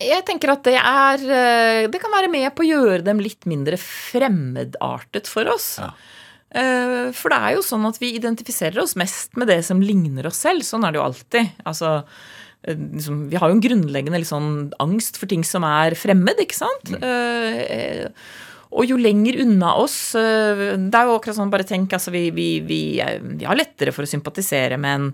Jeg 0.03 0.26
tenker 0.28 0.51
at 0.53 0.66
det 0.66 0.76
er 0.78 1.22
eh, 1.24 1.86
Det 1.91 1.99
kan 2.01 2.11
være 2.14 2.30
med 2.32 2.49
på 2.57 2.66
å 2.66 2.68
gjøre 2.68 3.03
dem 3.05 3.22
litt 3.24 3.47
mindre 3.49 3.78
fremmedartet 3.80 5.30
for 5.32 5.47
oss. 5.53 5.78
Ja. 5.82 5.91
Eh, 6.53 7.09
For 7.16 7.34
det 7.34 7.39
er 7.39 7.57
jo 7.57 7.66
sånn 7.66 7.86
at 7.89 7.99
vi 8.01 8.14
identifiserer 8.18 8.84
oss 8.84 8.97
mest 8.99 9.38
med 9.39 9.49
det 9.49 9.61
som 9.66 9.82
ligner 9.84 10.28
oss 10.30 10.41
selv. 10.43 10.66
Sånn 10.68 10.86
er 10.86 10.93
det 10.93 11.01
jo 11.01 11.05
alltid. 11.07 11.53
Altså, 11.70 11.93
eh, 12.66 12.78
liksom, 12.78 13.28
vi 13.32 13.39
har 13.39 13.49
jo 13.49 13.57
en 13.57 13.66
grunnleggende 13.66 14.24
sånn 14.28 14.51
angst 14.84 15.22
for 15.22 15.32
ting 15.32 15.45
som 15.47 15.66
er 15.68 15.97
fremmed, 15.99 16.41
ikke 16.41 16.59
sant? 16.64 16.93
Eh, 16.99 18.09
Og 18.74 18.89
jo 18.89 18.97
lenger 18.97 19.38
unna 19.43 19.76
oss 19.78 20.15
eh, 20.17 20.63
Det 20.82 20.97
er 20.97 21.09
jo 21.09 21.17
akkurat 21.19 21.38
sånn, 21.38 21.53
bare 21.53 21.67
tenk, 21.67 21.93
altså 21.93 22.13
vi, 22.13 22.28
vi, 22.34 22.47
vi, 22.65 22.84
eh, 23.03 23.19
vi 23.21 23.47
har 23.47 23.59
lettere 23.59 23.93
for 23.95 24.07
å 24.07 24.09
sympatisere 24.09 24.80
med 24.82 24.99
en, 24.99 25.09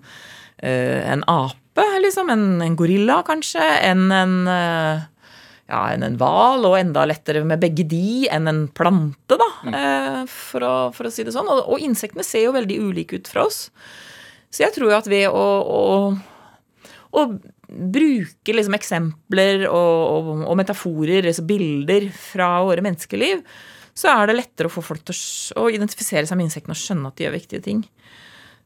eh, 0.63 0.99
en 1.11 1.25
ape, 1.27 1.85
liksom. 2.05 2.31
En, 2.31 2.45
en 2.63 2.77
gorilla, 2.79 3.21
kanskje. 3.27 3.63
Enn 3.89 4.07
en 4.15 4.37
ja, 5.69 5.83
en 5.93 6.17
hval, 6.17 6.65
og 6.65 6.77
enda 6.79 7.05
lettere 7.05 7.43
med 7.45 7.61
begge 7.61 7.85
de 7.89 8.25
enn 8.33 8.49
en 8.49 8.63
plante, 8.73 9.37
da, 9.37 9.49
eh, 9.69 10.23
for, 10.31 10.65
å, 10.65 10.73
for 10.95 11.09
å 11.09 11.13
si 11.13 11.25
det 11.25 11.35
sånn. 11.35 11.49
Og, 11.51 11.61
og 11.75 11.85
insektene 11.85 12.25
ser 12.25 12.47
jo 12.47 12.55
veldig 12.55 12.79
ulike 12.87 13.19
ut 13.19 13.29
fra 13.29 13.45
oss. 13.45 13.67
Så 14.49 14.65
jeg 14.65 14.73
tror 14.73 14.89
jo 14.89 14.97
at 14.97 15.09
ved 15.09 15.27
å, 15.29 15.45
å, 15.61 15.83
å 17.13 17.27
bruke 17.69 18.55
liksom 18.55 18.75
eksempler 18.77 19.65
og, 19.69 19.97
og, 20.09 20.31
og 20.49 20.57
metaforer, 20.59 21.27
altså 21.29 21.45
bilder 21.47 22.09
fra 22.13 22.57
våre 22.65 22.83
menneskeliv, 22.85 23.43
så 23.99 24.13
er 24.13 24.29
det 24.29 24.37
lettere 24.39 24.69
å 24.69 24.73
få 24.73 24.83
folk 24.85 25.03
til 25.07 25.15
å, 25.15 25.65
å 25.65 25.69
identifisere 25.73 26.25
seg 26.27 26.39
med 26.39 26.49
insektene 26.49 26.75
og 26.75 26.81
skjønne 26.81 27.11
at 27.11 27.19
de 27.19 27.27
gjør 27.27 27.35
viktige 27.35 27.65
ting. 27.65 27.83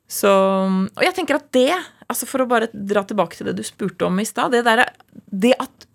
Så, 0.10 0.30
og 0.30 1.02
jeg 1.02 1.16
tenker 1.18 1.40
at 1.40 1.48
det, 1.56 1.72
altså 2.06 2.28
for 2.30 2.44
å 2.44 2.50
bare 2.50 2.70
dra 2.74 3.02
tilbake 3.08 3.40
til 3.40 3.50
det 3.50 3.58
du 3.58 3.64
spurte 3.66 4.06
om 4.06 4.20
i 4.22 4.28
stad, 4.28 4.54
det, 4.54 4.62
der, 4.68 4.84
det 5.32 5.56
at 5.58 5.88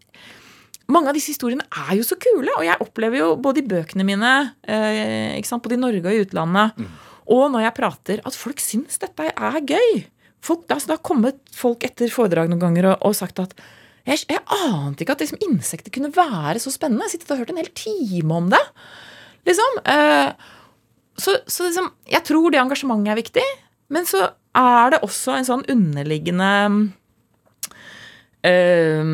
mange 0.89 1.13
av 1.13 1.17
disse 1.17 1.35
historiene 1.35 1.67
er 1.69 1.99
jo 1.99 2.07
så 2.07 2.17
kule, 2.21 2.51
og 2.57 2.65
jeg 2.65 2.81
opplever 2.83 3.21
jo 3.21 3.33
både 3.41 3.61
i 3.63 3.69
bøkene 3.69 4.07
mine, 4.09 4.33
eh, 4.65 5.37
sant, 5.47 5.63
både 5.65 5.77
i 5.77 5.83
Norge 5.83 6.09
og 6.09 6.17
i 6.17 6.23
utlandet, 6.25 6.89
og 7.29 7.51
når 7.53 7.67
jeg 7.67 7.77
prater, 7.77 8.23
at 8.25 8.37
folk 8.37 8.63
syns 8.65 8.97
dette 9.03 9.29
er 9.29 9.59
gøy. 9.61 10.07
Folk, 10.45 10.65
altså, 10.71 10.91
det 10.91 10.97
har 10.97 11.07
kommet 11.07 11.41
folk 11.57 11.85
etter 11.87 12.13
foredrag 12.13 12.51
noen 12.51 12.63
ganger 12.63 12.93
og, 12.93 13.09
og 13.09 13.17
sagt 13.19 13.41
at 13.43 13.57
jeg, 14.09 14.23
jeg 14.31 14.41
ante 14.49 15.05
ikke 15.05 15.17
at 15.19 15.23
liksom, 15.25 15.41
insekter 15.45 15.93
kunne 15.93 16.13
være 16.15 16.61
så 16.63 16.73
spennende. 16.73 17.05
Jeg 17.05 17.19
sittet 17.19 17.35
og 17.35 17.43
hørt 17.43 17.51
en 17.53 17.61
hel 17.61 17.73
time 17.77 18.37
om 18.39 18.47
det. 18.53 18.63
Liksom. 19.49 19.81
Eh, 19.85 20.31
så, 21.21 21.35
så 21.45 21.67
liksom, 21.67 21.91
jeg 22.09 22.25
tror 22.25 22.49
det 22.55 22.63
engasjementet 22.63 23.13
er 23.13 23.21
viktig. 23.21 23.45
Men 23.93 24.09
så 24.09 24.23
er 24.57 24.95
det 24.95 25.03
også 25.05 25.37
en 25.37 25.49
sånn 25.49 25.65
underliggende 25.71 26.49
eh, 28.49 29.13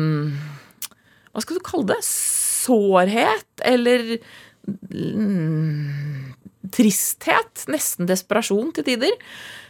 Hva 1.31 1.43
skal 1.43 1.59
du 1.59 1.65
kalle 1.67 1.89
det? 1.91 1.99
Sårhet? 2.07 3.49
Eller 3.67 4.15
mm, 4.63 6.31
tristhet? 6.75 7.67
Nesten 7.71 8.07
desperasjon 8.09 8.71
til 8.75 8.87
tider. 8.93 9.19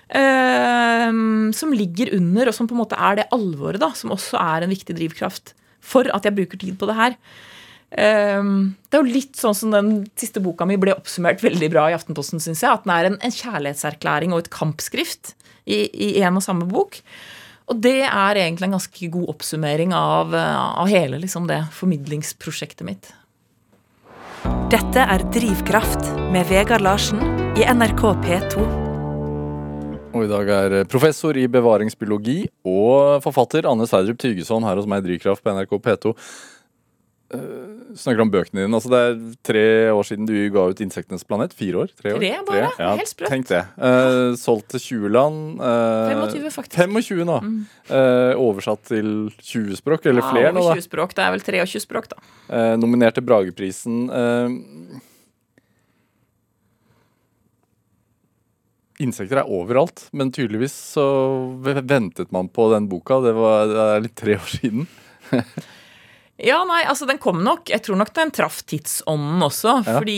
Eh, 0.09 1.09
som 1.55 1.75
ligger 1.75 2.13
under, 2.17 2.49
og 2.49 2.57
som 2.57 2.69
på 2.69 2.77
en 2.77 2.83
måte 2.83 2.99
er 2.99 3.21
det 3.21 3.29
alvoret, 3.35 3.81
da, 3.81 3.91
som 3.97 4.13
også 4.15 4.39
er 4.41 4.65
en 4.65 4.73
viktig 4.73 4.97
drivkraft 4.97 5.55
for 5.85 6.09
at 6.13 6.25
jeg 6.25 6.35
bruker 6.37 6.61
tid 6.61 6.79
på 6.79 6.89
det 6.89 6.97
her. 6.97 7.19
Um, 7.95 8.75
det 8.89 8.97
er 8.97 9.03
jo 9.05 9.13
litt 9.13 9.37
sånn 9.39 9.55
som 9.55 9.71
den 9.71 9.89
siste 10.19 10.41
boka 10.43 10.65
mi 10.67 10.75
ble 10.81 10.95
oppsummert 10.97 11.43
veldig 11.45 11.69
bra 11.71 11.85
i 11.87 11.95
Aftenposten, 11.95 12.41
syns 12.43 12.63
jeg. 12.65 12.71
At 12.73 12.83
den 12.83 12.95
er 12.95 13.09
en, 13.09 13.17
en 13.23 13.35
kjærlighetserklæring 13.35 14.33
og 14.35 14.43
et 14.43 14.51
kampskrift 14.53 15.35
i, 15.65 15.85
én 16.19 16.35
og 16.35 16.43
samme 16.43 16.67
bok. 16.69 16.99
Og 17.71 17.81
det 17.81 18.03
er 18.05 18.41
egentlig 18.41 18.67
en 18.67 18.77
ganske 18.77 19.11
god 19.13 19.29
oppsummering 19.35 19.93
av, 19.97 20.35
eh, 20.37 20.65
av 20.81 20.89
hele 20.91 21.21
liksom, 21.21 21.47
det 21.49 21.63
formidlingsprosjektet 21.73 22.85
mitt. 22.85 23.13
Dette 24.69 25.01
er 25.01 25.25
Drivkraft 25.33 26.11
med 26.33 26.45
Vegard 26.51 26.85
Larsen 26.85 27.21
i 27.57 27.65
NRK 27.65 28.11
P2. 28.25 28.84
Og 30.15 30.23
i 30.23 30.31
dag 30.31 30.49
er 30.55 30.75
professor 30.87 31.35
i 31.35 31.47
bevaringsbiologi 31.51 32.45
og 32.63 33.23
forfatter 33.25 33.67
Anne 33.67 33.87
Sverdrup 33.89 34.19
Tygeson 34.21 34.63
her 34.63 34.79
hos 34.79 34.87
meg 34.87 35.03
i 35.03 35.09
Drivkraft 35.09 35.43
på 35.43 35.55
NRK 35.55 35.75
P2. 35.83 36.13
Uh, 37.35 37.95
snakker 37.97 38.21
om 38.21 38.29
bøkene 38.31 38.61
dine. 38.61 38.77
Altså 38.77 38.91
det 38.91 38.99
er 39.01 39.15
tre 39.49 39.63
år 39.91 40.05
siden 40.07 40.27
du 40.29 40.35
ga 40.53 40.67
ut 40.69 40.79
'Insektenes 40.79 41.25
planet'. 41.25 41.55
Fire 41.57 41.81
år? 41.83 41.89
Tre, 41.97 42.13
år? 42.13 42.21
Tre 42.21 42.31
bare. 42.47 42.69
Helt 42.77 43.09
sprøtt. 43.09 43.33
Tenk 43.33 43.49
det. 43.49 43.63
Uh, 43.81 44.37
solgt 44.39 44.69
til 44.75 44.79
20 44.79 45.09
land. 45.09 45.59
Uh, 45.59 46.29
25 46.31 46.51
faktisk. 46.53 46.77
Mm. 46.77 47.01
25 47.01 47.25
nå. 47.25 47.39
Eh, 47.89 48.33
oversatt 48.39 48.85
til 48.87 49.09
20 49.41 49.75
språk, 49.81 50.05
eller 50.05 50.21
flere 50.25 50.53
nå, 50.53 50.63
da. 50.63 50.77
20 50.77 50.85
språk. 50.85 51.17
Det 51.17 51.25
er 51.25 51.35
vel 51.35 51.43
23 51.43 51.83
språk, 51.83 52.07
da. 52.13 52.17
Eh, 52.49 52.77
nominert 52.77 53.17
til 53.17 53.25
Brageprisen. 53.25 54.05
Eh, 54.09 55.01
Insekter 59.03 59.41
er 59.41 59.51
overalt, 59.51 60.05
men 60.15 60.31
tydeligvis 60.31 60.75
så 60.95 61.05
ventet 61.59 62.31
man 62.31 62.47
på 62.47 62.69
den 62.71 62.87
boka. 62.91 63.19
Det, 63.25 63.33
var, 63.35 63.65
det 63.71 63.87
er 63.87 64.05
litt 64.05 64.15
tre 64.19 64.37
år 64.39 64.53
siden. 64.57 64.85
Ja, 66.35 66.57
nei, 66.67 66.81
altså 66.83 67.05
den 67.07 67.19
kom 67.23 67.37
nok. 67.45 67.69
Jeg 67.71 67.79
tror 67.85 67.95
nok 67.95 68.09
den 68.11 68.31
traff 68.35 68.57
tidsånden 68.67 69.43
også. 69.45 69.77
Ja. 69.85 70.01
Fordi 70.01 70.15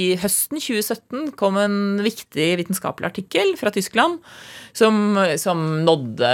i 0.00 0.04
høsten 0.16 0.56
2017 0.56 1.34
kom 1.36 1.58
en 1.60 1.98
viktig 2.00 2.46
vitenskapelig 2.62 3.10
artikkel 3.10 3.52
fra 3.60 3.72
Tyskland 3.74 4.16
som, 4.72 5.18
som 5.36 5.60
nådde 5.84 6.30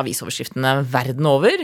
avisoverskriftene 0.00 0.80
verden 0.90 1.30
over. 1.30 1.62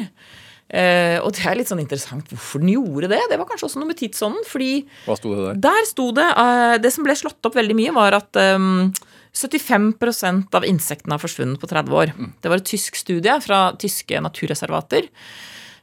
Uh, 0.68 1.16
og 1.24 1.32
det 1.32 1.46
er 1.48 1.56
litt 1.56 1.70
sånn 1.70 1.80
interessant 1.80 2.28
hvorfor 2.30 2.62
den 2.62 2.74
gjorde 2.76 3.10
det. 3.10 3.22
Det 3.32 3.38
var 3.40 3.48
kanskje 3.50 3.66
også 3.66 3.82
noe 3.82 3.90
med 3.90 3.98
tidsånden. 3.98 4.46
fordi 4.46 4.72
Hva 5.08 5.18
sto 5.18 5.34
det 5.34 5.46
der? 5.46 5.60
der 5.64 5.86
sto 5.88 6.10
det 6.14 6.26
uh, 6.36 6.76
Det 6.78 6.92
som 6.94 7.06
ble 7.08 7.18
slått 7.18 7.50
opp 7.50 7.56
veldig 7.58 7.78
mye, 7.80 7.94
var 7.96 8.20
at 8.20 8.38
um, 8.54 8.92
75% 9.38 10.54
av 10.58 10.66
insektene 10.66 11.14
har 11.14 11.22
forsvunnet 11.22 11.60
på 11.62 11.70
30 11.70 11.94
år. 11.94 12.12
Det 12.42 12.50
var 12.50 12.58
et 12.58 12.66
tysk 12.66 12.98
studie 12.98 13.36
fra 13.44 13.70
tyske 13.78 14.18
naturreservater. 14.24 15.08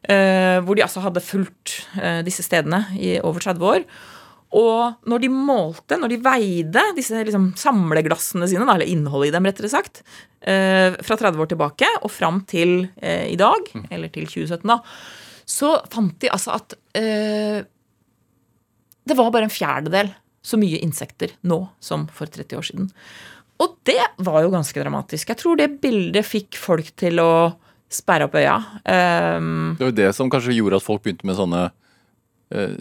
eh, 0.05 0.59
hvor 0.61 0.75
de 0.77 0.83
altså 0.85 1.01
hadde 1.01 1.23
fulgt 1.23 1.87
eh, 1.97 2.21
disse 2.25 2.43
stedene 2.45 2.83
i 2.99 3.15
over 3.21 3.39
30 3.41 3.65
år. 3.65 3.85
Og 4.55 5.07
når 5.09 5.23
de 5.23 5.29
målte, 5.33 5.97
når 5.99 6.09
de 6.13 6.23
veide 6.23 6.83
disse 6.95 7.23
liksom, 7.27 7.53
samleglassene 7.59 8.47
sine, 8.47 8.67
eller 8.69 8.85
innholdet 8.85 9.31
i 9.31 9.35
dem, 9.35 9.47
rettere 9.49 9.71
sagt, 9.71 10.03
eh, 10.41 10.93
fra 11.01 11.17
30 11.17 11.41
år 11.41 11.49
tilbake 11.51 11.89
og 12.03 12.13
fram 12.13 12.43
til 12.47 12.85
i 13.01 13.35
dag, 13.39 13.71
eller 13.89 14.13
til 14.13 14.27
2017, 14.29 14.69
da, 14.69 14.77
så 15.45 15.73
fant 15.91 16.15
de 16.21 16.29
altså 16.31 16.55
at 16.55 16.73
det 19.05 19.17
var 19.17 19.33
bare 19.33 19.45
en 19.45 19.53
fjerdedel 19.53 20.09
så 20.45 20.57
mye 20.61 20.79
insekter 20.85 21.33
nå 21.49 21.59
som 21.83 22.07
for 22.13 22.29
30 22.29 22.57
år 22.57 22.65
siden. 22.69 22.89
Og 23.63 23.77
det 23.87 24.01
var 24.25 24.43
jo 24.43 24.51
ganske 24.51 24.81
dramatisk. 24.83 25.29
Jeg 25.31 25.39
tror 25.39 25.59
det 25.59 25.69
bildet 25.83 26.27
fikk 26.27 26.57
folk 26.59 26.89
til 26.99 27.21
å 27.23 27.29
sperre 27.91 28.27
opp 28.27 28.35
øya. 28.35 28.57
Um, 28.83 29.75
Det 29.77 29.85
var 29.85 29.91
jo 29.93 29.97
det 30.01 30.09
som 30.17 30.29
kanskje 30.33 30.57
gjorde 30.57 30.81
at 30.81 30.85
folk 30.85 31.03
begynte 31.05 31.27
med 31.29 31.37
sånne 31.37 31.61
uh, 31.69 32.73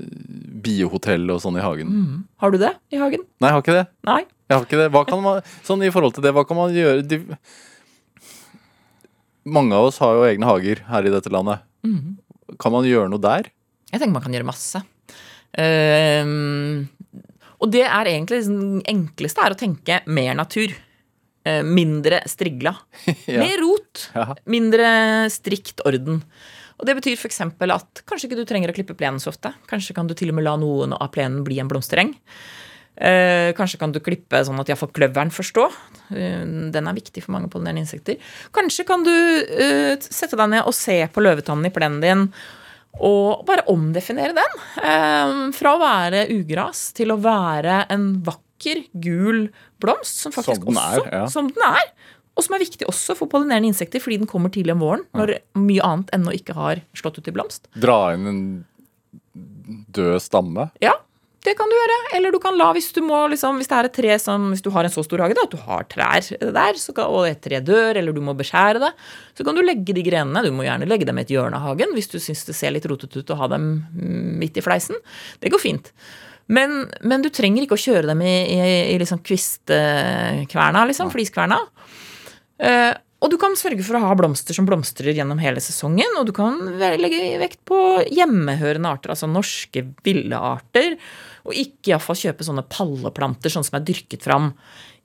biohotell 0.65 1.29
og 1.31 1.43
sånn 1.45 1.61
i 1.61 1.65
hagen. 1.65 1.93
har 2.43 2.51
du 2.55 2.59
det 2.59 2.73
i 2.91 2.99
hagen? 2.99 3.23
Nei, 3.39 3.51
jeg 3.53 3.55
har 3.55 3.63
ikke 3.63 3.77
det. 3.79 3.85
Nei? 4.09 4.23
Jeg 4.51 4.57
har 4.59 4.67
ikke 4.67 4.81
det. 4.83 4.89
Hva 4.97 5.05
kan 5.09 5.23
man, 5.23 5.45
sånn 5.67 5.85
i 5.87 5.93
forhold 5.95 6.17
til 6.17 6.27
det, 6.27 6.35
hva 6.35 6.43
kan 6.49 6.59
man 6.59 6.75
gjøre? 6.75 7.05
De, 7.07 7.21
mange 9.45 9.77
av 9.77 9.91
oss 9.93 10.01
har 10.03 10.17
jo 10.19 10.27
egne 10.27 10.49
hager 10.49 10.83
her 10.89 11.07
i 11.07 11.13
dette 11.13 11.31
landet. 11.33 11.63
Kan 12.61 12.75
man 12.75 12.89
gjøre 12.89 13.13
noe 13.13 13.23
der? 13.23 13.49
Jeg 13.93 14.01
tenker 14.01 14.17
man 14.17 14.25
kan 14.25 14.35
gjøre 14.35 14.49
masse. 14.49 14.83
Um, 15.55 16.89
og 17.61 17.71
det 17.73 17.85
er 17.87 18.11
egentlig 18.11 18.43
liksom, 18.43 18.83
enkleste 18.91 19.45
er 19.45 19.55
å 19.55 19.59
tenke 19.59 20.01
mer 20.07 20.35
natur. 20.39 20.75
Eh, 21.45 21.63
mindre 21.63 22.23
strigla. 22.31 22.75
Ja. 23.29 23.41
Mer 23.45 23.61
rot. 23.61 24.09
Ja. 24.15 24.35
Mindre 24.49 24.91
strikt 25.33 25.83
orden. 25.85 26.23
Og 26.81 26.89
Det 26.89 26.97
betyr 26.99 27.17
f.eks. 27.17 27.41
at 27.45 28.03
kanskje 28.09 28.29
ikke 28.29 28.41
du 28.41 28.49
trenger 28.49 28.73
å 28.73 28.77
klippe 28.77 28.97
plenen 28.99 29.23
så 29.23 29.31
ofte. 29.31 29.55
Kanskje 29.71 29.95
kan 29.97 30.09
du 30.11 30.15
til 30.19 30.33
og 30.33 30.39
med 30.39 30.47
la 30.47 30.57
noen 30.61 30.97
av 30.97 31.13
plenen 31.15 31.45
bli 31.47 31.61
en 31.63 31.71
blomstereng. 31.71 32.15
Eh, 32.95 33.51
kanskje 33.59 33.79
kan 33.81 33.93
du 33.95 33.99
klippe 34.03 34.39
sånn 34.47 34.61
at 34.63 34.71
iallfall 34.71 34.93
kløveren 34.95 35.33
får 35.35 35.49
stå. 35.51 35.69
Eh, 36.15 36.43
den 36.75 36.91
er 36.91 36.97
viktig 36.97 37.25
for 37.25 37.35
mange 37.37 37.51
pollinerende 37.53 37.85
insekter. 37.85 38.19
Kanskje 38.55 38.87
kan 38.89 39.07
du 39.07 39.15
eh, 39.15 39.95
sette 40.03 40.39
deg 40.39 40.53
ned 40.53 40.67
og 40.67 40.77
se 40.77 41.01
på 41.11 41.25
løvetannen 41.25 41.71
i 41.71 41.75
plenen 41.75 42.03
din 42.05 42.29
og 43.03 43.45
bare 43.49 43.67
omdefinere 43.73 44.37
den. 44.37 44.59
Eh, 44.79 45.37
fra 45.57 45.75
å 45.75 45.81
være 45.83 46.27
ugras 46.35 46.89
til 46.97 47.15
å 47.15 47.21
være 47.23 47.85
en 47.93 48.11
vakker, 48.27 48.85
gul 48.93 49.49
blomst 49.83 50.23
som 50.25 50.33
faktisk 50.33 50.63
Som 50.63 50.71
den 50.71 50.79
er, 50.81 50.99
også 51.01 51.11
ja. 51.13 51.25
Som 51.33 51.49
den 51.53 51.65
er. 51.67 51.89
Og 52.35 52.47
som 52.47 52.57
er 52.57 52.65
viktig 52.65 52.87
også 52.91 53.15
for 53.19 53.31
pollinerende 53.31 53.71
insekter 53.71 54.03
fordi 54.03 54.19
den 54.23 54.31
kommer 54.31 54.51
tidlig 54.55 54.75
om 54.75 54.83
våren. 54.83 55.05
Når 55.15 55.37
mye 55.59 55.85
annet 55.87 56.15
ennå 56.17 56.35
ikke 56.35 56.57
har 56.57 56.83
slått 56.97 57.21
ut 57.21 57.31
i 57.31 57.35
blomst. 57.35 57.69
Dra 57.79 57.99
inn 58.15 58.31
en 58.31 58.41
død 59.95 60.23
stamme? 60.23 60.69
Ja, 60.83 60.95
det 61.45 61.53
kan 61.59 61.69
du 61.69 61.77
gjøre. 61.77 61.99
Eller 62.17 62.33
du 62.33 62.39
kan 62.41 62.57
la, 62.57 62.71
hvis 62.77 62.89
du 62.97 63.03
må 63.05 63.19
liksom, 63.33 63.59
hvis 63.61 63.69
det 63.71 63.77
er 63.77 63.89
et 63.89 63.97
tre 63.99 64.17
som 64.23 64.49
Hvis 64.55 64.65
du 64.65 64.71
har 64.73 64.87
en 64.87 64.93
så 64.93 65.05
stor 65.05 65.21
hage 65.25 65.37
da, 65.37 65.45
at 65.45 65.53
du 65.53 65.61
har 65.61 65.87
trær 65.91 66.29
der, 66.41 66.81
så 66.81 66.95
kan, 66.97 67.11
og 67.13 67.29
et 67.29 67.43
tre 67.45 67.61
dør, 67.65 68.01
eller 68.01 68.17
du 68.17 68.23
må 68.25 68.37
beskjære 68.39 68.81
det, 68.83 68.93
så 69.37 69.47
kan 69.47 69.57
du 69.57 69.63
legge 69.65 69.97
de 69.97 70.05
grenene. 70.07 70.45
Du 70.47 70.53
må 70.57 70.65
gjerne 70.65 70.89
legge 70.89 71.09
dem 71.09 71.21
i 71.21 71.27
et 71.27 71.35
hjørne 71.35 71.61
av 71.61 71.69
hagen 71.69 71.93
hvis 71.97 72.09
du 72.13 72.19
syns 72.23 72.47
det 72.49 72.57
ser 72.57 72.75
litt 72.75 72.89
rotete 72.89 73.21
ut 73.21 73.35
å 73.35 73.41
ha 73.43 73.51
dem 73.53 73.71
midt 74.41 74.57
i 74.61 74.65
fleisen. 74.65 75.01
Det 75.41 75.53
går 75.53 75.63
fint. 75.63 75.93
Men, 76.47 76.85
men 77.05 77.25
du 77.25 77.31
trenger 77.33 77.65
ikke 77.65 77.77
å 77.77 77.85
kjøre 77.87 78.11
dem 78.11 78.21
i, 78.25 78.35
i, 78.53 78.61
i 78.93 78.99
liksom 79.01 79.23
kvistkverna, 79.25 80.85
liksom, 80.91 81.13
fliskverna. 81.13 81.61
Uh, 82.61 82.93
og 83.25 83.31
du 83.33 83.39
kan 83.41 83.55
sørge 83.57 83.85
for 83.87 83.97
å 83.97 84.03
ha 84.03 84.17
blomster 84.19 84.57
som 84.57 84.67
blomstrer 84.69 85.17
gjennom 85.17 85.41
hele 85.41 85.63
sesongen. 85.65 86.19
Og 86.21 86.29
du 86.29 86.35
kan 86.37 86.59
legge 87.01 87.39
vekt 87.41 87.63
på 87.65 87.79
hjemmehørende 88.13 88.91
arter, 88.91 89.15
altså 89.15 89.31
norske 89.31 89.87
ville 90.05 90.37
arter. 90.37 90.99
Og 91.45 91.57
ikke 91.61 91.93
iallfall 91.93 92.19
kjøpe 92.19 92.47
sånne 92.47 92.65
palleplanter, 92.73 93.53
sånn 93.53 93.67
som 93.67 93.79
er 93.79 93.87
dyrket 93.87 94.25
fram 94.25 94.53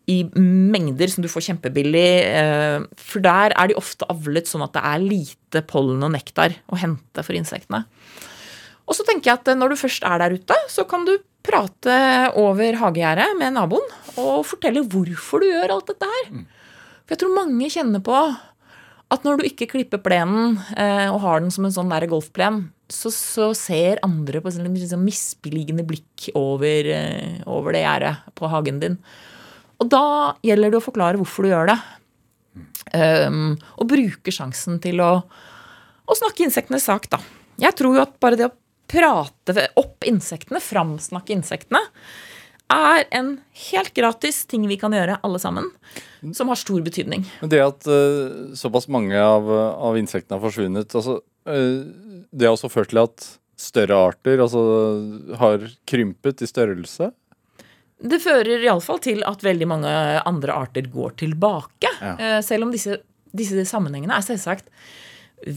i 0.10 0.24
mengder 0.34 1.12
som 1.12 1.22
du 1.22 1.30
får 1.30 1.50
kjempebillig. 1.50 2.10
eh, 2.26 2.80
For 2.98 3.22
der 3.22 3.54
er 3.54 3.70
de 3.70 3.78
ofte 3.78 4.08
avlet 4.10 4.50
sånn 4.50 4.64
at 4.66 4.74
det 4.74 4.84
er 4.84 5.04
lite 5.04 5.62
pollen 5.68 6.02
og 6.04 6.14
nektar 6.16 6.56
å 6.72 6.80
hente 6.80 7.26
for 7.26 7.38
insektene. 7.38 7.86
Og 8.90 8.98
så 8.98 9.06
tenker 9.06 9.30
jeg 9.30 9.42
at 9.42 9.52
når 9.58 9.76
du 9.76 9.82
først 9.84 10.06
er 10.08 10.18
der 10.18 10.34
ute, 10.34 10.56
så 10.68 10.88
kan 10.90 11.06
du 11.06 11.20
prate 11.46 11.98
over 12.40 12.80
hagegjerdet 12.82 13.38
med 13.38 13.54
naboen 13.54 13.86
og 14.18 14.46
fortelle 14.50 14.82
hvorfor 14.82 15.44
du 15.44 15.52
gjør 15.52 15.76
alt 15.76 15.92
dette 15.92 16.10
her. 16.10 16.32
For 17.06 17.14
jeg 17.16 17.22
tror 17.22 17.36
mange 17.38 17.70
kjenner 17.70 18.02
på 18.06 18.18
at 19.10 19.24
når 19.26 19.40
du 19.40 19.48
ikke 19.48 19.70
klipper 19.72 20.02
plenen 20.02 20.58
eh, 20.78 21.08
og 21.10 21.22
har 21.24 21.42
den 21.42 21.54
som 21.54 21.66
en 21.66 21.74
sånn 21.74 21.90
der 21.90 22.10
golfplen, 22.10 22.68
så, 22.90 23.12
så 23.14 23.52
ser 23.58 24.02
andre 24.06 24.42
på 24.42 24.52
sånn 24.54 24.70
liksom 24.74 25.04
misbilligende 25.06 25.86
blikk 25.88 26.30
over, 26.38 26.90
eh, 26.90 27.42
over 27.50 27.76
det 27.76 27.84
gjerdet 27.86 28.16
på 28.38 28.50
hagen 28.52 28.82
din. 28.82 28.98
Og 29.80 29.92
da 29.92 30.36
gjelder 30.44 30.74
det 30.74 30.82
å 30.82 30.84
forklare 30.84 31.20
hvorfor 31.20 31.46
du 31.46 31.54
gjør 31.54 31.72
det. 31.72 31.78
Um, 32.90 33.54
og 33.78 33.92
bruke 33.92 34.34
sjansen 34.34 34.80
til 34.84 35.00
å, 35.04 35.12
å 35.22 36.18
snakke 36.18 36.44
insektenes 36.48 36.88
sak, 36.90 37.06
da. 37.12 37.22
Jeg 37.62 37.78
tror 37.78 38.00
jo 38.00 38.04
at 38.04 38.18
bare 38.24 38.40
det 38.40 38.50
å 38.50 38.56
prate 38.90 39.70
opp 39.80 40.08
insektene, 40.10 40.62
framsnakke 40.64 41.36
insektene, 41.36 41.84
er 42.70 43.06
en 43.18 43.32
helt 43.72 43.94
gratis 43.98 44.44
ting 44.50 44.68
vi 44.70 44.78
kan 44.82 44.94
gjøre 44.94 45.18
alle 45.26 45.40
sammen, 45.42 45.70
som 46.36 46.52
har 46.52 46.60
stor 46.60 46.84
betydning. 46.86 47.24
Men 47.42 47.54
det 47.54 47.62
at 47.66 47.88
uh, 47.90 48.52
såpass 48.58 48.90
mange 48.92 49.18
av, 49.18 49.48
av 49.50 49.98
insektene 50.02 50.38
har 50.38 50.44
forsvunnet, 50.44 50.98
altså, 50.98 51.20
det 51.46 52.46
har 52.46 52.54
også 52.54 52.72
ført 52.72 52.92
til 52.92 53.02
at 53.02 53.26
større 53.60 53.98
arter 54.10 54.40
altså, 54.40 54.62
har 55.40 55.66
krympet 55.90 56.44
i 56.44 56.50
størrelse? 56.50 57.12
Det 58.00 58.22
fører 58.24 58.64
iallfall 58.64 59.02
til 59.04 59.26
at 59.28 59.44
veldig 59.44 59.68
mange 59.68 59.92
andre 60.24 60.56
arter 60.56 60.88
går 60.92 61.18
tilbake. 61.20 61.92
Ja. 62.00 62.16
Eh, 62.16 62.40
Selv 62.46 62.68
om 62.68 62.72
disse, 62.72 63.02
disse 63.36 63.66
sammenhengene 63.68 64.16
er 64.16 64.24
selvsagt 64.24 64.72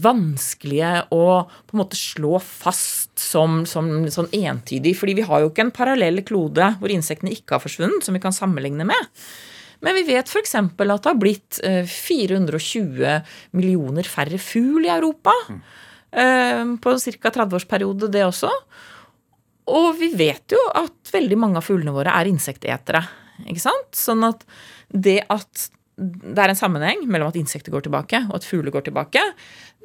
vanskelige 0.03 0.91
å 1.11 1.23
på 1.43 1.75
en 1.75 1.81
måte 1.81 1.99
slå 1.99 2.37
fast 2.43 3.19
som, 3.19 3.63
som 3.67 4.05
sånn 4.11 4.29
entydig. 4.31 4.95
fordi 4.95 5.17
vi 5.19 5.25
har 5.27 5.43
jo 5.43 5.49
ikke 5.51 5.65
en 5.67 5.75
parallell 5.75 6.21
klode 6.23 6.69
hvor 6.79 6.91
insektene 6.91 7.33
ikke 7.35 7.57
har 7.57 7.63
forsvunnet, 7.63 8.03
som 8.03 8.15
vi 8.15 8.23
kan 8.23 8.35
sammenligne 8.35 8.87
med. 8.87 9.11
Men 9.83 9.97
vi 9.99 10.05
vet 10.07 10.29
f.eks. 10.31 10.55
at 10.55 10.77
det 10.79 11.09
har 11.09 11.19
blitt 11.19 11.59
eh, 11.65 11.83
420 11.89 13.03
millioner 13.57 14.07
færre 14.07 14.39
fugl 14.41 14.87
i 14.87 14.93
Europa. 14.93 15.35
Mm. 15.49 15.63
På 16.77 16.91
ca. 17.01 17.29
30-årsperiode, 17.33 18.05
det 18.13 18.21
også. 18.21 18.51
Og 19.73 19.87
vi 19.97 20.11
vet 20.13 20.53
jo 20.53 20.59
at 20.77 21.09
veldig 21.09 21.39
mange 21.41 21.57
av 21.57 21.65
fuglene 21.65 21.95
våre 21.95 22.13
er 22.13 22.29
insektetere. 22.29 23.01
Ikke 23.47 23.63
sant? 23.63 23.95
Sånn 23.97 24.21
at 24.27 24.43
det 24.93 25.23
at 25.33 25.71
det 25.97 26.41
er 26.41 26.49
en 26.49 26.57
sammenheng 26.57 27.03
mellom 27.05 27.29
at 27.29 27.37
insekter 27.37 27.73
går 27.73 27.85
tilbake 27.85 28.23
og 28.25 28.37
at 28.39 28.47
fugler 28.47 28.73
går 28.73 28.87
tilbake, 28.87 29.21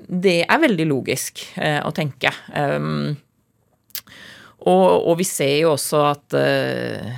det 0.09 0.40
er 0.46 0.62
veldig 0.62 0.86
logisk 0.88 1.42
eh, 1.61 1.80
å 1.84 1.92
tenke. 1.92 2.32
Um, 2.55 3.12
og, 4.64 4.86
og 5.11 5.18
vi 5.20 5.26
ser 5.28 5.55
jo 5.61 5.74
også 5.76 6.01
at 6.09 6.34
eh, 6.34 7.12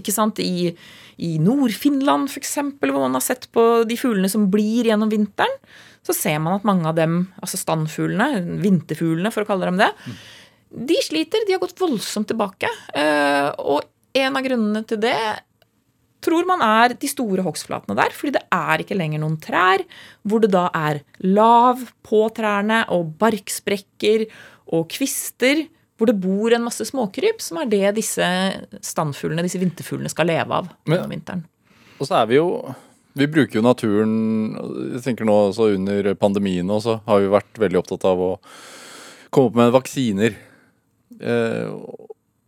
Ikke 0.00 0.14
sant, 0.14 0.40
i, 0.42 0.72
i 1.20 1.36
Nord-Finland 1.42 2.30
f.eks., 2.30 2.58
hvor 2.80 3.00
man 3.00 3.18
har 3.18 3.24
sett 3.24 3.48
på 3.52 3.84
de 3.88 3.98
fuglene 4.00 4.30
som 4.32 4.48
blir 4.52 4.88
gjennom 4.90 5.12
vinteren, 5.12 5.52
så 6.02 6.14
ser 6.16 6.40
man 6.42 6.56
at 6.56 6.66
mange 6.66 6.88
av 6.88 6.96
dem, 6.98 7.26
altså 7.38 7.60
standfuglene, 7.60 8.58
vinterfuglene 8.62 9.30
for 9.34 9.44
å 9.44 9.48
kalle 9.48 9.70
dem 9.70 9.80
det, 9.82 9.92
de 10.72 10.98
sliter. 11.04 11.44
De 11.46 11.54
har 11.54 11.62
gått 11.62 11.78
voldsomt 11.78 12.30
tilbake. 12.30 12.70
Eh, 12.96 13.48
og 13.60 13.84
en 14.16 14.38
av 14.38 14.44
grunnene 14.44 14.82
til 14.88 15.00
det 15.02 15.16
tror 16.22 16.46
man 16.46 16.62
er 16.64 16.94
de 16.98 17.10
store 17.10 17.42
hogstflatene 17.44 17.96
der, 17.98 18.14
fordi 18.14 18.36
det 18.36 18.44
er 18.54 18.82
ikke 18.82 18.98
lenger 18.98 19.22
noen 19.22 19.38
trær, 19.42 19.82
hvor 20.22 20.42
det 20.42 20.52
da 20.54 20.68
er 20.74 21.02
lav 21.26 21.82
på 22.06 22.24
trærne 22.34 22.84
og 22.94 23.14
barksprekker 23.20 24.28
og 24.72 24.86
kvister, 24.92 25.64
hvor 26.02 26.10
det 26.10 26.18
bor 26.18 26.52
en 26.56 26.64
masse 26.66 26.82
småkryp, 26.88 27.38
som 27.40 27.60
er 27.62 27.68
det 27.70 27.94
disse 28.00 28.26
standfuglene, 28.82 29.44
disse 29.46 29.60
vinterfuglene, 29.62 30.10
skal 30.10 30.26
leve 30.26 30.50
av 30.58 30.68
Men- 30.90 31.04
om 31.04 31.10
vinteren. 31.14 31.44
Og 32.00 32.08
så 32.08 32.22
er 32.22 32.26
vi 32.26 32.40
jo 32.40 32.74
Vi 33.14 33.26
bruker 33.28 33.60
jo 33.60 33.62
naturen 33.62 34.56
Jeg 34.94 35.02
tenker 35.04 35.26
nå 35.28 35.34
også 35.52 35.74
under 35.76 36.14
pandemien 36.14 36.66
også, 36.66 37.02
har 37.06 37.20
vi 37.20 37.28
vært 37.28 37.60
veldig 37.60 37.78
opptatt 37.82 38.04
av 38.08 38.18
å 38.18 38.30
komme 39.30 39.50
opp 39.50 39.54
med 39.54 39.72
vaksiner. 39.74 40.34
Eh, 41.20 41.68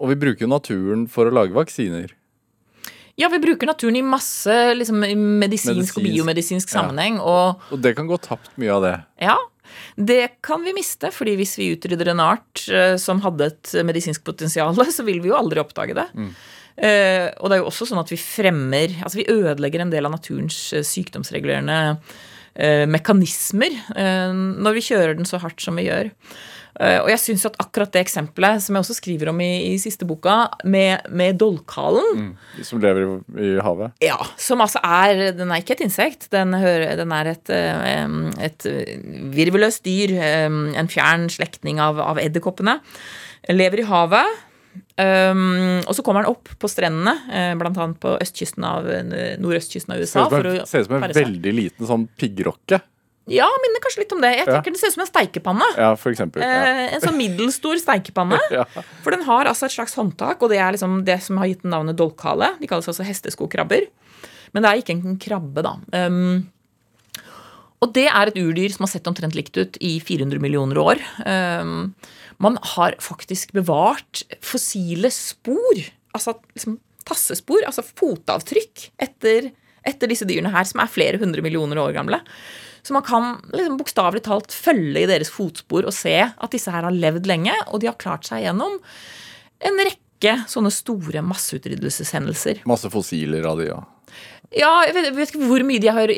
og 0.01 0.09
vi 0.09 0.17
bruker 0.17 0.47
jo 0.47 0.49
naturen 0.49 1.07
for 1.07 1.29
å 1.29 1.33
lage 1.33 1.53
vaksiner. 1.53 2.11
Ja, 3.17 3.29
vi 3.29 3.39
bruker 3.39 3.67
naturen 3.71 3.97
i 3.97 4.03
masse 4.03 4.51
liksom, 4.75 5.05
i 5.07 5.15
medisinsk 5.15 5.99
og 5.99 6.03
biomedisinsk 6.03 6.17
biomedisinsk 6.17 6.73
ja. 6.73 6.81
sammenheng. 6.81 7.21
Og 7.21 7.61
Og 7.71 7.81
det 7.85 7.95
kan 7.97 8.09
gå 8.09 8.19
tapt 8.21 8.51
mye 8.59 8.73
av 8.75 8.83
det. 8.83 8.95
ja, 9.23 9.37
det 9.97 10.41
kan 10.45 10.65
vi 10.65 10.75
miste, 10.77 11.11
fordi 11.15 11.37
hvis 11.39 11.57
vi 11.61 11.71
utrydder 11.77 12.13
en 12.13 12.23
art 12.25 12.67
eh, 12.73 12.97
som 13.01 13.23
hadde 13.25 13.51
et 13.53 13.75
medisinsk 13.87 14.25
potensial, 14.27 14.77
så 14.97 15.07
vil 15.07 15.23
vi 15.25 15.33
jo 15.33 15.39
aldri 15.39 15.63
oppdage 15.63 15.97
det. 15.97 16.09
Eh, 16.75 17.29
og 17.39 17.51
det 17.51 17.57
er 17.57 17.63
jo 17.63 17.71
også 17.71 17.87
sånn 17.87 18.01
at 18.01 18.11
vi 18.11 18.17
fremmer 18.19 18.97
Altså 19.07 19.21
vi 19.21 19.29
ødelegger 19.31 19.85
en 19.85 19.93
del 19.93 20.09
av 20.09 20.11
naturens 20.17 20.57
eh, 20.75 20.83
sykdomsregulerende 20.83 22.01
mekanismer 22.87 23.73
eh, 23.97 24.35
når 24.35 24.77
vi 24.79 24.85
kjører 24.91 25.17
den 25.19 25.27
så 25.29 25.41
hardt 25.43 25.63
som 25.65 25.75
vi 25.81 25.89
gjør. 25.89 26.13
Eh, 26.75 26.97
og 27.05 27.07
jeg 27.13 27.21
syns 27.23 27.45
at 27.47 27.59
akkurat 27.63 27.93
det 27.95 28.01
eksempelet, 28.03 28.63
som 28.65 28.75
jeg 28.75 28.83
også 28.83 28.97
skriver 28.99 29.29
om 29.31 29.39
i, 29.45 29.51
i 29.71 29.75
siste 29.79 30.07
boka, 30.09 30.49
med, 30.67 31.05
med 31.15 31.39
dolkhalen 31.39 32.09
mm, 32.19 32.65
som 32.67 32.81
lever 32.83 33.05
i, 33.05 33.13
i 33.47 33.53
havet. 33.63 33.95
ja, 34.03 34.17
som 34.41 34.63
altså 34.65 34.83
er 34.83 35.37
Den 35.39 35.53
er 35.55 35.63
ikke 35.63 35.77
et 35.77 35.85
insekt. 35.87 36.27
Den, 36.35 36.55
hører, 36.59 36.97
den 36.99 37.15
er 37.15 37.31
et, 37.35 37.51
eh, 37.55 38.17
et 38.49 38.67
virveløst 39.35 39.85
dyr. 39.87 40.17
eh, 40.19 40.51
En 40.83 40.91
fjern 40.91 41.29
slektning 41.31 41.79
av, 41.83 42.03
av 42.03 42.19
edderkoppene. 42.19 42.81
Lever 43.55 43.85
i 43.85 43.87
havet. 43.87 44.43
Um, 44.95 45.81
og 45.89 45.95
så 45.97 46.05
kommer 46.07 46.23
den 46.23 46.31
opp 46.31 46.49
på 46.63 46.69
strendene, 46.71 47.17
bl.a. 47.27 47.55
blant 47.59 47.79
annet 47.83 47.99
på 48.03 48.13
østkysten 48.23 48.63
av, 48.69 48.87
eh, 48.87 49.35
nordøstkysten 49.43 49.91
av 49.91 49.99
USA. 50.05 50.29
ser 50.31 50.85
ut 50.85 50.87
som 50.87 51.03
en 51.03 51.11
veldig 51.17 51.53
liten 51.55 51.89
sånn 51.89 52.05
piggrokke. 52.21 52.79
Ja, 53.27 53.47
minner 53.63 53.81
kanskje 53.81 54.03
litt 54.05 54.13
om 54.13 54.21
det. 54.21 54.31
Jeg 54.37 54.47
Ja. 54.47 54.61
tenker 54.61 54.71
Det 54.73 54.79
ser 54.81 54.89
ut 54.89 54.95
som 54.95 55.01
en 55.01 55.11
steikepanne. 55.11 55.69
Ja, 55.79 55.95
for 55.97 56.13
eksempel. 56.13 56.43
Ja. 56.43 56.63
Eh, 56.63 56.95
en 56.95 57.01
sånn 57.01 57.17
middelstor 57.17 57.75
steikepanne. 57.81 58.39
Ja. 58.53 58.65
For 59.03 59.11
den 59.11 59.23
har 59.23 59.47
altså 59.47 59.65
et 59.65 59.73
slags 59.73 59.95
håndtak, 59.97 60.43
og 60.43 60.51
det 60.51 60.59
er 60.59 60.73
liksom 60.73 61.05
det 61.05 61.23
som 61.23 61.39
har 61.39 61.47
gitt 61.47 61.63
den 61.63 61.73
navnet 61.73 61.97
dolkhale. 61.97 62.53
De 62.61 62.67
kalles 62.67 62.87
altså 62.87 63.03
hesteskokrabber. 63.05 63.89
Men 64.53 64.63
det 64.63 64.71
er 64.71 64.83
ikke 64.83 64.95
en 65.03 65.17
krabbe, 65.19 65.63
da. 65.65 65.75
Um, 66.07 66.47
og 67.83 67.93
det 67.93 68.07
er 68.07 68.29
et 68.29 68.37
urdyr 68.39 68.71
som 68.73 68.85
har 68.87 68.93
sett 68.93 69.09
omtrent 69.11 69.35
likt 69.35 69.57
ut 69.59 69.77
i 69.81 69.99
400 70.01 70.39
millioner 70.41 70.77
år. 70.77 71.01
Um, 71.27 71.95
man 72.43 72.59
har 72.75 72.97
faktisk 73.03 73.53
bevart 73.57 74.25
fossile 74.45 75.11
spor, 75.15 75.83
altså 76.17 76.37
liksom 76.55 76.79
tassespor, 77.05 77.65
altså 77.69 77.85
fotavtrykk, 77.85 78.89
etter, 79.05 79.51
etter 79.87 80.11
disse 80.11 80.27
dyrene 80.29 80.53
her, 80.55 80.67
som 80.69 80.83
er 80.83 80.93
flere 80.93 81.21
hundre 81.21 81.45
millioner 81.45 81.81
år 81.83 81.95
gamle. 81.97 82.21
Så 82.85 82.93
man 82.97 83.05
kan 83.05 83.39
liksom 83.53 83.79
bokstavelig 83.81 84.25
talt 84.27 84.53
følge 84.53 85.05
i 85.05 85.09
deres 85.09 85.31
fotspor 85.33 85.87
og 85.89 85.95
se 85.97 86.17
at 86.21 86.53
disse 86.53 86.73
her 86.73 86.85
har 86.85 86.95
levd 86.95 87.29
lenge, 87.29 87.55
og 87.73 87.81
de 87.81 87.89
har 87.89 88.01
klart 88.01 88.29
seg 88.29 88.45
gjennom 88.45 88.77
en 89.65 89.81
rekke 89.85 90.37
sånne 90.51 90.73
store 90.73 91.23
masseutryddelseshendelser. 91.25 92.65
Masse 92.69 92.91
fossiler 92.93 93.47
av 93.49 93.61
de, 93.61 93.71
ja. 93.71 93.81
Ja, 94.55 94.71
jeg 94.87 94.95
vet, 94.95 95.09
jeg 95.09 95.17
vet 95.17 95.33
ikke 95.33 95.49
hvor 95.49 95.65
mye 95.67 95.83
de 95.83 95.91
har 95.95 96.11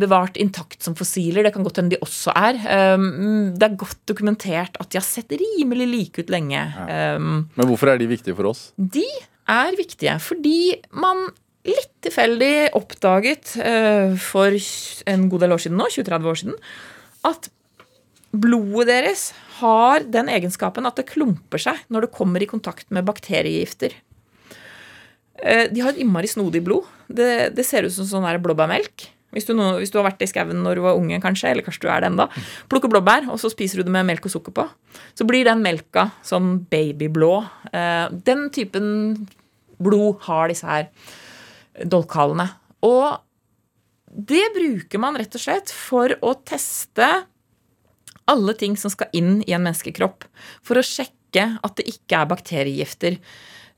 bevart 0.00 0.38
intakt 0.40 0.82
som 0.82 0.96
fossiler. 0.98 1.44
Det 1.46 1.52
kan 1.54 1.66
godt 1.66 1.82
hende 1.82 1.94
de 1.94 2.00
også 2.02 2.32
er. 2.34 2.58
Um, 2.96 3.52
det 3.54 3.68
er 3.68 3.78
godt 3.78 4.00
dokumentert 4.08 4.78
at 4.80 4.90
de 4.90 4.98
har 4.98 5.06
sett 5.06 5.30
rimelig 5.30 5.88
like 5.90 6.24
ut 6.24 6.32
lenge. 6.32 6.64
Um, 6.88 7.46
Men 7.54 7.70
hvorfor 7.70 7.92
er 7.92 8.00
de 8.00 8.10
viktige 8.10 8.36
for 8.38 8.50
oss? 8.50 8.72
de 8.78 9.06
er 9.50 9.76
viktige 9.76 10.14
fordi 10.24 10.74
man 10.96 11.26
litt 11.64 11.92
tilfeldig 12.04 12.74
oppdaget 12.76 13.54
uh, 13.60 14.16
for 14.20 14.56
en 15.10 15.28
god 15.32 15.44
del 15.44 15.54
år 15.56 15.62
siden 15.64 15.78
nå, 15.80 15.88
20-30 15.92 16.30
år 16.32 16.40
siden, 16.40 16.56
at 17.24 17.48
blodet 18.34 18.88
deres 18.90 19.28
har 19.60 20.04
den 20.10 20.28
egenskapen 20.32 20.88
at 20.88 20.98
det 20.98 21.06
klumper 21.12 21.62
seg 21.62 21.78
når 21.92 22.06
det 22.06 22.16
kommer 22.16 22.42
i 22.42 22.50
kontakt 22.50 22.90
med 22.92 23.06
bakteriegifter. 23.06 23.94
Eh, 25.42 25.66
De 25.72 25.82
har 25.82 25.92
et 25.92 26.00
innmari 26.04 26.30
snodig 26.30 26.62
blod. 26.64 26.86
Det, 27.08 27.54
det 27.56 27.66
ser 27.66 27.86
ut 27.86 27.94
som 27.94 28.06
sånn 28.08 28.28
blåbærmelk. 28.42 29.10
Hvis 29.34 29.48
du, 29.48 29.54
nå, 29.58 29.66
hvis 29.80 29.90
du 29.90 29.98
har 29.98 30.06
vært 30.06 30.22
i 30.22 30.28
skauen 30.30 30.60
når 30.62 30.78
du 30.78 30.84
var 30.84 30.98
unge, 30.98 31.18
kanskje, 31.22 31.50
eller 31.50 31.66
kanskje 31.66 31.82
du 31.82 31.88
er 31.90 32.04
det 32.04 32.10
enda, 32.12 32.28
plukker 32.70 32.90
blåbær, 32.92 33.26
og 33.32 33.40
så 33.42 33.50
spiser 33.50 33.80
du 33.80 33.88
det 33.88 33.94
med 33.96 34.06
melk 34.06 34.28
og 34.28 34.34
sukker 34.36 34.54
på, 34.54 34.68
så 35.18 35.26
blir 35.26 35.48
den 35.48 35.64
melka 35.64 36.06
sånn 36.22 36.60
babyblå. 36.70 37.32
Eh, 37.74 38.14
Den 38.30 38.46
typen 38.54 39.26
blod 39.82 40.22
har 40.28 40.52
disse 40.52 40.68
her 40.68 40.86
dolkhalene. 41.82 42.46
Og 42.86 43.18
det 44.14 44.44
bruker 44.54 45.02
man 45.02 45.18
rett 45.18 45.34
og 45.34 45.42
slett 45.42 45.72
for 45.74 46.14
å 46.22 46.36
teste 46.46 47.08
alle 48.30 48.54
ting 48.56 48.76
som 48.78 48.92
skal 48.92 49.10
inn 49.16 49.40
i 49.42 49.52
en 49.56 49.64
menneskekropp. 49.66 50.28
For 50.64 50.78
å 50.78 50.86
sjekke 50.86 51.58
at 51.66 51.74
det 51.80 51.88
ikke 51.90 52.20
er 52.20 52.30
bakteriegifter 52.30 53.18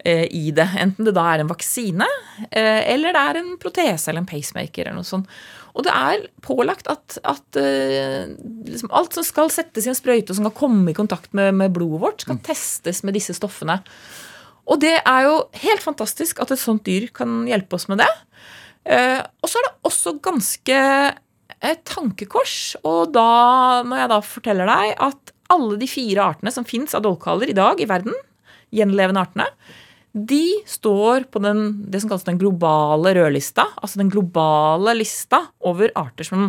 i 0.06 0.50
det. 0.54 0.68
Enten 0.78 1.08
det 1.08 1.14
da 1.16 1.24
er 1.32 1.42
en 1.42 1.50
vaksine, 1.50 2.06
eh, 2.50 2.82
eller 2.92 3.14
det 3.16 3.22
er 3.22 3.40
en 3.40 3.54
protese 3.62 4.10
eller 4.10 4.22
en 4.22 4.28
pacemaker. 4.28 4.86
eller 4.86 5.00
noe 5.00 5.08
sånt. 5.08 5.30
Og 5.76 5.84
det 5.84 5.92
er 5.92 6.22
pålagt 6.44 6.88
at, 6.88 7.18
at 7.28 7.58
eh, 7.60 8.30
liksom 8.64 8.92
alt 8.96 9.16
som 9.16 9.26
skal 9.26 9.52
settes 9.52 9.84
i 9.84 9.92
en 9.92 9.98
sprøyte, 9.98 10.32
og 10.32 10.38
som 10.38 10.48
kan 10.48 10.56
komme 10.62 10.92
i 10.92 10.96
kontakt 10.96 11.34
med, 11.36 11.52
med 11.58 11.74
blodet 11.76 12.00
vårt, 12.00 12.24
skal 12.24 12.40
testes 12.46 13.02
med 13.04 13.16
disse 13.18 13.36
stoffene. 13.36 13.82
Og 14.66 14.80
det 14.82 14.96
er 15.02 15.26
jo 15.28 15.36
helt 15.62 15.84
fantastisk 15.84 16.40
at 16.42 16.54
et 16.54 16.62
sånt 16.62 16.86
dyr 16.88 17.10
kan 17.14 17.44
hjelpe 17.48 17.76
oss 17.76 17.86
med 17.92 18.00
det. 18.02 18.10
Eh, 18.88 19.20
og 19.20 19.50
så 19.50 19.60
er 19.60 19.68
det 19.68 19.74
også 19.90 20.16
ganske 20.24 20.80
et 21.60 21.84
tankekors. 21.88 22.56
Og 22.86 23.12
da, 23.14 23.82
når 23.86 24.02
jeg 24.02 24.12
da 24.14 24.20
forteller 24.24 24.72
deg 24.72 24.94
at 25.10 25.34
alle 25.52 25.76
de 25.78 25.88
fire 25.90 26.32
artene 26.32 26.52
som 26.54 26.66
fins 26.66 26.96
av 26.96 27.04
dolkhaler 27.04 27.52
i 27.52 27.56
dag 27.56 27.78
i 27.78 27.88
verden, 27.90 28.16
gjenlevende 28.74 29.22
artene, 29.22 29.46
de 30.16 30.62
står 30.64 31.26
på 31.28 31.42
den, 31.44 31.66
det 31.92 32.00
som 32.00 32.08
kalles 32.08 32.24
den 32.24 32.38
globale 32.40 33.12
rødlista, 33.18 33.66
altså 33.76 34.00
den 34.00 34.08
globale 34.12 34.94
lista 34.96 35.42
over 35.60 35.92
arter 35.98 36.24
som 36.24 36.46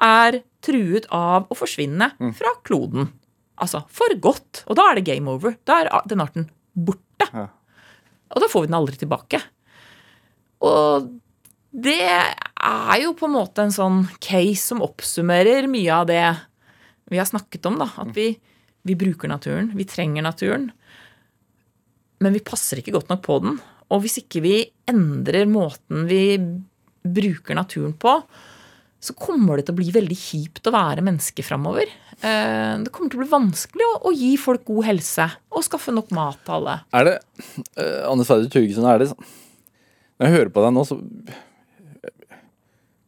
er 0.00 0.38
truet 0.64 1.04
av 1.12 1.50
å 1.52 1.56
forsvinne 1.58 2.08
fra 2.38 2.54
kloden. 2.64 3.10
Altså 3.60 3.82
for 3.92 4.14
godt. 4.22 4.62
Og 4.64 4.78
da 4.78 4.88
er 4.88 4.98
det 4.98 5.06
game 5.10 5.28
over. 5.28 5.58
Da 5.68 5.82
er 5.82 5.90
den 6.08 6.22
arten 6.24 6.48
borte. 6.72 7.28
Ja. 7.28 7.50
Og 8.32 8.40
da 8.40 8.48
får 8.48 8.64
vi 8.64 8.70
den 8.70 8.78
aldri 8.78 8.96
tilbake. 9.02 9.42
Og 10.64 11.10
det 11.72 12.00
er 12.00 12.96
jo 13.02 13.12
på 13.18 13.28
en 13.28 13.36
måte 13.36 13.66
en 13.66 13.74
sånn 13.74 14.06
case 14.24 14.72
som 14.72 14.82
oppsummerer 14.84 15.68
mye 15.70 15.92
av 16.00 16.08
det 16.08 16.24
vi 17.12 17.20
har 17.20 17.28
snakket 17.28 17.68
om. 17.68 17.76
da, 17.82 17.90
At 18.00 18.16
vi, 18.16 18.30
vi 18.88 18.96
bruker 18.96 19.28
naturen. 19.28 19.72
Vi 19.76 19.84
trenger 19.88 20.24
naturen. 20.24 20.70
Men 22.22 22.36
vi 22.36 22.44
passer 22.46 22.80
ikke 22.80 22.94
godt 22.96 23.10
nok 23.12 23.22
på 23.26 23.38
den. 23.44 23.58
Og 23.92 24.04
hvis 24.04 24.20
ikke 24.22 24.42
vi 24.44 24.56
endrer 24.88 25.48
måten 25.50 26.06
vi 26.08 26.22
bruker 27.02 27.58
naturen 27.58 27.94
på, 27.98 28.14
så 29.02 29.14
kommer 29.18 29.58
det 29.58 29.66
til 29.66 29.74
å 29.74 29.80
bli 29.80 29.90
veldig 29.94 30.16
kjipt 30.16 30.68
å 30.70 30.74
være 30.74 31.02
menneske 31.02 31.42
framover. 31.42 31.90
Eh, 32.22 32.74
Det 32.84 32.92
kommer 32.94 33.10
til 33.10 33.18
å 33.18 33.24
bli 33.24 33.32
vanskelig 33.32 33.88
å, 33.98 34.12
gi 34.14 34.36
folk 34.38 34.62
god 34.68 34.86
helse 34.86 35.26
og 35.50 35.64
skaffe 35.66 35.94
nok 35.94 36.12
mat 36.14 36.38
til 36.46 36.60
alle. 36.60 36.76
Er 36.94 37.08
det 37.08 37.16
uh, 37.74 38.10
Anne 38.12 38.26
Sverre 38.28 38.46
Thurgesson, 38.52 38.86
er 38.86 39.02
det 39.02 39.10
sånn 39.10 39.26
Når 39.26 40.28
jeg 40.28 40.36
hører 40.36 40.52
på 40.54 40.62
deg 40.62 40.76
nå, 40.76 40.84
så 40.86 41.00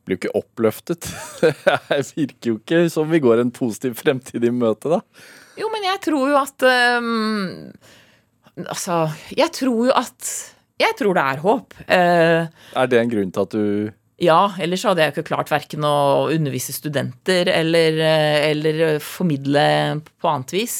blir 0.05 0.19
jo 0.19 0.21
ikke 0.21 0.35
oppløftet. 0.37 1.07
Jeg 1.95 2.05
virker 2.11 2.51
jo 2.51 2.57
ikke 2.59 2.81
som 2.93 3.09
vi 3.09 3.23
går 3.25 3.41
en 3.41 3.53
positiv 3.55 3.95
fremtid 3.97 4.45
i 4.45 4.51
møte, 4.53 4.91
da. 4.93 4.99
Jo, 5.57 5.71
men 5.73 5.87
jeg 5.87 6.01
tror 6.05 6.27
jo 6.29 6.37
at 6.37 6.65
øhm, 6.67 7.71
Altså, 8.63 9.09
jeg 9.35 9.51
tror 9.57 9.89
jo 9.89 9.95
at 9.99 10.31
Jeg 10.79 10.95
tror 10.99 11.15
det 11.17 11.23
er 11.25 11.43
håp. 11.43 11.75
Eh, 11.87 12.47
Er 12.75 12.89
det 12.91 12.99
en 13.01 13.13
grunn 13.13 13.35
til 13.35 13.47
at 13.47 13.55
du 13.55 13.93
ja, 14.23 14.55
ellers 14.63 14.85
hadde 14.87 15.03
jeg 15.03 15.11
jo 15.11 15.15
ikke 15.17 15.27
klart 15.33 15.51
verken 15.51 15.85
å 15.85 16.31
undervise 16.31 16.71
studenter 16.73 17.49
eller, 17.51 17.97
eh, 17.99 18.51
eller 18.53 19.01
formidle 19.03 19.65
på 20.23 20.31
annet 20.31 20.55
vis. 20.55 20.77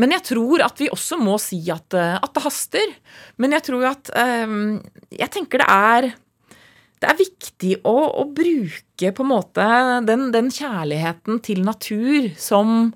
Men 0.00 0.14
jeg 0.16 0.24
tror 0.30 0.64
at 0.64 0.80
vi 0.80 0.88
også 0.88 1.18
må 1.20 1.36
si 1.40 1.60
at, 1.70 1.92
eh, 1.92 2.16
at 2.16 2.32
det 2.32 2.44
haster. 2.46 2.94
Men 3.36 3.52
jeg 3.52 3.66
tror 3.68 3.84
jo 3.84 3.90
at 3.90 4.10
øhm, 4.16 4.80
Jeg 5.12 5.30
tenker 5.30 5.60
det 5.60 5.68
er 5.68 6.12
det 7.02 7.10
er 7.10 7.18
viktig 7.18 7.72
å, 7.82 7.96
å 8.22 8.24
bruke 8.30 9.10
på 9.10 9.24
en 9.24 9.30
måte 9.32 9.64
den, 10.06 10.28
den 10.30 10.52
kjærligheten 10.54 11.40
til 11.42 11.64
natur 11.66 12.28
som, 12.38 12.92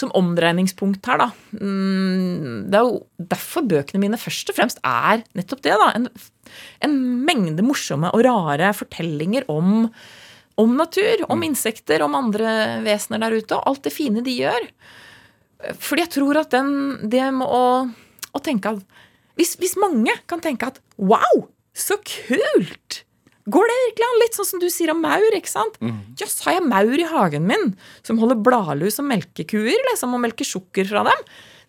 som 0.00 0.12
omdreiningspunkt 0.16 1.06
her, 1.10 1.20
da. 1.20 1.28
Mm, 1.60 2.70
Det 2.72 2.78
er 2.78 2.86
jo 2.88 3.26
derfor 3.32 3.66
bøkene 3.68 4.00
mine 4.02 4.20
først 4.20 4.50
og 4.52 4.56
fremst 4.56 4.80
er 4.86 5.22
nettopp 5.38 5.62
det. 5.66 5.76
da, 5.76 5.90
En, 5.98 6.08
en 6.86 6.96
mengde 7.28 7.64
morsomme 7.66 8.10
og 8.16 8.24
rare 8.26 8.72
fortellinger 8.76 9.46
om, 9.52 9.86
om 10.60 10.74
natur, 10.78 11.26
om 11.28 11.44
insekter, 11.46 12.02
om 12.06 12.16
andre 12.18 12.80
vesener 12.86 13.22
der 13.22 13.38
ute, 13.38 13.58
og 13.58 13.68
alt 13.70 13.84
det 13.86 13.94
fine 13.94 14.24
de 14.26 14.38
gjør. 14.40 14.70
Fordi 15.76 16.06
jeg 16.06 16.14
tror 16.16 16.40
at 16.40 16.54
den, 16.56 16.72
det 17.12 17.26
med 17.36 17.46
å, 17.46 17.64
å 18.32 18.42
tenke 18.44 18.72
at 18.72 19.00
hvis, 19.38 19.54
hvis 19.60 19.76
mange 19.80 20.12
kan 20.28 20.40
tenke 20.42 20.68
at 20.68 20.80
wow, 21.00 21.46
så 21.76 21.96
kult! 22.04 23.04
Går 23.48 23.70
det 23.70 23.76
virkelig 23.86 24.06
an? 24.06 24.20
Litt 24.20 24.36
sånn 24.36 24.48
som 24.50 24.60
du 24.60 24.68
sier 24.68 24.90
om 24.92 25.00
maur. 25.00 25.32
ikke 25.36 25.48
sant? 25.48 25.78
Jøss, 26.20 26.42
har 26.44 26.58
jeg 26.58 26.66
maur 26.68 26.98
i 26.98 27.08
hagen 27.08 27.46
min 27.48 27.74
som 28.02 28.18
holder 28.20 28.36
bladlus 28.36 29.00
og 29.00 29.08
melkekuer? 29.08 29.80
Liksom, 29.90 30.12
og 30.14 30.20
melker 30.20 30.44
sukker 30.44 30.84
fra 30.90 31.04
dem? 31.08 31.22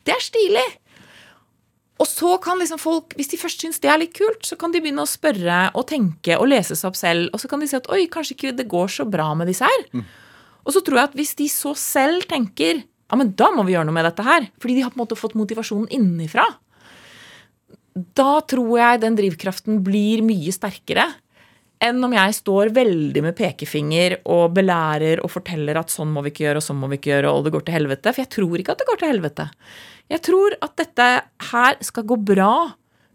Det 0.04 0.14
er 0.16 0.20
stilig. 0.26 0.68
Og 2.02 2.08
så 2.10 2.34
kan 2.42 2.58
liksom 2.58 2.80
folk, 2.82 3.14
hvis 3.16 3.30
de 3.30 3.38
først 3.38 3.62
syns 3.62 3.80
det 3.80 3.90
er 3.94 4.00
litt 4.02 4.16
kult, 4.18 4.42
så 4.44 4.58
kan 4.58 4.74
de 4.74 4.82
begynne 4.82 5.04
å 5.06 5.10
spørre 5.10 5.70
og 5.78 5.86
tenke 5.88 6.34
og 6.40 6.50
lese 6.50 6.76
seg 6.76 6.90
opp 6.90 6.98
selv. 6.98 7.30
Og 7.32 7.40
så 7.40 7.48
kan 7.48 7.62
de 7.62 7.70
si 7.70 7.78
at 7.78 7.90
oi, 7.94 8.08
kanskje 8.10 8.36
ikke 8.36 8.56
det 8.58 8.68
går 8.72 8.90
så 8.90 9.06
bra 9.06 9.30
med 9.38 9.48
disse 9.52 9.68
her. 9.70 9.86
Og 10.66 10.74
så 10.74 10.82
tror 10.82 10.98
jeg 10.98 11.12
at 11.12 11.16
hvis 11.18 11.36
de 11.38 11.48
så 11.50 11.76
selv 11.78 12.26
tenker 12.30 12.82
ja, 12.82 13.18
men 13.20 13.34
da 13.36 13.50
må 13.52 13.66
vi 13.68 13.74
gjøre 13.76 13.90
noe 13.90 13.94
med 13.98 14.06
dette 14.08 14.24
her, 14.24 14.46
fordi 14.62 14.78
de 14.78 14.84
har 14.86 14.94
på 14.94 14.98
en 14.98 15.04
måte 15.04 15.18
fått 15.20 15.36
motivasjonen 15.36 15.90
innenfra, 15.92 16.46
da 18.16 18.40
tror 18.48 18.78
jeg 18.80 19.02
den 19.04 19.18
drivkraften 19.20 19.82
blir 19.84 20.24
mye 20.24 20.54
sterkere 20.56 21.10
enn 21.82 22.04
om 22.06 22.14
jeg 22.14 22.36
står 22.38 22.72
veldig 22.76 23.24
med 23.26 23.36
pekefinger 23.38 24.20
og 24.30 24.54
belærer 24.56 25.24
og 25.26 25.32
forteller 25.34 25.80
at 25.82 25.94
sånn 25.94 26.12
må 26.14 26.24
vi 26.26 26.34
ikke 26.34 26.46
gjøre, 26.46 26.62
og 26.62 26.66
sånn 26.66 26.80
må 26.82 26.92
vi 26.92 27.00
ikke 27.00 27.14
gjøre, 27.16 27.32
og 27.32 27.48
det 27.48 27.54
går 27.56 27.66
til 27.68 27.78
helvete. 27.80 28.14
For 28.14 28.24
jeg 28.24 28.32
tror 28.36 28.62
ikke 28.62 28.76
at 28.76 28.84
det 28.84 28.88
går 28.90 29.02
til 29.02 29.12
helvete. 29.12 29.48
Jeg 30.12 30.24
tror 30.28 30.56
at 30.68 30.78
dette 30.82 31.10
her 31.52 31.82
skal 31.88 32.08
gå 32.08 32.18
bra, 32.32 32.54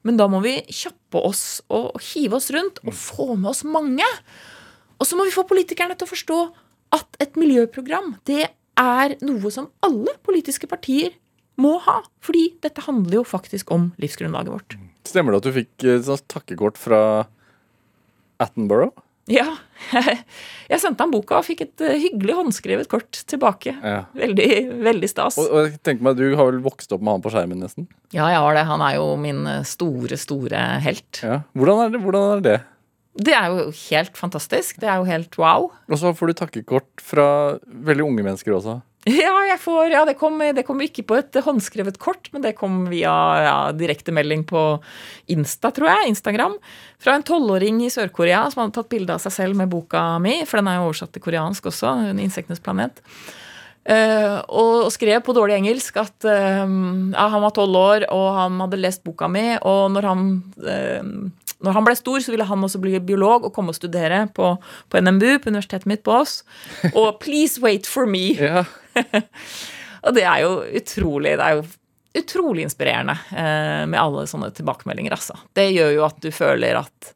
men 0.07 0.19
da 0.19 0.29
må 0.31 0.41
vi 0.45 0.59
kjappe 0.71 1.23
oss 1.29 1.45
og 1.75 1.99
hive 2.13 2.39
oss 2.39 2.51
rundt 2.55 2.83
og 2.85 2.95
få 2.97 3.29
med 3.35 3.51
oss 3.53 3.65
mange. 3.67 4.07
Og 4.97 5.09
så 5.09 5.19
må 5.19 5.27
vi 5.27 5.35
få 5.35 5.47
politikerne 5.49 5.97
til 5.99 6.09
å 6.09 6.13
forstå 6.15 6.41
at 6.97 7.21
et 7.23 7.39
miljøprogram, 7.39 8.15
det 8.29 8.49
er 8.77 9.17
noe 9.25 9.51
som 9.53 9.71
alle 9.87 10.15
politiske 10.27 10.69
partier 10.71 11.15
må 11.61 11.77
ha. 11.87 12.01
Fordi 12.25 12.51
dette 12.65 12.85
handler 12.85 13.21
jo 13.21 13.25
faktisk 13.27 13.71
om 13.75 13.91
livsgrunnlaget 14.03 14.53
vårt. 14.53 14.77
Stemmer 15.07 15.35
det 15.35 15.41
at 15.41 15.49
du 15.49 15.57
fikk 15.57 15.87
sånn 16.07 16.29
takkekort 16.31 16.79
fra 16.81 17.01
Attenborough? 18.43 18.95
Ja. 19.31 19.57
Jeg 20.71 20.83
sendte 20.83 21.03
han 21.03 21.13
boka 21.13 21.41
og 21.41 21.47
fikk 21.47 21.65
et 21.65 21.83
eh, 21.85 21.99
hyggelig 21.99 22.37
håndskrevet 22.39 22.89
kort 22.91 23.25
tilbake. 23.31 23.75
Ja. 23.75 24.05
Veldig, 24.17 24.49
veldig 24.87 25.11
stas. 25.11 25.39
Og, 25.43 25.51
og 25.51 25.67
jeg 25.67 25.81
tenker 25.87 26.07
meg, 26.07 26.19
Du 26.19 26.39
har 26.39 26.49
vel 26.49 26.63
vokst 26.65 26.95
opp 26.95 27.03
med 27.03 27.17
han 27.17 27.25
på 27.25 27.33
skjermen, 27.35 27.61
nesten? 27.63 27.89
Ja, 28.15 28.29
jeg 28.31 28.41
har 28.43 28.57
det. 28.59 28.65
Han 28.71 28.85
er 28.87 28.97
jo 29.01 29.11
min 29.21 29.43
eh, 29.51 29.67
store, 29.67 30.19
store 30.21 30.63
helt. 30.87 31.23
Ja. 31.27 31.41
Hvordan 31.59 31.85
er 31.85 31.95
det? 31.95 32.03
Hvordan 32.07 32.33
er 32.37 32.47
det? 32.47 32.57
Det 33.17 33.33
er 33.33 33.49
jo 33.49 33.71
helt 33.89 34.19
fantastisk. 34.19 34.79
Det 34.83 34.89
er 34.93 35.01
jo 35.01 35.09
helt 35.09 35.39
wow. 35.41 35.71
Og 35.89 36.01
så 36.03 36.13
får 36.15 36.31
du 36.31 36.39
takkekort 36.43 37.03
fra 37.03 37.29
veldig 37.67 38.05
unge 38.07 38.27
mennesker 38.27 38.55
også. 38.59 38.79
Ja, 39.23 39.35
jeg 39.47 39.61
får, 39.63 39.93
ja 39.95 40.01
det, 40.09 40.17
kom, 40.19 40.41
det 40.41 40.65
kom 40.67 40.81
ikke 40.83 41.05
på 41.07 41.15
et 41.21 41.37
håndskrevet 41.47 41.99
kort, 42.03 42.27
men 42.35 42.43
det 42.43 42.57
kom 42.59 42.89
via 42.91 43.15
ja, 43.45 43.57
direktemelding 43.71 44.43
på 44.51 44.63
Insta, 45.31 45.71
tror 45.71 45.93
jeg. 45.93 46.11
Instagram. 46.11 46.57
Fra 47.03 47.15
en 47.15 47.27
tolvåring 47.27 47.85
i 47.87 47.91
Sør-Korea 47.93 48.43
som 48.51 48.65
hadde 48.65 48.75
tatt 48.81 48.91
bilde 48.91 49.15
av 49.15 49.23
seg 49.23 49.37
selv 49.37 49.59
med 49.61 49.71
boka 49.71 50.17
mi, 50.23 50.41
for 50.43 50.59
den 50.59 50.73
er 50.73 50.81
jo 50.81 50.89
oversatt 50.89 51.15
til 51.15 51.23
koreansk 51.23 51.71
også, 51.71 51.95
'Insektenes 52.17 52.63
planet'. 52.65 52.99
Uh, 53.87 54.43
og 54.51 54.89
skrev 54.91 55.21
på 55.23 55.31
dårlig 55.37 55.61
engelsk 55.61 55.95
at 56.03 56.27
uh, 56.27 56.67
ja, 56.67 57.27
han 57.31 57.45
var 57.45 57.53
tolv 57.55 57.79
år, 57.79 58.09
og 58.11 58.27
han 58.35 58.59
hadde 58.65 58.81
lest 58.83 59.05
boka 59.07 59.31
mi. 59.31 59.53
Og 59.63 59.93
når 59.95 60.09
han, 60.11 60.25
eh, 60.67 61.07
når 61.65 61.73
han 61.73 61.87
ble 61.87 61.95
stor, 61.97 62.21
så 62.21 62.33
ville 62.35 62.47
han 62.49 62.65
også 62.67 62.81
bli 62.83 62.99
biolog 63.01 63.47
og 63.49 63.55
komme 63.57 63.73
og 63.73 63.79
studere 63.79 64.27
på, 64.37 64.53
på 64.93 65.01
NMBU, 65.01 65.39
på 65.41 65.53
universitetet 65.53 65.89
mitt 65.89 66.05
på 66.05 66.19
Ås. 66.19 66.43
Og 66.93 67.17
'please 67.23 67.63
wait 67.63 67.87
for 67.87 68.07
me'. 68.07 68.37
Ja. 68.47 68.65
Og 70.07 70.15
det 70.15 70.23
er 70.23 70.39
jo 70.45 70.63
utrolig 70.63 71.33
det 71.37 71.43
er 71.43 71.57
jo 71.59 71.65
utrolig 72.17 72.63
inspirerende 72.65 73.17
eh, 73.35 73.85
med 73.91 73.99
alle 74.01 74.25
sånne 74.31 74.53
tilbakemeldinger. 74.57 75.13
Altså. 75.13 75.37
Det 75.53 75.67
gjør 75.75 75.91
jo 75.97 76.05
at 76.07 76.21
du 76.23 76.31
føler 76.33 76.79
at 76.79 77.11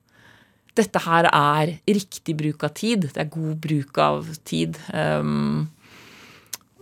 dette 0.76 1.02
her 1.04 1.28
er 1.30 1.72
riktig 1.88 2.36
bruk 2.36 2.64
av 2.66 2.74
tid. 2.76 3.08
Det 3.08 3.22
er 3.22 3.32
god 3.32 3.56
bruk 3.62 4.00
av 4.02 4.28
tid. 4.48 4.76
Um, 4.92 5.68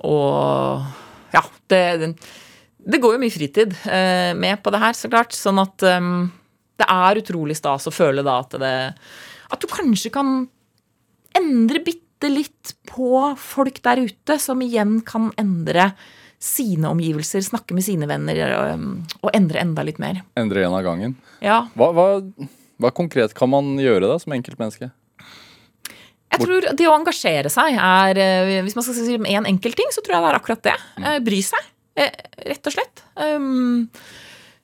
Og 0.04 0.82
ja, 1.34 1.42
det, 1.70 2.12
det 2.78 3.00
går 3.02 3.16
jo 3.16 3.22
mye 3.22 3.34
fritid 3.34 3.74
uh, 3.86 4.34
med 4.38 4.62
på 4.62 4.74
det 4.74 4.82
her, 4.82 4.94
så 4.98 5.10
klart. 5.10 5.34
Sånn 5.36 5.58
at 5.62 5.82
eh, 5.86 6.10
det 6.78 6.86
er 6.88 7.20
utrolig 7.20 7.56
stas 7.58 7.88
å 7.90 7.94
føle 7.94 8.22
da 8.26 8.38
at 8.44 8.54
det 8.60 8.74
At 9.48 9.62
du 9.62 9.66
kanskje 9.70 10.12
kan 10.14 10.46
endre 11.38 11.80
bitte 11.84 12.28
litt 12.30 12.74
på 12.88 13.34
folk 13.38 13.82
der 13.84 14.02
ute, 14.08 14.38
som 14.42 14.62
igjen 14.64 14.98
kan 15.06 15.30
endre 15.38 15.92
sine 16.38 16.90
omgivelser, 16.90 17.42
snakke 17.42 17.74
med 17.74 17.82
sine 17.86 18.06
venner 18.10 18.38
og, 18.54 18.84
og 19.22 19.32
endre 19.34 19.62
enda 19.62 19.82
litt 19.86 19.98
mer. 20.02 20.20
Endre 20.38 20.62
en 20.66 20.76
av 20.76 20.84
gangen. 20.86 21.16
Ja. 21.42 21.64
Hva, 21.78 21.90
hva, 21.94 22.06
hva 22.78 22.92
konkret 22.94 23.34
kan 23.38 23.50
man 23.50 23.74
gjøre 23.82 24.10
da, 24.10 24.18
som 24.22 24.34
enkeltmenneske? 24.36 24.90
Jeg 26.28 26.44
tror 26.44 26.68
det 26.76 26.86
å 26.86 26.94
engasjere 26.94 27.50
seg 27.50 27.78
er 27.80 28.18
eh, 28.20 28.58
Hvis 28.66 28.76
man 28.76 28.84
skal 28.84 28.96
si 28.98 29.16
én 29.16 29.48
enkelt 29.48 29.78
ting, 29.78 29.90
så 29.94 30.04
tror 30.04 30.18
jeg 30.18 30.24
det 30.24 30.30
er 30.30 30.38
akkurat 30.38 30.64
det. 30.66 30.74
Eh, 31.00 31.18
Bry 31.24 31.40
seg, 31.42 31.70
eh, 31.98 32.18
rett 32.52 32.68
og 32.70 32.76
slett. 32.76 33.04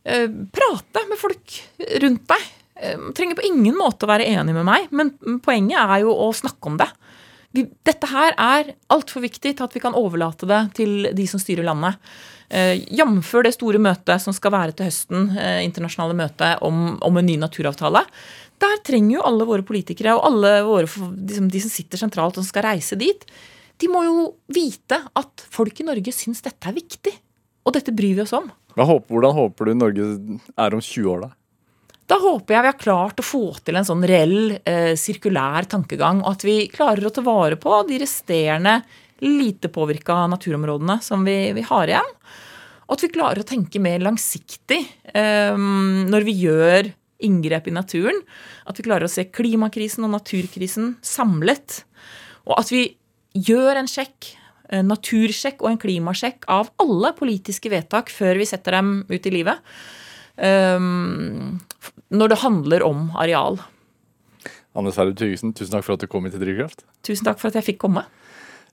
Eh, 0.05 0.29
prate 0.53 1.07
med 1.09 1.21
folk 1.21 1.57
rundt 2.05 2.29
deg. 2.29 2.53
Um, 2.75 3.13
trenger 3.15 3.39
på 3.39 3.45
ingen 3.47 3.77
måte 3.79 4.05
å 4.05 4.11
være 4.11 4.27
enig 4.27 4.53
med 4.57 4.67
meg, 4.67 4.89
men 4.91 5.13
poenget 5.45 5.79
er 5.79 6.03
jo 6.03 6.11
å 6.11 6.33
snakke 6.35 6.73
om 6.73 6.79
det. 6.81 6.89
Dette 7.87 8.09
her 8.11 8.35
er 8.35 8.73
altfor 8.91 9.23
viktig 9.23 9.53
til 9.55 9.63
at 9.63 9.77
vi 9.77 9.83
kan 9.83 9.95
overlate 9.95 10.49
det 10.51 10.59
til 10.81 11.07
de 11.15 11.27
som 11.31 11.39
styrer 11.39 11.65
landet. 11.65 12.01
Eh, 12.51 12.83
Jf. 12.99 13.31
det 13.47 13.55
store 13.55 13.79
møtet 13.79 14.21
som 14.21 14.35
skal 14.35 14.53
være 14.53 14.75
til 14.75 14.91
høsten, 14.91 15.31
eh, 15.39 15.61
internasjonale 15.65 16.19
møtet 16.19 16.65
om, 16.67 16.99
om 16.99 17.17
en 17.21 17.27
ny 17.27 17.39
naturavtale. 17.41 18.03
Der 18.61 18.83
trenger 18.87 19.21
jo 19.21 19.27
alle 19.31 19.47
våre 19.47 19.67
politikere 19.67 20.17
og 20.19 20.27
alle 20.27 20.53
våre, 20.67 20.91
liksom, 20.91 21.49
de 21.51 21.63
som 21.63 21.73
sitter 21.73 22.03
sentralt 22.03 22.43
og 22.43 22.47
skal 22.47 22.67
reise 22.73 22.99
dit, 22.99 23.25
de 23.79 23.91
må 23.91 24.05
jo 24.07 24.27
vite 24.55 24.99
at 25.15 25.47
folk 25.55 25.79
i 25.81 25.87
Norge 25.87 26.13
syns 26.15 26.43
dette 26.43 26.69
er 26.69 26.77
viktig. 26.77 27.15
Og 27.65 27.75
dette 27.75 27.95
bryr 27.97 28.19
vi 28.19 28.27
oss 28.27 28.35
om. 28.37 28.51
Håper, 28.75 29.15
hvordan 29.15 29.35
håper 29.37 29.71
du 29.71 29.75
Norge 29.79 30.07
er 30.59 30.75
om 30.75 30.83
20 30.83 31.11
år, 31.13 31.27
da? 31.29 31.31
Da 32.11 32.19
håper 32.21 32.57
jeg 32.57 32.65
vi 32.65 32.69
har 32.69 32.81
klart 32.81 33.21
å 33.23 33.25
få 33.25 33.45
til 33.65 33.79
en 33.79 33.87
sånn 33.87 34.03
reell 34.05 34.59
eh, 34.61 34.93
sirkulær 34.99 35.69
tankegang, 35.71 36.21
og 36.25 36.35
at 36.35 36.45
vi 36.45 36.57
klarer 36.73 37.07
å 37.09 37.13
ta 37.15 37.25
vare 37.25 37.57
på 37.61 37.79
de 37.89 38.01
resterende 38.03 38.81
lite 39.25 39.71
påvirka 39.73 40.27
naturområdene 40.29 40.99
som 41.05 41.25
vi, 41.25 41.55
vi 41.57 41.65
har 41.65 41.89
igjen. 41.89 42.11
Og 42.85 42.99
at 42.99 43.07
vi 43.07 43.13
klarer 43.15 43.41
å 43.41 43.49
tenke 43.49 43.81
mer 43.81 44.03
langsiktig 44.05 44.83
eh, 45.15 45.57
når 45.57 46.27
vi 46.27 46.37
gjør 46.43 46.91
inngrep 47.25 47.71
i 47.71 47.75
naturen. 47.75 48.21
At 48.69 48.77
vi 48.77 48.85
klarer 48.85 49.09
å 49.09 49.13
se 49.13 49.25
klimakrisen 49.31 50.05
og 50.05 50.13
naturkrisen 50.13 50.97
samlet. 51.05 51.83
Og 52.45 52.59
at 52.59 52.73
vi 52.75 52.85
gjør 53.49 53.81
en 53.81 53.89
sjekk, 53.89 54.35
natursjekk 54.83 55.63
og 55.63 55.71
en 55.71 55.79
klimasjekk 55.81 56.49
av 56.51 56.73
alle 56.83 57.13
politiske 57.15 57.71
vedtak 57.73 58.11
før 58.13 58.41
vi 58.41 58.49
setter 58.49 58.79
dem 58.79 58.97
ut 59.11 59.29
i 59.29 59.35
livet. 59.35 59.77
Um, 60.35 61.61
når 62.11 62.33
det 62.33 62.41
handler 62.43 62.83
om 62.83 63.07
areal. 63.23 63.61
Anne 64.75 64.91
Sverre 64.91 65.15
Tygesen, 65.15 65.55
tusen 65.55 65.77
takk 65.77 65.87
for 65.87 65.95
at 65.95 66.03
du 66.03 66.11
kom 66.11 66.27
hit 66.27 66.35
til 66.35 66.43
Drivkraft. 66.43 66.83
Tusen 67.07 67.27
takk 67.29 67.39
for 67.39 67.53
at 67.53 67.61
jeg 67.61 67.69
fikk 67.69 67.85
komme. 67.87 68.03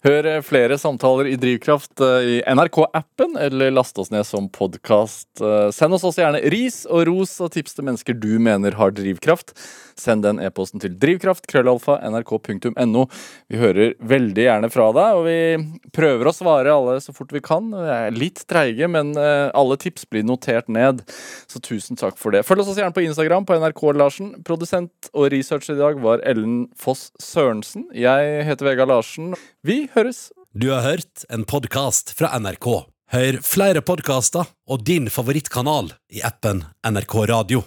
Hør 0.01 0.25
eh, 0.25 0.39
flere 0.41 0.79
samtaler 0.81 1.27
i 1.29 1.35
Drivkraft 1.37 2.01
eh, 2.01 2.25
i 2.25 2.37
NRK-appen, 2.49 3.35
eller 3.37 3.69
last 3.75 3.99
oss 4.01 4.09
ned 4.09 4.25
som 4.25 4.47
podkast. 4.49 5.29
Send 5.77 5.93
oss 5.93 6.07
også 6.07 6.23
gjerne 6.23 6.41
ris 6.49 6.81
og 6.89 7.05
ros 7.11 7.35
og 7.37 7.53
tips 7.53 7.77
til 7.77 7.85
mennesker 7.85 8.17
du 8.17 8.31
mener 8.41 8.79
har 8.79 8.95
drivkraft. 8.97 9.53
Send 10.01 10.25
den 10.25 10.39
e-posten 10.41 10.81
til 10.81 10.95
drivkraft, 10.97 11.45
krøllalfa, 11.51 11.99
nrk.no. 12.09 13.05
Vi 13.51 13.59
hører 13.61 13.93
veldig 14.01 14.45
gjerne 14.47 14.71
fra 14.73 14.87
deg, 14.97 15.19
og 15.19 15.27
vi 15.27 15.89
prøver 15.93 16.29
å 16.29 16.35
svare 16.35 16.73
alle 16.73 16.97
så 17.03 17.13
fort 17.15 17.33
vi 17.35 17.43
kan. 17.45 17.69
Vi 17.73 17.93
er 17.93 18.15
litt 18.15 18.43
treige, 18.49 18.89
men 18.91 19.13
eh, 19.19 19.49
alle 19.57 19.77
tips 19.81 20.07
blir 20.09 20.25
notert 20.27 20.71
ned, 20.71 21.03
så 21.51 21.61
tusen 21.63 21.99
takk 21.99 22.17
for 22.21 22.33
det. 22.33 22.43
Følg 22.47 22.63
oss 22.63 22.73
også 22.73 22.83
gjerne 22.83 22.97
på 22.97 23.05
Instagram, 23.05 23.47
på 23.47 23.59
NRK 23.61 23.83
Larsen. 24.01 24.31
Produsent 24.47 25.11
og 25.13 25.29
researcher 25.33 25.77
i 25.77 25.81
dag 25.81 26.01
var 26.01 26.25
Ellen 26.27 26.63
Foss 26.79 27.09
Sørensen. 27.21 27.89
Jeg 27.95 28.45
heter 28.47 28.71
Vegard 28.71 28.91
Larsen. 28.91 29.35
Vi 29.67 29.83
høres. 29.95 30.29
Du 30.51 30.71
har 30.73 30.83
hørt 30.83 31.27
en 31.31 31.45
podkast 31.47 32.15
fra 32.17 32.33
NRK. 32.41 32.71
Hør 33.11 33.41
flere 33.43 33.83
podkaster 33.83 34.47
og 34.71 34.85
din 34.87 35.09
favorittkanal 35.11 35.93
i 36.15 36.23
appen 36.27 36.63
NRK 36.87 37.15
Radio. 37.31 37.63